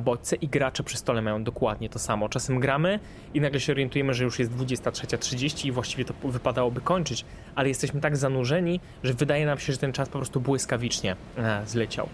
bodźce 0.00 0.36
i 0.36 0.48
gracze 0.48 0.82
przy 0.82 0.96
stole 0.96 1.22
mają 1.22 1.44
dokładnie 1.44 1.88
to 1.88 1.98
samo. 1.98 2.28
Czasem 2.28 2.60
gramy 2.60 3.00
i 3.34 3.40
nagle 3.40 3.60
się 3.60 3.72
orientujemy, 3.72 4.14
że 4.14 4.24
już 4.24 4.38
jest 4.38 4.52
23.30 4.52 5.66
i 5.66 5.72
właściwie 5.72 6.04
to 6.04 6.14
wypadałoby 6.24 6.80
kończyć, 6.80 7.24
ale 7.54 7.68
jesteśmy 7.68 8.00
tak 8.00 8.16
zanurzeni, 8.16 8.80
że 9.02 9.14
wydaje 9.14 9.46
nam 9.46 9.58
się, 9.58 9.72
że 9.72 9.78
ten 9.78 9.92
czas 9.92 10.08
po 10.08 10.18
prostu 10.18 10.40
błyskawicznie 10.40 11.16
e, 11.36 11.62
zleciał. 11.66 12.08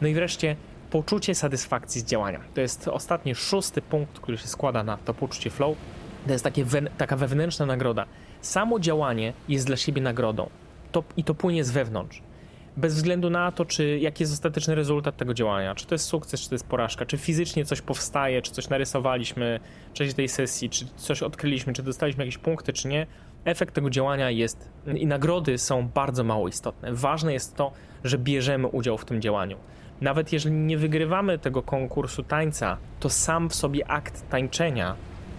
No 0.00 0.08
i 0.08 0.14
wreszcie 0.14 0.56
poczucie 0.90 1.34
satysfakcji 1.34 2.00
z 2.00 2.04
działania. 2.04 2.40
To 2.54 2.60
jest 2.60 2.88
ostatni, 2.88 3.34
szósty 3.34 3.82
punkt, 3.82 4.18
który 4.20 4.38
się 4.38 4.48
składa 4.48 4.82
na 4.82 4.96
to 4.96 5.14
poczucie 5.14 5.50
flow. 5.50 5.76
To 6.26 6.32
jest 6.32 6.44
takie 6.44 6.64
we, 6.64 6.82
taka 6.82 7.16
wewnętrzna 7.16 7.66
nagroda. 7.66 8.06
Samo 8.40 8.80
działanie 8.80 9.32
jest 9.48 9.66
dla 9.66 9.76
siebie 9.76 10.02
nagrodą. 10.02 10.50
To, 10.92 11.04
I 11.16 11.24
to 11.24 11.34
płynie 11.34 11.64
z 11.64 11.70
wewnątrz 11.70 12.22
bez 12.78 12.94
względu 12.94 13.30
na 13.30 13.52
to, 13.52 13.64
czy 13.64 13.98
jaki 13.98 14.22
jest 14.22 14.32
ostateczny 14.32 14.74
rezultat 14.74 15.16
tego 15.16 15.34
działania, 15.34 15.74
czy 15.74 15.86
to 15.86 15.94
jest 15.94 16.04
sukces, 16.04 16.40
czy 16.40 16.48
to 16.48 16.54
jest 16.54 16.66
porażka, 16.66 17.06
czy 17.06 17.18
fizycznie 17.18 17.64
coś 17.64 17.80
powstaje, 17.80 18.42
czy 18.42 18.52
coś 18.52 18.68
narysowaliśmy 18.68 19.60
w 19.90 19.92
czasie 19.92 20.12
tej 20.12 20.28
sesji, 20.28 20.70
czy 20.70 20.86
coś 20.96 21.22
odkryliśmy, 21.22 21.72
czy 21.72 21.82
dostaliśmy 21.82 22.24
jakieś 22.24 22.38
punkty, 22.38 22.72
czy 22.72 22.88
nie, 22.88 23.06
efekt 23.44 23.74
tego 23.74 23.90
działania 23.90 24.30
jest 24.30 24.70
i 24.94 25.06
nagrody 25.06 25.58
są 25.58 25.88
bardzo 25.88 26.24
mało 26.24 26.48
istotne. 26.48 26.92
Ważne 26.92 27.32
jest 27.32 27.56
to, 27.56 27.72
że 28.04 28.18
bierzemy 28.18 28.66
udział 28.66 28.98
w 28.98 29.04
tym 29.04 29.20
działaniu. 29.22 29.56
Nawet 30.00 30.32
jeżeli 30.32 30.54
nie 30.54 30.78
wygrywamy 30.78 31.38
tego 31.38 31.62
konkursu 31.62 32.22
tańca, 32.22 32.76
to 33.00 33.10
sam 33.10 33.50
w 33.50 33.54
sobie 33.54 33.90
akt 33.90 34.28
tańczenia 34.28 34.94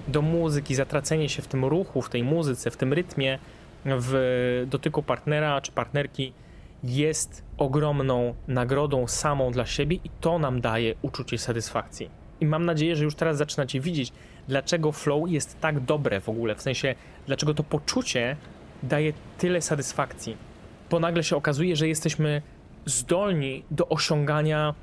do 0.08 0.22
muzyki, 0.22 0.76
zatracenie 0.76 1.30
się 1.30 1.42
w 1.42 1.48
tym 1.48 1.66
ruchu, 1.66 2.02
w 2.02 2.10
tej 2.10 2.24
muzyce, 2.24 2.72
w 2.72 2.78
tym 2.78 2.94
rytmie, 2.94 3.40
w 3.86 4.66
dotyku 4.68 5.04
partnera 5.04 5.62
czy 5.62 5.72
partnerki 5.72 6.34
jest 6.84 7.44
ogromną 7.58 8.34
nagrodą 8.48 9.08
samą 9.08 9.52
dla 9.52 9.66
siebie 9.66 9.96
i 10.04 10.10
to 10.22 10.40
nam 10.40 10.62
daje 10.62 10.96
uczucie 11.02 11.38
satysfakcji. 11.38 12.10
I 12.42 12.46
mam 12.46 12.66
nadzieję, 12.66 12.96
że 12.96 13.04
już 13.04 13.16
teraz 13.16 13.38
zaczynacie 13.38 13.80
widzieć, 13.80 14.12
dlaczego 14.48 14.92
flow 14.92 15.30
jest 15.30 15.60
tak 15.60 15.80
dobre 15.80 16.22
w 16.22 16.30
ogóle, 16.30 16.56
w 16.56 16.62
sensie, 16.62 16.96
dlaczego 17.28 17.54
to 17.54 17.64
poczucie 17.64 18.36
daje 18.84 19.14
tyle 19.38 19.62
satysfakcji. 19.62 20.38
Bo 20.90 21.00
nagle 21.00 21.24
się 21.24 21.36
okazuje, 21.36 21.76
że 21.76 21.88
jesteśmy 21.88 22.42
zdolni 22.86 23.64
do 23.72 23.90
osiągania 23.90 24.74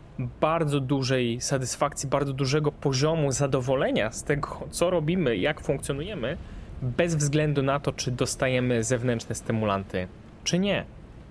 bardzo 0.41 0.81
dużej 0.81 1.41
satysfakcji, 1.41 2.09
bardzo 2.09 2.33
dużego 2.33 2.73
poziomu 2.73 3.33
zadowolenia 3.33 4.13
z 4.13 4.23
tego, 4.23 4.61
co 4.71 4.91
robimy, 4.91 5.37
jak 5.37 5.61
funkcjonujemy, 5.61 6.37
bez 6.83 7.15
względu 7.15 7.63
na 7.63 7.81
to, 7.81 7.93
czy 7.93 8.11
dostajemy 8.11 8.85
zewnętrzne 8.85 9.35
stymulanty, 9.35 10.09
czy 10.45 10.59
nie. 10.59 10.85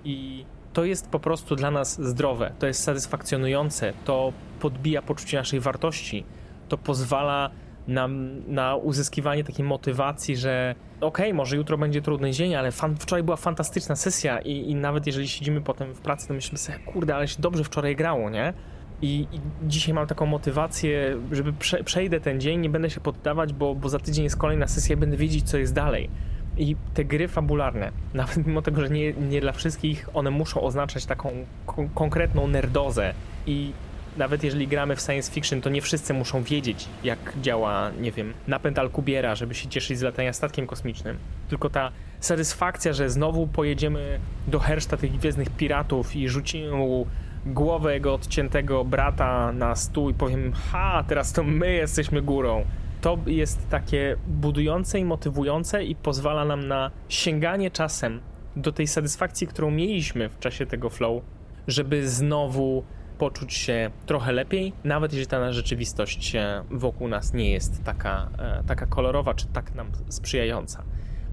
I 0.04 0.46
to 0.76 0.86
jest 0.86 1.10
po 1.10 1.20
prostu 1.20 1.56
dla 1.56 1.72
nas 1.72 2.02
zdrowe, 2.02 2.52
to 2.60 2.68
jest 2.68 2.84
satysfakcjonujące, 2.84 3.94
to 4.06 4.34
podbija 4.60 5.02
poczucie 5.02 5.38
naszej 5.38 5.60
wartości, 5.60 6.24
to 6.70 6.78
pozwala 6.78 7.50
nam 7.88 8.42
na 8.48 8.76
uzyskiwanie 8.76 9.44
takiej 9.44 9.66
motywacji, 9.66 10.38
że 10.38 10.76
okej, 11.02 11.26
okay, 11.26 11.34
może 11.34 11.56
jutro 11.56 11.78
będzie 11.78 12.02
trudny 12.02 12.32
dzień, 12.32 12.56
ale 12.56 12.72
fan, 12.72 12.96
wczoraj 12.96 13.24
była 13.24 13.38
fantastyczna 13.38 13.96
sesja 13.96 14.40
i, 14.40 14.72
i, 14.72 14.76
nawet 14.76 15.08
jeżeli 15.08 15.28
siedzimy 15.28 15.62
potem 15.62 15.94
w 15.94 16.00
pracy, 16.00 16.28
to 16.28 16.34
myślimy 16.34 16.58
sobie, 16.58 16.80
kurde, 16.80 17.16
ale 17.16 17.28
się 17.28 17.42
dobrze 17.42 17.64
wczoraj 17.64 17.96
grało, 17.96 18.30
nie? 18.30 18.54
I, 19.02 19.28
I, 19.32 19.40
dzisiaj 19.64 19.94
mam 19.94 20.08
taką 20.08 20.26
motywację, 20.26 21.18
żeby 21.32 21.54
prze, 21.54 21.84
przejdę 21.84 22.20
ten 22.20 22.42
dzień, 22.42 22.60
nie 22.60 22.70
będę 22.70 22.90
się 22.90 23.00
poddawać, 23.00 23.54
bo, 23.54 23.76
bo 23.76 23.90
za 23.90 24.00
tydzień 24.00 24.24
jest 24.24 24.38
kolejna 24.38 24.68
sesja, 24.68 24.98
będę 24.98 25.18
wiedzieć, 25.18 25.50
co 25.50 25.58
jest 25.58 25.74
dalej. 25.74 26.10
I 26.58 26.76
te 26.94 27.06
gry 27.06 27.28
fabularne, 27.28 27.92
nawet 28.14 28.48
mimo 28.48 28.62
tego, 28.62 28.82
że 28.82 28.90
nie, 28.90 29.14
nie 29.14 29.42
dla 29.42 29.52
wszystkich, 29.52 30.10
one 30.14 30.32
muszą 30.32 30.62
oznaczać 30.62 31.06
taką 31.06 31.32
kon 31.66 31.90
konkretną 31.90 32.48
nerdozę. 32.48 33.14
I 33.48 33.72
nawet 34.18 34.44
jeżeli 34.44 34.68
gramy 34.68 34.96
w 34.96 35.02
science 35.02 35.32
fiction, 35.32 35.62
to 35.62 35.70
nie 35.70 35.82
wszyscy 35.82 36.14
muszą 36.14 36.44
wiedzieć, 36.44 36.88
jak 37.04 37.34
działa, 37.42 37.92
nie 38.02 38.12
wiem, 38.12 38.34
napęd 38.48 38.80
Alkubiera, 38.80 39.36
żeby 39.36 39.56
się 39.56 39.68
cieszyć 39.70 40.00
z 40.00 40.02
latania 40.02 40.34
statkiem 40.34 40.68
kosmicznym. 40.68 41.18
Tylko 41.50 41.70
ta 41.70 41.92
satysfakcja, 42.20 42.94
że 42.94 43.10
znowu 43.10 43.48
pojedziemy 43.48 44.20
do 44.48 44.60
herszta 44.60 44.98
tych 44.98 45.12
gwiezdnych 45.12 45.50
piratów 45.50 46.16
i 46.16 46.30
rzucimy 46.30 46.72
mu 46.72 47.08
głowę 47.46 47.94
jego 47.94 48.14
odciętego 48.14 48.86
brata 48.86 49.52
na 49.52 49.76
stół 49.76 50.10
i 50.10 50.14
powiem, 50.14 50.54
ha, 50.54 51.04
teraz 51.08 51.34
to 51.34 51.44
my 51.44 51.74
jesteśmy 51.74 52.22
górą. 52.22 52.66
To 53.06 53.18
jest 53.26 53.70
takie 53.70 54.18
budujące 54.28 55.00
i 55.00 55.06
motywujące 55.06 55.84
i 55.84 55.96
pozwala 55.96 56.46
nam 56.46 56.68
na 56.68 56.92
sięganie 57.10 57.72
czasem 57.72 58.22
do 58.56 58.72
tej 58.72 58.88
satysfakcji, 58.88 59.48
którą 59.48 59.72
mieliśmy 59.72 60.30
w 60.30 60.40
czasie 60.40 60.66
tego 60.66 60.90
flow, 60.90 61.24
żeby 61.68 62.10
znowu 62.10 62.84
poczuć 63.18 63.54
się 63.54 63.92
trochę 64.06 64.32
lepiej, 64.32 64.74
nawet 64.84 65.14
jeżeli 65.14 65.28
ta 65.28 65.54
rzeczywistość 65.54 66.34
wokół 66.72 67.08
nas 67.08 67.34
nie 67.34 67.52
jest 67.52 67.84
taka, 67.84 68.30
e, 68.40 68.64
taka 68.68 68.86
kolorowa 68.86 69.34
czy 69.34 69.48
tak 69.48 69.76
nam 69.76 69.92
sprzyjająca. 70.10 70.84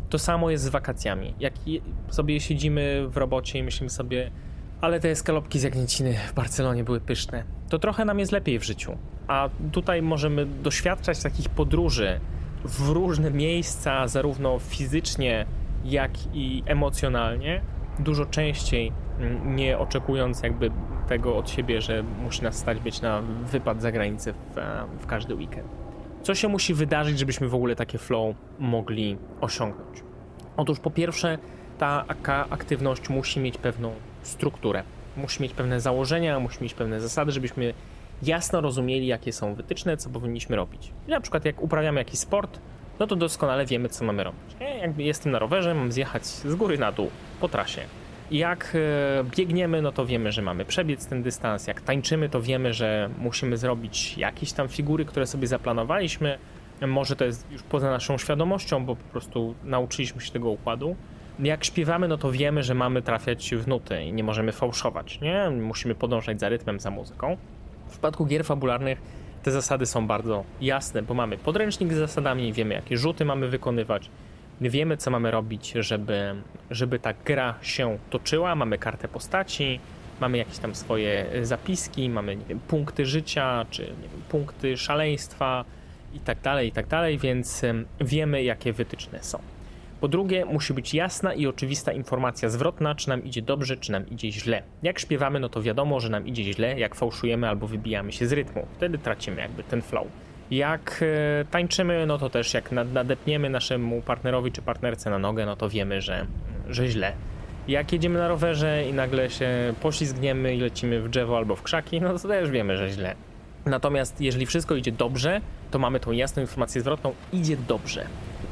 To 0.08 0.18
samo 0.18 0.50
jest 0.50 0.64
z 0.64 0.68
wakacjami. 0.68 1.34
Jak 1.40 1.54
sobie 2.08 2.40
siedzimy 2.40 3.08
w 3.08 3.16
robocie 3.16 3.58
i 3.58 3.62
myślimy 3.62 3.90
sobie, 3.90 4.30
ale 4.82 5.00
te 5.00 5.16
skalopki 5.16 5.58
z 5.58 5.62
Jagnięciny 5.62 6.14
w 6.28 6.34
Barcelonie 6.34 6.84
były 6.84 7.00
pyszne, 7.00 7.44
to 7.68 7.78
trochę 7.78 8.04
nam 8.04 8.18
jest 8.18 8.32
lepiej 8.32 8.58
w 8.58 8.64
życiu. 8.64 8.96
A 9.28 9.48
tutaj 9.72 10.02
możemy 10.02 10.46
doświadczać 10.46 11.22
takich 11.22 11.48
podróży 11.48 12.20
w 12.64 12.88
różne 12.88 13.30
miejsca, 13.30 14.08
zarówno 14.08 14.58
fizycznie, 14.58 15.46
jak 15.84 16.10
i 16.34 16.62
emocjonalnie, 16.66 17.60
dużo 17.98 18.26
częściej, 18.26 18.92
mm, 19.18 19.56
nie 19.56 19.78
oczekując 19.78 20.42
jakby 20.42 20.70
tego 21.08 21.36
od 21.36 21.50
siebie, 21.50 21.80
że 21.80 22.02
musi 22.02 22.42
nas 22.42 22.56
stać 22.56 22.80
być 22.80 23.00
na 23.00 23.22
wypad 23.52 23.82
za 23.82 23.92
granicę 23.92 24.32
w, 24.32 24.58
e, 24.58 24.84
w 24.98 25.06
każdy 25.06 25.34
weekend. 25.34 25.68
Co 26.22 26.34
się 26.34 26.48
musi 26.48 26.74
wydarzyć, 26.74 27.18
żebyśmy 27.18 27.48
w 27.48 27.54
ogóle 27.54 27.76
takie 27.76 27.98
flow 27.98 28.36
mogli 28.58 29.16
osiągnąć? 29.40 30.02
Otóż 30.56 30.80
po 30.80 30.90
pierwsze, 30.90 31.38
ta 31.78 32.04
aktywność 32.50 33.08
musi 33.08 33.40
mieć 33.40 33.58
pewną 33.58 33.92
strukturę. 34.22 34.82
Musi 35.16 35.42
mieć 35.42 35.52
pewne 35.52 35.80
założenia, 35.80 36.40
musi 36.40 36.62
mieć 36.62 36.74
pewne 36.74 37.00
zasady, 37.00 37.32
żebyśmy 37.32 37.74
jasno 38.22 38.60
rozumieli, 38.60 39.06
jakie 39.06 39.32
są 39.32 39.54
wytyczne, 39.54 39.96
co 39.96 40.10
powinniśmy 40.10 40.56
robić. 40.56 40.92
I 41.08 41.10
na 41.10 41.20
przykład 41.20 41.44
jak 41.44 41.62
uprawiamy 41.62 42.00
jakiś 42.00 42.20
sport, 42.20 42.58
no 43.00 43.06
to 43.06 43.16
doskonale 43.16 43.66
wiemy, 43.66 43.88
co 43.88 44.04
mamy 44.04 44.24
robić. 44.24 44.56
Jakby 44.80 45.02
jestem 45.02 45.32
na 45.32 45.38
rowerze, 45.38 45.74
mam 45.74 45.92
zjechać 45.92 46.26
z 46.26 46.54
góry 46.54 46.78
na 46.78 46.92
dół 46.92 47.10
po 47.40 47.48
trasie. 47.48 47.82
Jak 48.30 48.72
e, 48.74 49.24
biegniemy, 49.36 49.82
no 49.82 49.92
to 49.92 50.06
wiemy, 50.06 50.32
że 50.32 50.42
mamy 50.42 50.64
przebiec 50.64 51.06
ten 51.06 51.22
dystans. 51.22 51.66
Jak 51.66 51.80
tańczymy, 51.80 52.28
to 52.28 52.42
wiemy, 52.42 52.74
że 52.74 53.10
musimy 53.18 53.56
zrobić 53.56 54.18
jakieś 54.18 54.52
tam 54.52 54.68
figury, 54.68 55.04
które 55.04 55.26
sobie 55.26 55.46
zaplanowaliśmy. 55.46 56.38
Może 56.86 57.16
to 57.16 57.24
jest 57.24 57.46
już 57.50 57.62
poza 57.62 57.90
naszą 57.90 58.18
świadomością, 58.18 58.86
bo 58.86 58.96
po 58.96 59.04
prostu 59.04 59.54
nauczyliśmy 59.64 60.20
się 60.20 60.32
tego 60.32 60.50
układu. 60.50 60.96
Jak 61.38 61.64
śpiewamy, 61.64 62.08
no 62.08 62.18
to 62.18 62.32
wiemy, 62.32 62.62
że 62.62 62.74
mamy 62.74 63.02
trafiać 63.02 63.54
w 63.54 63.68
nuty 63.68 64.02
i 64.02 64.12
nie 64.12 64.24
możemy 64.24 64.52
fałszować, 64.52 65.20
nie? 65.20 65.50
Musimy 65.50 65.94
podążać 65.94 66.40
za 66.40 66.48
rytmem, 66.48 66.80
za 66.80 66.90
muzyką. 66.90 67.36
W 67.86 67.90
przypadku 67.90 68.26
gier 68.26 68.44
fabularnych 68.44 69.02
te 69.42 69.50
zasady 69.50 69.86
są 69.86 70.06
bardzo 70.06 70.44
jasne, 70.60 71.02
bo 71.02 71.14
mamy 71.14 71.38
podręcznik 71.38 71.92
z 71.92 71.96
zasadami, 71.96 72.52
wiemy 72.52 72.74
jakie 72.74 72.98
rzuty 72.98 73.24
mamy 73.24 73.48
wykonywać, 73.48 74.10
wiemy 74.60 74.96
co 74.96 75.10
mamy 75.10 75.30
robić, 75.30 75.72
żeby, 75.72 76.34
żeby 76.70 76.98
ta 76.98 77.12
gra 77.24 77.54
się 77.62 77.98
toczyła, 78.10 78.54
mamy 78.54 78.78
kartę 78.78 79.08
postaci, 79.08 79.80
mamy 80.20 80.38
jakieś 80.38 80.58
tam 80.58 80.74
swoje 80.74 81.26
zapiski, 81.42 82.08
mamy 82.08 82.36
nie 82.36 82.44
wiem, 82.44 82.60
punkty 82.60 83.06
życia, 83.06 83.66
czy 83.70 83.82
wiem, 83.84 84.22
punkty 84.28 84.76
szaleństwa 84.76 85.64
i 86.14 86.20
tak 86.20 86.40
dalej, 86.40 86.68
i 86.68 86.72
tak 86.72 86.86
dalej, 86.86 87.18
więc 87.18 87.62
wiemy 88.00 88.42
jakie 88.42 88.72
wytyczne 88.72 89.22
są. 89.22 89.38
Po 90.02 90.08
drugie, 90.08 90.44
musi 90.44 90.74
być 90.74 90.94
jasna 90.94 91.34
i 91.34 91.46
oczywista 91.46 91.92
informacja 91.92 92.48
zwrotna, 92.48 92.94
czy 92.94 93.08
nam 93.08 93.24
idzie 93.24 93.42
dobrze, 93.42 93.76
czy 93.76 93.92
nam 93.92 94.10
idzie 94.10 94.32
źle. 94.32 94.62
Jak 94.82 94.98
śpiewamy, 94.98 95.40
no 95.40 95.48
to 95.48 95.62
wiadomo, 95.62 96.00
że 96.00 96.08
nam 96.08 96.26
idzie 96.26 96.52
źle, 96.52 96.78
jak 96.78 96.94
fałszujemy 96.94 97.48
albo 97.48 97.66
wybijamy 97.66 98.12
się 98.12 98.26
z 98.26 98.32
rytmu. 98.32 98.66
Wtedy 98.76 98.98
tracimy 98.98 99.40
jakby 99.40 99.62
ten 99.62 99.82
flow. 99.82 100.06
Jak 100.50 101.04
e, 101.40 101.44
tańczymy, 101.44 102.06
no 102.06 102.18
to 102.18 102.30
też 102.30 102.54
jak 102.54 102.72
nadepniemy 102.72 103.50
naszemu 103.50 104.02
partnerowi 104.02 104.52
czy 104.52 104.62
partnerce 104.62 105.10
na 105.10 105.18
nogę, 105.18 105.46
no 105.46 105.56
to 105.56 105.68
wiemy, 105.68 106.00
że, 106.00 106.26
że 106.68 106.88
źle. 106.88 107.12
Jak 107.68 107.92
jedziemy 107.92 108.18
na 108.18 108.28
rowerze 108.28 108.84
i 108.90 108.92
nagle 108.92 109.30
się 109.30 109.74
poślizgniemy 109.80 110.54
i 110.54 110.60
lecimy 110.60 111.00
w 111.00 111.08
drzewo 111.08 111.36
albo 111.36 111.56
w 111.56 111.62
krzaki, 111.62 112.00
no 112.00 112.18
to 112.18 112.28
też 112.28 112.50
wiemy, 112.50 112.76
że 112.76 112.90
źle. 112.90 113.14
Natomiast 113.66 114.20
jeżeli 114.20 114.46
wszystko 114.46 114.74
idzie 114.74 114.92
dobrze, 114.92 115.40
to 115.70 115.78
mamy 115.78 116.00
tą 116.00 116.12
jasną 116.12 116.42
informację 116.42 116.80
zwrotną, 116.80 117.14
idzie 117.32 117.56
dobrze. 117.68 118.06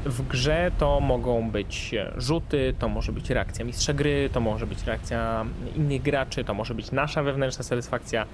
W 0.05 0.27
grze 0.27 0.71
to 0.77 0.99
mogą 0.99 1.51
być 1.51 1.95
rzuty, 2.17 2.73
to 2.79 2.89
może 2.89 3.11
być 3.11 3.29
reakcja 3.29 3.65
mistrza 3.65 3.93
gry, 3.93 4.29
to 4.33 4.39
może 4.39 4.67
być 4.67 4.83
reakcja 4.83 5.45
innych 5.75 6.01
graczy, 6.01 6.43
to 6.43 6.53
może 6.53 6.75
być 6.75 6.91
nasza 6.91 7.23
wewnętrzna 7.23 7.63
satysfakcja 7.63 8.25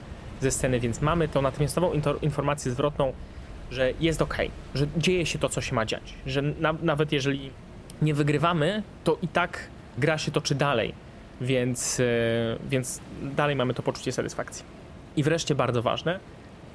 ze 0.41 0.51
sceny, 0.51 0.79
więc 0.79 1.01
mamy 1.01 1.27
tą 1.27 1.41
natychmiastową 1.41 1.91
informację 2.21 2.71
zwrotną, 2.71 3.13
że 3.71 3.93
jest 3.99 4.21
ok, 4.21 4.37
że 4.75 4.87
dzieje 4.97 5.25
się 5.25 5.39
to, 5.39 5.49
co 5.49 5.61
się 5.61 5.75
ma 5.75 5.85
dziać, 5.85 6.13
że 6.25 6.41
na, 6.41 6.73
nawet 6.81 7.11
jeżeli 7.11 7.51
nie 8.01 8.13
wygrywamy, 8.13 8.83
to 9.03 9.17
i 9.21 9.27
tak 9.27 9.67
gra 9.97 10.17
się 10.17 10.31
toczy 10.31 10.55
dalej, 10.55 10.93
więc, 11.41 11.99
yy, 11.99 12.05
więc 12.69 13.01
dalej 13.21 13.55
mamy 13.55 13.73
to 13.73 13.83
poczucie 13.83 14.11
satysfakcji. 14.11 14.65
I 15.15 15.23
wreszcie 15.23 15.55
bardzo 15.55 15.81
ważne, 15.81 16.19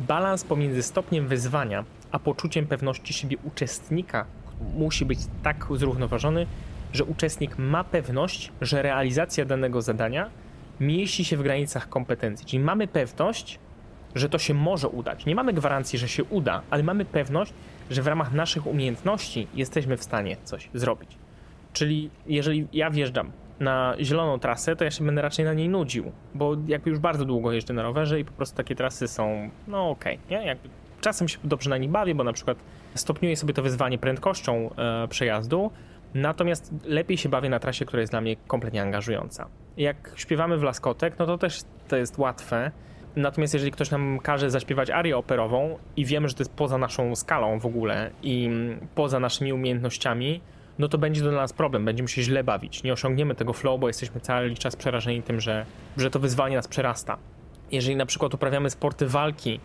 balans 0.01 0.45
pomiędzy 0.45 0.83
stopniem 0.83 1.29
wyzwania 1.29 1.85
a 2.13 2.19
poczuciem 2.19 2.67
pewności 2.67 3.13
siebie 3.13 3.37
uczestnika 3.45 4.27
musi 4.75 5.05
być 5.05 5.19
tak 5.43 5.67
zrównoważony, 5.75 6.47
że 6.93 7.05
uczestnik 7.05 7.59
ma 7.59 7.85
pewność, 7.85 8.53
że 8.61 8.83
realizacja 8.83 9.45
danego 9.45 9.83
zadania 9.83 10.31
mieści 10.81 11.25
się 11.25 11.37
w 11.37 11.43
granicach 11.43 11.89
kompetencji. 11.89 12.47
Czyli 12.47 12.63
mamy 12.63 12.87
pewność, 12.87 13.59
że 14.15 14.29
to 14.29 14.39
się 14.39 14.55
może 14.55 14.89
udać. 14.89 15.27
Nie 15.27 15.35
mamy 15.35 15.53
gwarancji, 15.53 15.99
że 15.99 16.09
się 16.09 16.25
uda, 16.25 16.63
ale 16.71 16.83
mamy 16.83 17.05
pewność, 17.05 17.53
że 17.91 18.03
w 18.03 18.07
ramach 18.07 18.33
naszych 18.33 18.67
umiejętności 18.67 19.47
jesteśmy 19.55 19.97
w 19.97 20.05
stanie 20.05 20.37
coś 20.45 20.69
zrobić. 20.75 21.19
Czyli 21.73 22.11
jeżeli 22.27 22.69
ja 22.73 22.91
wjeżdżam 22.91 23.33
na 23.61 23.95
zieloną 24.01 24.39
trasę, 24.39 24.77
to 24.77 24.85
ja 24.85 24.91
się 24.91 25.05
będę 25.05 25.23
raczej 25.23 25.45
na 25.45 25.55
niej 25.55 25.69
nudził, 25.69 26.13
bo 26.35 26.57
jakby 26.67 26.91
już 26.91 26.99
bardzo 26.99 27.25
długo 27.25 27.53
jeżdżę 27.53 27.75
na 27.75 27.83
rowerze 27.83 28.21
i 28.21 28.25
po 28.25 28.33
prostu 28.33 28.57
takie 28.57 28.75
trasy 28.75 29.09
są, 29.09 29.51
no 29.69 29.91
okej, 29.91 30.19
okay, 30.27 30.39
nie? 30.39 30.47
Jakby 30.47 30.69
czasem 31.01 31.29
się 31.29 31.39
dobrze 31.45 31.71
na 31.71 31.79
nich 31.79 31.91
bawię, 31.91 32.15
bo 32.15 32.25
na 32.25 32.33
przykład 32.33 32.59
stopniuję 32.95 33.37
sobie 33.37 33.55
to 33.55 33.63
wyzwanie 33.63 33.99
prędkością 33.99 34.71
e, 34.77 35.09
przejazdu, 35.09 35.71
natomiast 36.15 36.75
lepiej 36.85 37.19
się 37.19 37.29
bawię 37.29 37.49
na 37.49 37.59
trasie, 37.59 37.85
która 37.85 38.01
jest 38.01 38.13
dla 38.13 38.21
mnie 38.21 38.37
kompletnie 38.37 38.83
angażująca. 38.83 39.49
Jak 39.77 40.13
śpiewamy 40.17 40.59
w 40.59 40.63
laskotek, 40.63 41.19
no 41.19 41.27
to 41.27 41.39
też 41.39 41.61
to 41.89 41.97
jest 41.97 42.19
łatwe, 42.19 42.71
Natomiast 43.17 43.55
jeżeli 43.55 43.73
ktoś 43.73 43.91
nam 43.91 44.19
każe 44.19 44.51
zaśpiewać 44.51 44.91
arię 44.91 45.17
operową 45.17 45.79
i 45.97 46.05
wiemy, 46.05 46.29
że 46.29 46.35
to 46.35 46.41
jest 46.41 46.53
poza 46.53 46.79
naszą 46.79 47.17
skalą 47.17 47.59
w 47.59 47.67
ogóle 47.67 48.11
i 48.23 48.51
poza 48.95 49.21
naszymi 49.21 49.53
umiejętnościami, 49.53 50.41
no 50.79 50.89
to 50.89 50.99
będzie 50.99 51.23
dla 51.23 51.33
nas 51.33 51.53
problem, 51.53 51.85
będziemy 51.85 52.09
się 52.09 52.23
źle 52.23 52.45
bawić. 52.45 52.83
Nie 52.83 52.93
osiągniemy 52.93 53.35
tego 53.35 53.53
flow, 53.53 53.81
bo 53.81 53.87
jesteśmy 53.87 54.21
cały 54.21 54.55
czas 54.55 54.77
przerażeni 54.77 55.23
tym, 55.23 55.41
że, 55.41 55.67
że 55.97 56.11
to 56.11 56.19
wyzwanie 56.19 56.57
nas 56.57 56.69
przerasta. 56.69 57.19
Jeżeli 57.73 57.97
na 57.97 58.07
przykład 58.07 58.35
uprawiamy 58.35 58.71
sporty 58.71 59.07
walki 59.07 59.61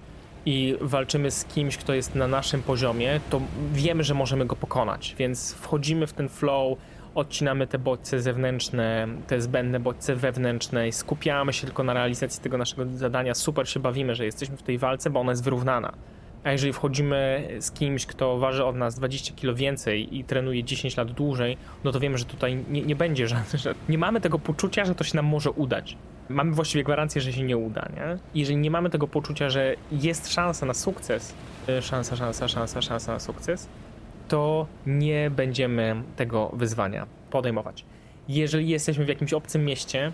i 0.48 0.76
walczymy 0.82 1.32
z 1.32 1.46
kimś, 1.46 1.78
kto 1.78 1.94
jest 1.94 2.16
na 2.16 2.28
naszym 2.28 2.64
poziomie, 2.64 3.20
to 3.30 3.42
wiemy, 3.74 4.04
że 4.04 4.14
możemy 4.14 4.46
go 4.46 4.56
pokonać, 4.56 5.16
więc 5.20 5.54
wchodzimy 5.54 6.08
w 6.08 6.14
ten 6.14 6.30
flow, 6.30 6.78
odcinamy 7.16 7.68
te 7.68 7.80
bodźce 7.80 8.22
zewnętrzne, 8.22 9.08
te 9.28 9.42
zbędne 9.42 9.80
bodźce 9.80 10.16
wewnętrzne 10.16 10.88
i 10.88 10.92
skupiamy 10.92 11.54
się 11.54 11.68
tylko 11.68 11.84
na 11.84 11.94
realizacji 11.94 12.44
tego 12.44 12.58
naszego 12.58 12.86
zadania. 12.98 13.34
Super 13.34 13.70
się 13.70 13.80
bawimy, 13.80 14.16
że 14.16 14.26
jesteśmy 14.26 14.58
w 14.58 14.64
tej 14.64 14.78
walce, 14.78 15.10
bo 15.10 15.20
ona 15.20 15.32
jest 15.32 15.44
wyrównana. 15.44 15.94
A 16.44 16.52
jeżeli 16.52 16.74
wchodzimy 16.74 17.48
z 17.60 17.72
kimś, 17.72 18.06
kto 18.06 18.38
waży 18.38 18.66
od 18.66 18.76
nas 18.76 18.96
20 18.96 19.36
kg 19.36 19.60
więcej 19.60 20.18
i 20.18 20.24
trenuje 20.24 20.64
10 20.64 20.98
lat 20.98 21.12
dłużej, 21.12 21.58
no 21.84 21.92
to 21.92 22.00
wiemy, 22.00 22.18
że 22.18 22.26
tutaj 22.26 22.64
nie, 22.70 22.82
nie 22.82 22.96
będzie 22.96 23.28
żadnych, 23.28 23.62
że 23.62 23.76
nie 23.90 23.98
mamy 23.98 24.22
tego 24.22 24.40
poczucia, 24.40 24.86
że 24.86 24.96
to 24.96 25.04
się 25.04 25.16
nam 25.16 25.26
może 25.26 25.52
udać. 25.52 25.98
Mamy 26.30 26.52
właściwie 26.52 26.84
gwarancję, 26.84 27.22
że 27.22 27.34
się 27.34 27.44
nie 27.44 27.58
uda, 27.58 27.90
nie? 27.96 28.18
Jeżeli 28.36 28.58
nie 28.58 28.72
mamy 28.72 28.90
tego 28.90 29.08
poczucia, 29.08 29.50
że 29.50 29.76
jest 29.92 30.34
szansa 30.34 30.66
na 30.66 30.74
sukces, 30.74 31.34
y, 31.70 31.82
szansa, 31.82 32.16
szansa, 32.16 32.48
szansa, 32.48 32.82
szansa 32.82 33.14
na 33.14 33.20
sukces, 33.20 33.68
to 34.28 34.68
nie 34.86 35.32
będziemy 35.32 35.96
tego 36.16 36.52
wyzwania 36.54 37.08
podejmować. 37.30 37.86
Jeżeli 38.28 38.70
jesteśmy 38.70 39.06
w 39.06 39.08
jakimś 39.08 39.34
obcym 39.34 39.66
mieście, 39.66 40.12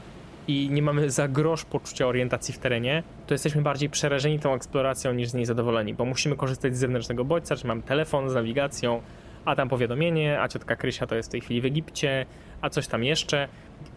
i 0.47 0.69
nie 0.71 0.81
mamy 0.81 1.09
za 1.09 1.27
grosz 1.27 1.65
poczucia 1.65 2.07
orientacji 2.07 2.53
w 2.53 2.57
terenie, 2.57 3.03
to 3.27 3.33
jesteśmy 3.33 3.61
bardziej 3.61 3.89
przerażeni 3.89 4.39
tą 4.39 4.53
eksploracją 4.53 5.13
niż 5.13 5.29
z 5.29 5.33
niej 5.33 5.45
zadowoleni, 5.45 5.93
bo 5.93 6.05
musimy 6.05 6.35
korzystać 6.35 6.75
z 6.75 6.79
zewnętrznego 6.79 7.25
bodźca, 7.25 7.55
czy 7.55 7.67
mamy 7.67 7.81
telefon 7.81 8.29
z 8.29 8.33
nawigacją, 8.33 9.01
a 9.45 9.55
tam 9.55 9.69
powiadomienie, 9.69 10.41
a 10.41 10.47
ciotka 10.47 10.75
Krysia 10.75 11.07
to 11.07 11.15
jest 11.15 11.29
w 11.29 11.31
tej 11.31 11.41
chwili 11.41 11.61
w 11.61 11.65
Egipcie, 11.65 12.25
a 12.61 12.69
coś 12.69 12.87
tam 12.87 13.03
jeszcze. 13.03 13.47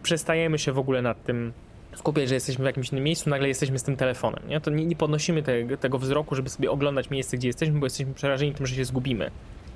Przestajemy 0.03 0.59
się 0.59 0.73
w 0.73 0.79
ogóle 0.79 1.03
nad 1.03 1.25
tym 1.25 1.53
skupiać, 1.97 2.29
że 2.29 2.35
jesteśmy 2.35 2.63
w 2.63 2.67
jakimś 2.67 2.93
innym 2.93 3.05
miejscu, 3.05 3.31
nagle 3.31 3.49
jesteśmy 3.49 3.79
z 3.79 3.83
tym 3.83 3.97
telefonem. 3.97 4.43
Nie? 4.49 4.61
To 4.61 4.71
nie, 4.71 4.87
nie 4.87 4.97
podnosimy 4.97 5.43
te, 5.43 5.77
tego 5.77 5.99
wzroku, 5.99 6.35
żeby 6.35 6.49
sobie 6.49 6.71
oglądać 6.71 7.11
miejsce, 7.11 7.37
gdzie 7.37 7.49
jesteśmy, 7.49 7.81
bo 7.81 7.87
jesteśmy 7.87 8.15
przerażeni 8.15 8.55
tym, 8.55 8.67
że 8.67 8.75
się 8.75 8.85
zgubimy. 8.85 9.31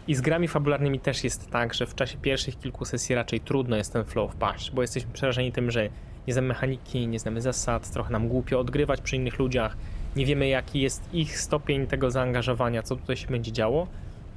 I 0.08 0.14
z 0.14 0.20
grami 0.20 0.48
fabularnymi 0.48 1.00
też 1.00 1.24
jest 1.24 1.50
tak, 1.50 1.74
że 1.74 1.86
w 1.86 1.94
czasie 1.94 2.18
pierwszych 2.18 2.58
kilku 2.58 2.84
sesji 2.84 3.14
raczej 3.14 3.40
trudno 3.40 3.76
jest 3.76 3.92
ten 3.92 4.04
flow 4.04 4.32
wpaść, 4.32 4.70
bo 4.70 4.82
jesteśmy 4.82 5.12
przerażeni 5.12 5.52
tym, 5.52 5.70
że 5.70 5.88
nie 6.26 6.32
znamy 6.32 6.48
mechaniki, 6.48 7.06
nie 7.06 7.18
znamy 7.18 7.40
zasad, 7.40 7.90
trochę 7.90 8.12
nam 8.12 8.28
głupio 8.28 8.60
odgrywać 8.60 9.00
przy 9.00 9.16
innych 9.16 9.38
ludziach, 9.38 9.76
nie 10.16 10.26
wiemy 10.26 10.48
jaki 10.48 10.80
jest 10.80 11.14
ich 11.14 11.40
stopień 11.40 11.86
tego 11.86 12.10
zaangażowania, 12.10 12.82
co 12.82 12.96
tutaj 12.96 13.16
się 13.16 13.26
będzie 13.26 13.52
działo, 13.52 13.86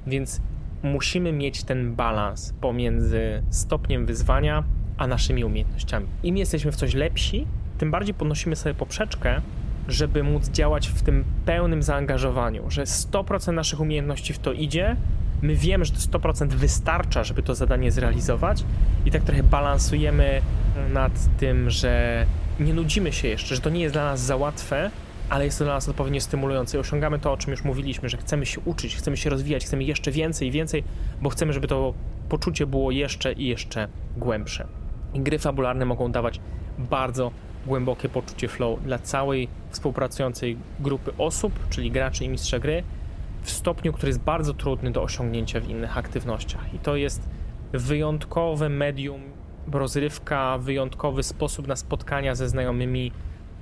więc 0.06 0.40
musimy 0.82 1.32
mieć 1.32 1.64
ten 1.64 1.94
balans 1.94 2.54
pomiędzy 2.60 3.42
stopniem 3.50 4.06
wyzwania 4.06 4.64
a 4.98 5.06
naszymi 5.06 5.44
umiejętnościami. 5.44 6.06
Im 6.22 6.36
jesteśmy 6.36 6.72
w 6.72 6.76
coś 6.76 6.94
lepsi, 6.94 7.46
tym 7.78 7.90
bardziej 7.90 8.14
podnosimy 8.14 8.56
sobie 8.56 8.74
poprzeczkę, 8.74 9.40
żeby 9.88 10.22
móc 10.22 10.48
działać 10.48 10.88
w 10.88 11.02
tym 11.02 11.24
pełnym 11.44 11.82
zaangażowaniu, 11.82 12.70
że 12.70 12.84
100% 12.84 13.52
naszych 13.52 13.80
umiejętności 13.80 14.32
w 14.32 14.38
to 14.38 14.52
idzie, 14.52 14.96
my 15.42 15.54
wiemy, 15.54 15.84
że 15.84 15.92
to 15.92 16.18
100% 16.18 16.48
wystarcza, 16.48 17.24
żeby 17.24 17.42
to 17.42 17.54
zadanie 17.54 17.92
zrealizować 17.92 18.64
i 19.06 19.10
tak 19.10 19.22
trochę 19.22 19.42
balansujemy 19.42 20.42
nad 20.92 21.12
tym, 21.38 21.70
że 21.70 22.26
nie 22.60 22.74
nudzimy 22.74 23.12
się 23.12 23.28
jeszcze, 23.28 23.54
że 23.54 23.60
to 23.60 23.70
nie 23.70 23.80
jest 23.80 23.94
dla 23.94 24.04
nas 24.04 24.20
za 24.20 24.36
łatwe, 24.36 24.90
ale 25.28 25.44
jest 25.44 25.58
to 25.58 25.64
dla 25.64 25.74
nas 25.74 25.88
odpowiednio 25.88 26.20
stymulujące 26.20 26.76
i 26.76 26.80
osiągamy 26.80 27.18
to, 27.18 27.32
o 27.32 27.36
czym 27.36 27.50
już 27.50 27.64
mówiliśmy, 27.64 28.08
że 28.08 28.16
chcemy 28.16 28.46
się 28.46 28.60
uczyć, 28.60 28.96
chcemy 28.96 29.16
się 29.16 29.30
rozwijać, 29.30 29.64
chcemy 29.64 29.84
jeszcze 29.84 30.10
więcej 30.10 30.48
i 30.48 30.50
więcej, 30.50 30.84
bo 31.22 31.30
chcemy, 31.30 31.52
żeby 31.52 31.68
to 31.68 31.94
poczucie 32.28 32.66
było 32.66 32.90
jeszcze 32.90 33.32
i 33.32 33.46
jeszcze 33.46 33.88
głębsze. 34.16 34.66
I 35.14 35.20
gry 35.20 35.38
fabularne 35.38 35.84
mogą 35.84 36.12
dawać 36.12 36.40
bardzo 36.78 37.30
głębokie 37.66 38.08
poczucie 38.08 38.48
flow 38.48 38.82
dla 38.82 38.98
całej 38.98 39.48
współpracującej 39.70 40.56
grupy 40.80 41.12
osób, 41.18 41.52
czyli 41.70 41.90
graczy 41.90 42.24
i 42.24 42.28
mistrza 42.28 42.58
gry, 42.58 42.82
w 43.42 43.50
stopniu, 43.50 43.92
który 43.92 44.10
jest 44.10 44.20
bardzo 44.20 44.54
trudny 44.54 44.90
do 44.90 45.02
osiągnięcia 45.02 45.60
w 45.60 45.68
innych 45.68 45.98
aktywnościach. 45.98 46.74
I 46.74 46.78
to 46.78 46.96
jest 46.96 47.28
wyjątkowe 47.72 48.68
medium, 48.68 49.20
rozrywka, 49.72 50.58
wyjątkowy 50.58 51.22
sposób 51.22 51.66
na 51.66 51.76
spotkania 51.76 52.34
ze 52.34 52.48
znajomymi, 52.48 53.12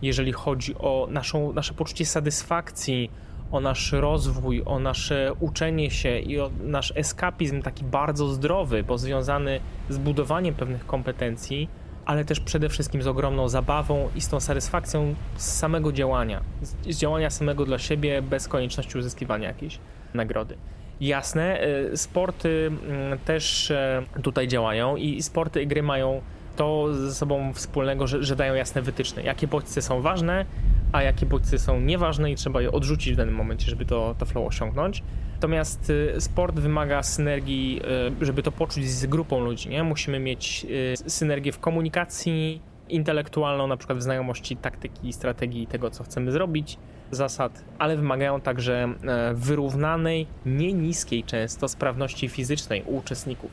jeżeli 0.03 0.33
chodzi 0.33 0.75
o 0.75 1.09
naszą, 1.11 1.53
nasze 1.53 1.75
poczucie 1.75 2.07
satysfakcji, 2.07 3.11
o 3.53 3.61
nasz 3.61 3.93
rozwój, 3.93 4.63
o 4.67 4.79
nasze 4.79 5.33
uczenie 5.41 5.91
się 5.91 6.19
i 6.19 6.41
o 6.41 6.51
nasz 6.65 6.93
eskapizm 6.97 7.63
taki 7.63 7.85
bardzo 7.85 8.29
zdrowy, 8.29 8.83
bo 8.83 8.99
związany 8.99 9.61
z 9.89 9.99
budowaniem 9.99 10.55
pewnych 10.55 10.87
kompetencji 10.87 11.69
ale 12.07 12.25
też 12.25 12.41
przede 12.41 12.69
wszystkim 12.69 13.03
z 13.03 13.07
ogromną 13.07 13.49
zabawą 13.49 14.09
i 14.17 14.21
z 14.21 14.29
tą 14.29 14.41
satysfakcją 14.41 15.15
z 15.37 15.59
samego 15.59 15.93
działania, 15.93 16.41
z 16.89 16.99
działania 16.99 17.31
samego 17.31 17.65
dla 17.65 17.79
siebie 17.79 18.23
bez 18.23 18.49
konieczności 18.49 18.99
uzyskiwania 18.99 19.49
jakiejś 19.49 19.79
nagrody. 20.15 20.57
Jasne, 21.01 21.61
e, 21.61 21.97
sporty 21.97 22.67
mm, 22.67 23.19
też 23.19 23.71
e, 23.71 24.03
tutaj 24.23 24.49
działają 24.49 24.97
i 24.97 25.23
sporty 25.23 25.63
i 25.63 25.67
gry 25.67 25.83
mają 25.83 26.21
to 26.57 26.95
ze 26.95 27.15
sobą 27.15 27.53
wspólnego, 27.53 28.07
że, 28.07 28.23
że 28.23 28.37
dają 28.37 28.55
jasne 28.55 28.83
wytyczne, 28.83 29.23
jakie 29.23 29.47
bodźce 29.47 29.83
są 29.83 30.01
ważne, 30.01 30.45
a 30.93 31.03
jakie 31.03 31.27
bodźce 31.27 31.59
są 31.59 31.81
nieważne 31.81 32.31
i 32.31 32.35
trzeba 32.35 32.63
je 32.63 32.73
odrzucić 32.73 33.15
w 33.15 33.17
danym 33.17 33.35
momencie, 33.35 33.71
żeby 33.71 33.85
to, 33.85 34.15
to 34.19 34.27
flow 34.27 34.47
osiągnąć. 34.47 35.03
Natomiast 35.43 35.91
y, 35.91 36.21
sport 36.21 36.59
wymaga 36.59 37.03
synergii, 37.03 37.81
y, 38.23 38.25
żeby 38.25 38.43
to 38.43 38.53
poczuć 38.53 38.89
z 38.89 39.07
grupą 39.07 39.41
ludzi. 39.41 39.69
Nie? 39.69 39.83
Musimy 39.83 40.19
mieć 40.19 40.67
y, 41.05 41.11
synergię 41.11 41.53
w 41.53 41.59
komunikacji 41.59 42.61
intelektualną, 42.89 43.67
na 43.67 43.77
przykład 43.77 43.99
w 43.99 44.03
znajomości 44.03 44.57
taktyki, 44.57 45.13
strategii 45.13 45.67
tego, 45.67 45.91
co 45.91 46.05
chcemy 46.05 46.33
zrobić, 46.33 46.79
zasad, 47.11 47.65
ale 47.79 47.97
wymagają 47.97 48.41
także 48.41 48.95
e, 49.05 49.35
wyrównanej, 49.35 50.27
nie 50.47 50.73
niskiej 50.73 51.25
często 51.25 51.69
sprawności 51.69 52.29
fizycznej 52.29 52.83
u 52.87 52.97
uczestników. 52.97 53.51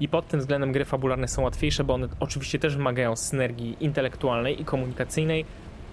I 0.00 0.08
pod 0.08 0.28
tym 0.28 0.40
względem 0.40 0.72
gry 0.72 0.84
fabularne 0.84 1.28
są 1.28 1.42
łatwiejsze, 1.42 1.84
bo 1.84 1.94
one 1.94 2.08
oczywiście 2.20 2.58
też 2.58 2.76
wymagają 2.76 3.16
synergii 3.16 3.76
intelektualnej 3.80 4.60
i 4.60 4.64
komunikacyjnej, 4.64 5.44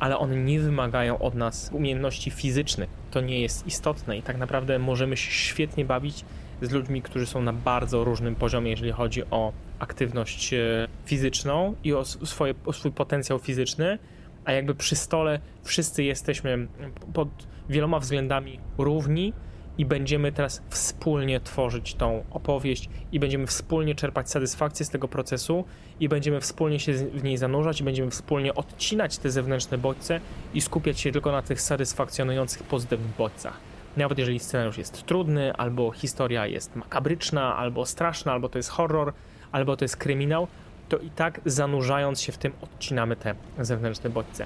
ale 0.04 0.18
one 0.18 0.36
nie 0.36 0.60
wymagają 0.60 1.20
od 1.20 1.36
nas 1.36 1.70
umiejętności 1.74 2.32
fizycznych. 2.32 2.90
To 3.12 3.22
nie 3.22 3.42
jest 3.42 3.68
istotne 3.68 4.18
i 4.18 4.22
tak 4.22 4.38
naprawdę 4.38 4.80
możemy 4.80 5.18
się 5.18 5.32
świetnie 5.32 5.86
bawić 5.86 6.26
z 6.62 6.72
ludźmi, 6.72 7.02
którzy 7.02 7.26
są 7.26 7.42
na 7.42 7.54
bardzo 7.54 8.04
różnym 8.04 8.36
poziomie, 8.36 8.72
jeżeli 8.72 8.92
chodzi 8.92 9.24
o 9.32 9.54
aktywność 9.80 10.54
e, 10.54 10.88
fizyczną 11.06 11.76
i 11.84 11.94
o, 11.94 12.06
swoje, 12.06 12.54
o 12.66 12.74
swój 12.74 12.92
potencjał 12.92 13.40
fizyczny, 13.40 14.00
a 14.46 14.52
jakby 14.52 14.76
przy 14.76 14.96
stole 14.96 15.40
wszyscy 15.64 16.04
jesteśmy 16.04 16.68
pod 17.14 17.30
wieloma 17.70 18.00
względami 18.00 18.60
równi 18.78 19.34
i 19.78 19.86
będziemy 19.86 20.32
teraz 20.32 20.62
wspólnie 20.70 21.40
tworzyć 21.40 21.96
tą 21.96 22.24
opowieść 22.32 22.90
i 23.12 23.20
będziemy 23.20 23.48
wspólnie 23.48 23.96
czerpać 23.96 24.30
satysfakcję 24.30 24.86
z 24.86 24.90
tego 24.90 25.08
procesu 25.08 25.66
i 26.00 26.10
będziemy 26.10 26.42
wspólnie 26.42 26.80
się 26.80 26.94
w 26.94 27.24
niej 27.24 27.38
zanurzać 27.38 27.82
i 27.82 27.84
będziemy 27.84 28.12
wspólnie 28.12 28.56
odcinać 28.56 29.18
te 29.18 29.32
zewnętrzne 29.32 29.78
bodźce 29.78 30.20
i 30.54 30.62
skupiać 30.62 31.00
się 31.00 31.12
tylko 31.12 31.32
na 31.32 31.42
tych 31.42 31.62
satysfakcjonujących 31.62 32.64
pozytywnych 32.64 33.16
bodźcach. 33.18 33.60
Nawet 33.98 34.18
jeżeli 34.18 34.40
scenariusz 34.40 34.78
jest 34.78 35.06
trudny, 35.06 35.54
albo 35.54 35.92
historia 35.92 36.48
jest 36.48 36.76
makabryczna, 36.76 37.58
albo 37.58 37.86
straszna, 37.86 38.32
albo 38.32 38.50
to 38.50 38.60
jest 38.60 38.70
horror, 38.70 39.14
albo 39.52 39.78
to 39.78 39.86
jest 39.86 39.98
kryminał, 39.98 40.48
to 40.90 40.98
i 40.98 41.10
tak 41.10 41.42
zanurzając 41.46 42.22
się 42.22 42.32
w 42.32 42.38
tym 42.38 42.54
odcinamy 42.62 43.16
te 43.16 43.36
zewnętrzne 43.60 44.10
bodźce. 44.10 44.46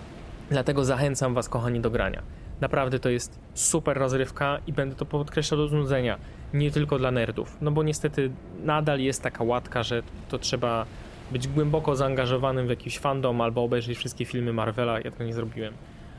Dlatego 0.50 0.86
zachęcam 0.86 1.34
Was, 1.34 1.50
kochani, 1.50 1.80
do 1.80 1.90
grania 1.90 2.22
Naprawdę 2.62 3.00
to 3.00 3.10
jest 3.10 3.40
super 3.54 3.98
rozrywka 3.98 4.60
i 4.68 4.74
będę 4.74 4.96
to 4.96 5.06
podkreślał 5.06 5.58
do 5.58 5.68
znudzenia. 5.68 6.18
Nie 6.54 6.72
tylko 6.72 6.98
dla 6.98 7.12
nerdów. 7.12 7.58
No 7.62 7.72
bo 7.72 7.84
niestety 7.84 8.32
nadal 8.64 9.00
jest 9.00 9.24
taka 9.24 9.44
łatka, 9.44 9.84
że 9.84 10.04
to 10.30 10.40
trzeba 10.40 10.86
być 11.32 11.48
głęboko 11.48 11.96
zaangażowanym 11.96 12.68
w 12.68 12.70
jakiś 12.70 13.00
fandom 13.00 13.42
albo 13.42 13.64
obejrzeć 13.64 13.98
wszystkie 13.98 14.26
filmy 14.26 14.54
Marvela. 14.54 15.00
Ja 15.00 15.12
tego 15.12 15.24
nie 15.24 15.34
zrobiłem. 15.34 15.74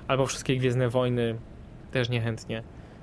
Albo 0.08 0.26
wszystkie 0.26 0.56
Gwiezdne 0.56 0.88
Wojny. 0.88 1.34
Też 1.92 2.08
niechętnie. 2.08 2.62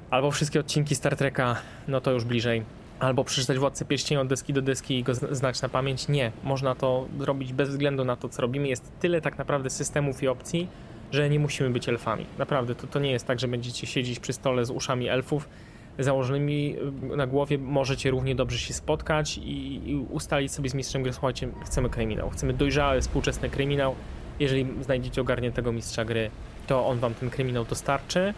Albo 0.10 0.32
wszystkie 0.32 0.60
odcinki 0.60 0.96
Star 0.96 1.16
Treka. 1.16 1.56
No 1.88 2.02
to 2.02 2.12
już 2.12 2.24
bliżej. 2.24 2.64
Albo 3.00 3.24
przeczytać 3.24 3.58
Władcę 3.58 3.86
Pierścieni 3.86 4.22
od 4.22 4.28
deski 4.28 4.54
do 4.54 4.62
deski 4.62 5.00
i 5.00 5.04
go 5.04 5.14
znać 5.14 5.62
na 5.62 5.70
pamięć. 5.70 6.08
Nie. 6.08 6.32
Można 6.44 6.76
to 6.76 7.08
zrobić 7.20 7.54
bez 7.54 7.70
względu 7.70 8.06
na 8.06 8.16
to, 8.16 8.30
co 8.30 8.42
robimy. 8.42 8.68
Jest 8.68 8.92
tyle 9.00 9.22
tak 9.22 9.38
naprawdę 9.38 9.70
systemów 9.70 10.24
i 10.24 10.28
opcji, 10.28 10.68
że 11.16 11.30
nie 11.30 11.40
musimy 11.40 11.70
być 11.70 11.90
elfami. 11.90 12.26
Naprawdę, 12.38 12.76
to, 12.76 12.88
to 12.88 13.00
nie 13.00 13.12
jest 13.12 13.28
tak, 13.28 13.40
że 13.40 13.48
będziecie 13.48 13.88
siedzieć 13.88 14.20
przy 14.20 14.34
stole 14.34 14.66
z 14.66 14.70
uszami 14.72 15.10
elfów 15.10 15.50
założonymi 16.00 16.76
y, 17.14 17.18
na 17.18 17.28
głowie. 17.28 17.58
Możecie 17.58 18.12
równie 18.12 18.36
dobrze 18.36 18.58
się 18.58 18.74
spotkać 18.74 19.38
i, 19.38 19.90
i 19.90 19.96
ustalić 19.96 20.52
sobie 20.52 20.70
z 20.70 20.74
mistrzem 20.74 21.04
gry, 21.04 21.14
słuchajcie, 21.14 21.48
chcemy 21.66 21.90
kryminał, 21.90 22.30
chcemy 22.30 22.54
dojrzały, 22.54 23.02
współczesny 23.02 23.50
kryminał. 23.50 23.96
Jeżeli 24.40 24.68
znajdziecie 24.82 25.22
ogarniętego 25.22 25.72
mistrza 25.72 26.06
gry, 26.06 26.30
to 26.68 26.88
on 26.88 27.00
wam 27.00 27.14
ten 27.14 27.30
kryminał 27.30 27.66
dostarczy 27.66 28.34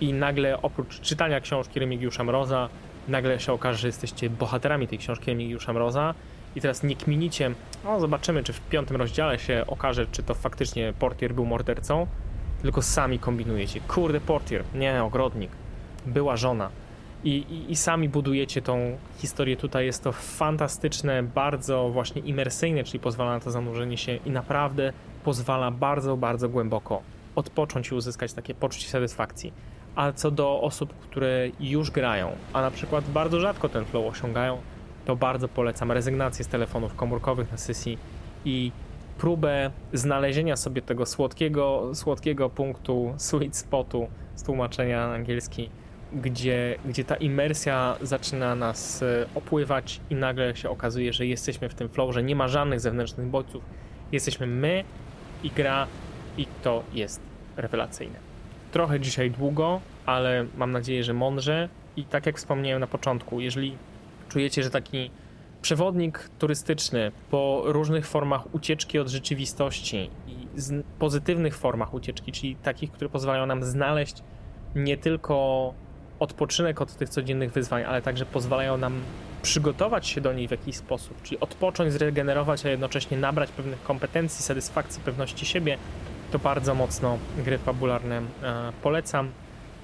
i 0.00 0.12
nagle 0.12 0.62
oprócz 0.62 1.00
czytania 1.00 1.40
książki 1.40 1.80
Remigiusza 1.80 2.24
Mroza, 2.24 2.68
nagle 3.08 3.40
się 3.40 3.52
okaże, 3.52 3.78
że 3.78 3.86
jesteście 3.86 4.30
bohaterami 4.30 4.88
tej 4.88 4.98
książki 4.98 5.26
Remigiusza 5.26 5.72
Mroza 5.72 6.14
i 6.56 6.60
teraz 6.60 6.82
nie 6.82 6.96
kminicie, 6.96 7.50
no 7.84 8.00
zobaczymy, 8.00 8.42
czy 8.42 8.52
w 8.52 8.60
piątym 8.60 8.96
rozdziale 8.96 9.38
się 9.38 9.64
okaże, 9.66 10.06
czy 10.06 10.22
to 10.22 10.34
faktycznie 10.34 10.92
portier 10.98 11.34
był 11.34 11.46
mordercą, 11.46 12.06
tylko 12.62 12.82
sami 12.82 13.18
kombinujecie. 13.18 13.80
Kurde, 13.80 14.20
portier, 14.20 14.64
nie, 14.74 15.04
ogrodnik, 15.04 15.50
była 16.06 16.36
żona. 16.36 16.70
I, 17.24 17.30
i, 17.30 17.72
I, 17.72 17.76
sami 17.76 18.08
budujecie 18.08 18.62
tą 18.62 18.98
historię. 19.18 19.56
Tutaj 19.56 19.86
jest 19.86 20.04
to 20.04 20.12
fantastyczne, 20.12 21.22
bardzo 21.22 21.88
właśnie 21.88 22.22
imersyjne, 22.22 22.84
czyli 22.84 23.00
pozwala 23.00 23.32
na 23.32 23.40
to 23.40 23.50
zanurzenie 23.50 23.96
się 23.96 24.16
i 24.16 24.30
naprawdę 24.30 24.92
pozwala 25.24 25.70
bardzo, 25.70 26.16
bardzo 26.16 26.48
głęboko 26.48 27.02
odpocząć 27.36 27.88
i 27.88 27.94
uzyskać 27.94 28.32
takie 28.32 28.54
poczucie 28.54 28.88
satysfakcji. 28.88 29.52
A 29.94 30.12
co 30.12 30.30
do 30.30 30.60
osób, 30.60 30.94
które 30.94 31.48
już 31.60 31.90
grają, 31.90 32.30
a 32.52 32.60
na 32.60 32.70
przykład 32.70 33.04
bardzo 33.04 33.40
rzadko 33.40 33.68
ten 33.68 33.84
flow 33.84 34.06
osiągają, 34.06 34.58
to 35.04 35.16
bardzo 35.16 35.48
polecam 35.48 35.92
rezygnację 35.92 36.44
z 36.44 36.48
telefonów 36.48 36.96
komórkowych 36.96 37.52
na 37.52 37.58
sesji 37.58 37.98
i 38.44 38.72
próbę 39.18 39.70
znalezienia 39.92 40.56
sobie 40.56 40.82
tego 40.82 41.06
słodkiego, 41.06 41.90
słodkiego 41.94 42.50
punktu, 42.50 43.14
sweet 43.16 43.56
spotu 43.56 44.08
z 44.34 44.42
tłumaczenia 44.42 45.06
na 45.06 45.14
angielski, 45.14 45.70
gdzie, 46.12 46.78
gdzie 46.84 47.04
ta 47.04 47.16
imersja 47.16 47.96
zaczyna 48.02 48.54
nas 48.54 49.02
e, 49.02 49.26
opływać 49.34 50.00
i 50.10 50.14
nagle 50.14 50.56
się 50.56 50.70
okazuje, 50.70 51.12
że 51.12 51.26
jesteśmy 51.26 51.68
w 51.68 51.74
tym 51.74 51.88
flow, 51.88 52.14
że 52.14 52.22
nie 52.22 52.36
ma 52.36 52.48
żadnych 52.48 52.80
zewnętrznych 52.80 53.26
bodźców. 53.26 53.62
Jesteśmy 54.12 54.46
my 54.46 54.84
i 55.42 55.50
gra 55.50 55.86
i 56.38 56.46
to 56.62 56.82
jest 56.92 57.20
rewelacyjne. 57.56 58.18
Trochę 58.72 59.00
dzisiaj 59.00 59.30
długo, 59.30 59.80
ale 60.06 60.46
mam 60.56 60.70
nadzieję, 60.70 61.04
że 61.04 61.14
mądrze 61.14 61.68
i 61.96 62.04
tak 62.04 62.26
jak 62.26 62.36
wspomniałem 62.36 62.80
na 62.80 62.86
początku, 62.86 63.40
jeżeli 63.40 63.76
czujecie, 64.32 64.62
że 64.62 64.70
taki 64.70 65.10
przewodnik 65.62 66.30
turystyczny 66.38 67.12
po 67.30 67.62
różnych 67.64 68.06
formach 68.06 68.54
ucieczki 68.54 68.98
od 68.98 69.08
rzeczywistości 69.08 70.10
i 70.26 70.46
pozytywnych 70.98 71.56
formach 71.56 71.94
ucieczki, 71.94 72.32
czyli 72.32 72.56
takich, 72.56 72.92
które 72.92 73.10
pozwalają 73.10 73.46
nam 73.46 73.64
znaleźć 73.64 74.22
nie 74.74 74.96
tylko 74.96 75.74
odpoczynek 76.18 76.80
od 76.80 76.96
tych 76.96 77.08
codziennych 77.08 77.52
wyzwań, 77.52 77.84
ale 77.84 78.02
także 78.02 78.26
pozwalają 78.26 78.76
nam 78.76 79.00
przygotować 79.42 80.06
się 80.06 80.20
do 80.20 80.32
niej 80.32 80.48
w 80.48 80.50
jakiś 80.50 80.76
sposób, 80.76 81.22
czyli 81.22 81.40
odpocząć, 81.40 81.92
zregenerować, 81.92 82.66
a 82.66 82.68
jednocześnie 82.68 83.18
nabrać 83.18 83.50
pewnych 83.50 83.82
kompetencji, 83.82 84.44
satysfakcji, 84.44 85.02
pewności 85.02 85.46
siebie, 85.46 85.78
to 86.30 86.38
bardzo 86.38 86.74
mocno 86.74 87.18
gry 87.44 87.58
fabularne 87.58 88.16
e, 88.18 88.22
polecam. 88.82 89.30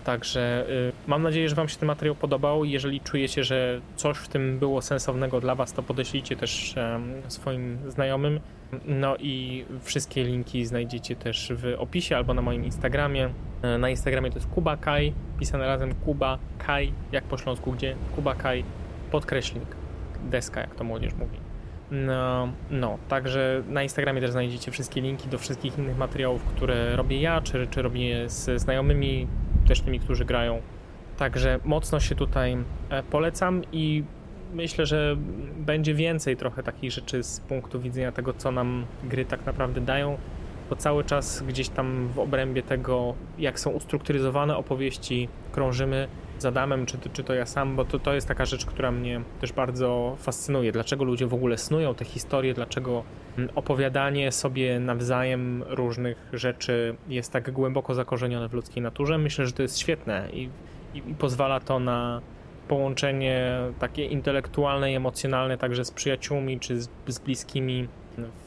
Także 0.08 0.66
y, 0.70 0.92
mam 1.06 1.22
nadzieję, 1.22 1.48
że 1.48 1.54
Wam 1.54 1.68
się 1.68 1.76
ten 1.76 1.86
materiał 1.86 2.14
podobał. 2.14 2.64
Jeżeli 2.64 3.00
czujecie, 3.00 3.44
że 3.44 3.80
coś 3.96 4.16
w 4.16 4.28
tym 4.28 4.58
było 4.58 4.82
sensownego 4.82 5.40
dla 5.40 5.54
Was, 5.54 5.72
to 5.72 5.82
podeślijcie 5.82 6.36
też 6.36 6.74
swoim 7.28 7.78
znajomym. 7.90 8.40
No 8.86 9.16
i 9.16 9.64
wszystkie 9.82 10.24
linki 10.24 10.66
znajdziecie 10.66 11.16
też 11.16 11.52
w 11.56 11.74
opisie 11.78 12.16
albo 12.16 12.34
na 12.34 12.42
moim 12.42 12.64
Instagramie. 12.64 13.30
E, 13.62 13.78
na 13.78 13.90
Instagramie 13.90 14.30
to 14.30 14.36
jest 14.36 14.48
Kuba 14.48 14.76
Kai, 14.76 15.12
pisane 15.38 15.66
razem 15.66 15.94
Kuba 15.94 16.38
Kai, 16.58 16.92
jak 17.12 17.24
po 17.24 17.38
śląsku, 17.38 17.72
gdzie 17.72 17.94
Kuba 18.16 18.34
Kai, 18.34 18.64
deska, 20.24 20.60
jak 20.60 20.74
to 20.74 20.84
młodzież 20.84 21.14
mówi. 21.14 21.38
No, 21.90 22.48
no, 22.70 22.98
także 23.08 23.62
na 23.68 23.82
Instagramie 23.82 24.20
też 24.20 24.30
znajdziecie 24.30 24.70
wszystkie 24.70 25.00
linki 25.00 25.28
do 25.28 25.38
wszystkich 25.38 25.78
innych 25.78 25.98
materiałów, 25.98 26.44
które 26.44 26.96
robię 26.96 27.20
ja, 27.20 27.40
czy, 27.40 27.66
czy 27.70 27.82
robię 27.82 28.28
ze 28.28 28.58
znajomymi, 28.58 29.26
też 29.68 29.80
tymi, 29.80 30.00
którzy 30.00 30.24
grają. 30.24 30.60
Także 31.16 31.60
mocno 31.64 32.00
się 32.00 32.14
tutaj 32.14 32.56
e, 32.90 33.02
polecam 33.02 33.62
i 33.72 34.04
myślę, 34.54 34.86
że 34.86 35.16
będzie 35.58 35.94
więcej 35.94 36.36
trochę 36.36 36.62
takich 36.62 36.92
rzeczy 36.92 37.22
z 37.22 37.40
punktu 37.40 37.80
widzenia 37.80 38.12
tego, 38.12 38.32
co 38.32 38.50
nam 38.50 38.86
gry 39.04 39.24
tak 39.24 39.46
naprawdę 39.46 39.80
dają, 39.80 40.18
bo 40.70 40.76
cały 40.76 41.04
czas 41.04 41.42
gdzieś 41.42 41.68
tam 41.68 42.08
w 42.08 42.18
obrębie 42.18 42.62
tego, 42.62 43.14
jak 43.38 43.60
są 43.60 43.70
ustrukturyzowane 43.70 44.56
opowieści, 44.56 45.28
krążymy 45.52 46.08
z 46.38 46.46
Adamem, 46.46 46.86
czy, 46.86 46.98
czy 47.12 47.24
to 47.24 47.34
ja 47.34 47.46
sam, 47.46 47.76
bo 47.76 47.84
to, 47.84 47.98
to 47.98 48.14
jest 48.14 48.28
taka 48.28 48.44
rzecz, 48.44 48.66
która 48.66 48.90
mnie 48.90 49.20
też 49.40 49.52
bardzo 49.52 50.16
fascynuje. 50.18 50.72
Dlaczego 50.72 51.04
ludzie 51.04 51.26
w 51.26 51.34
ogóle 51.34 51.58
snują 51.58 51.94
te 51.94 52.04
historie, 52.04 52.54
dlaczego 52.54 53.04
opowiadanie 53.54 54.32
sobie 54.32 54.80
nawzajem 54.80 55.64
różnych 55.68 56.28
rzeczy 56.32 56.96
jest 57.08 57.32
tak 57.32 57.50
głęboko 57.50 57.94
zakorzenione 57.94 58.48
w 58.48 58.52
ludzkiej 58.52 58.82
naturze. 58.82 59.18
Myślę, 59.18 59.46
że 59.46 59.52
to 59.52 59.62
jest 59.62 59.78
świetne 59.78 60.28
i, 60.32 60.48
i, 60.94 60.98
i 60.98 61.14
pozwala 61.14 61.60
to 61.60 61.80
na 61.80 62.20
połączenie 62.68 63.58
takie 63.78 64.04
intelektualne 64.04 64.92
i 64.92 64.94
emocjonalne 64.94 65.58
także 65.58 65.84
z 65.84 65.90
przyjaciółmi 65.90 66.60
czy 66.60 66.80
z, 66.80 66.88
z 67.06 67.18
bliskimi 67.18 67.88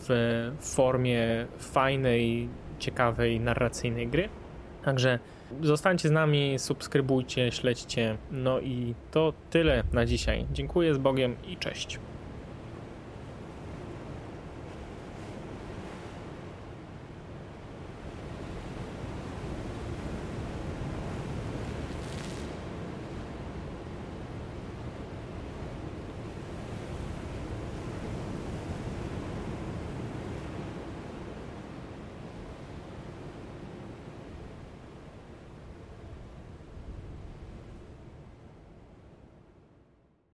w 0.09 0.51
formie 0.59 1.45
fajnej, 1.59 2.47
ciekawej, 2.79 3.39
narracyjnej 3.39 4.07
gry. 4.07 4.29
Także 4.85 5.19
zostańcie 5.61 6.09
z 6.09 6.11
nami, 6.11 6.59
subskrybujcie, 6.59 7.51
śledźcie. 7.51 8.17
No 8.31 8.59
i 8.59 8.95
to 9.11 9.33
tyle 9.49 9.83
na 9.93 10.05
dzisiaj. 10.05 10.45
Dziękuję 10.51 10.93
z 10.93 10.97
Bogiem 10.97 11.35
i 11.47 11.57
cześć. 11.57 11.99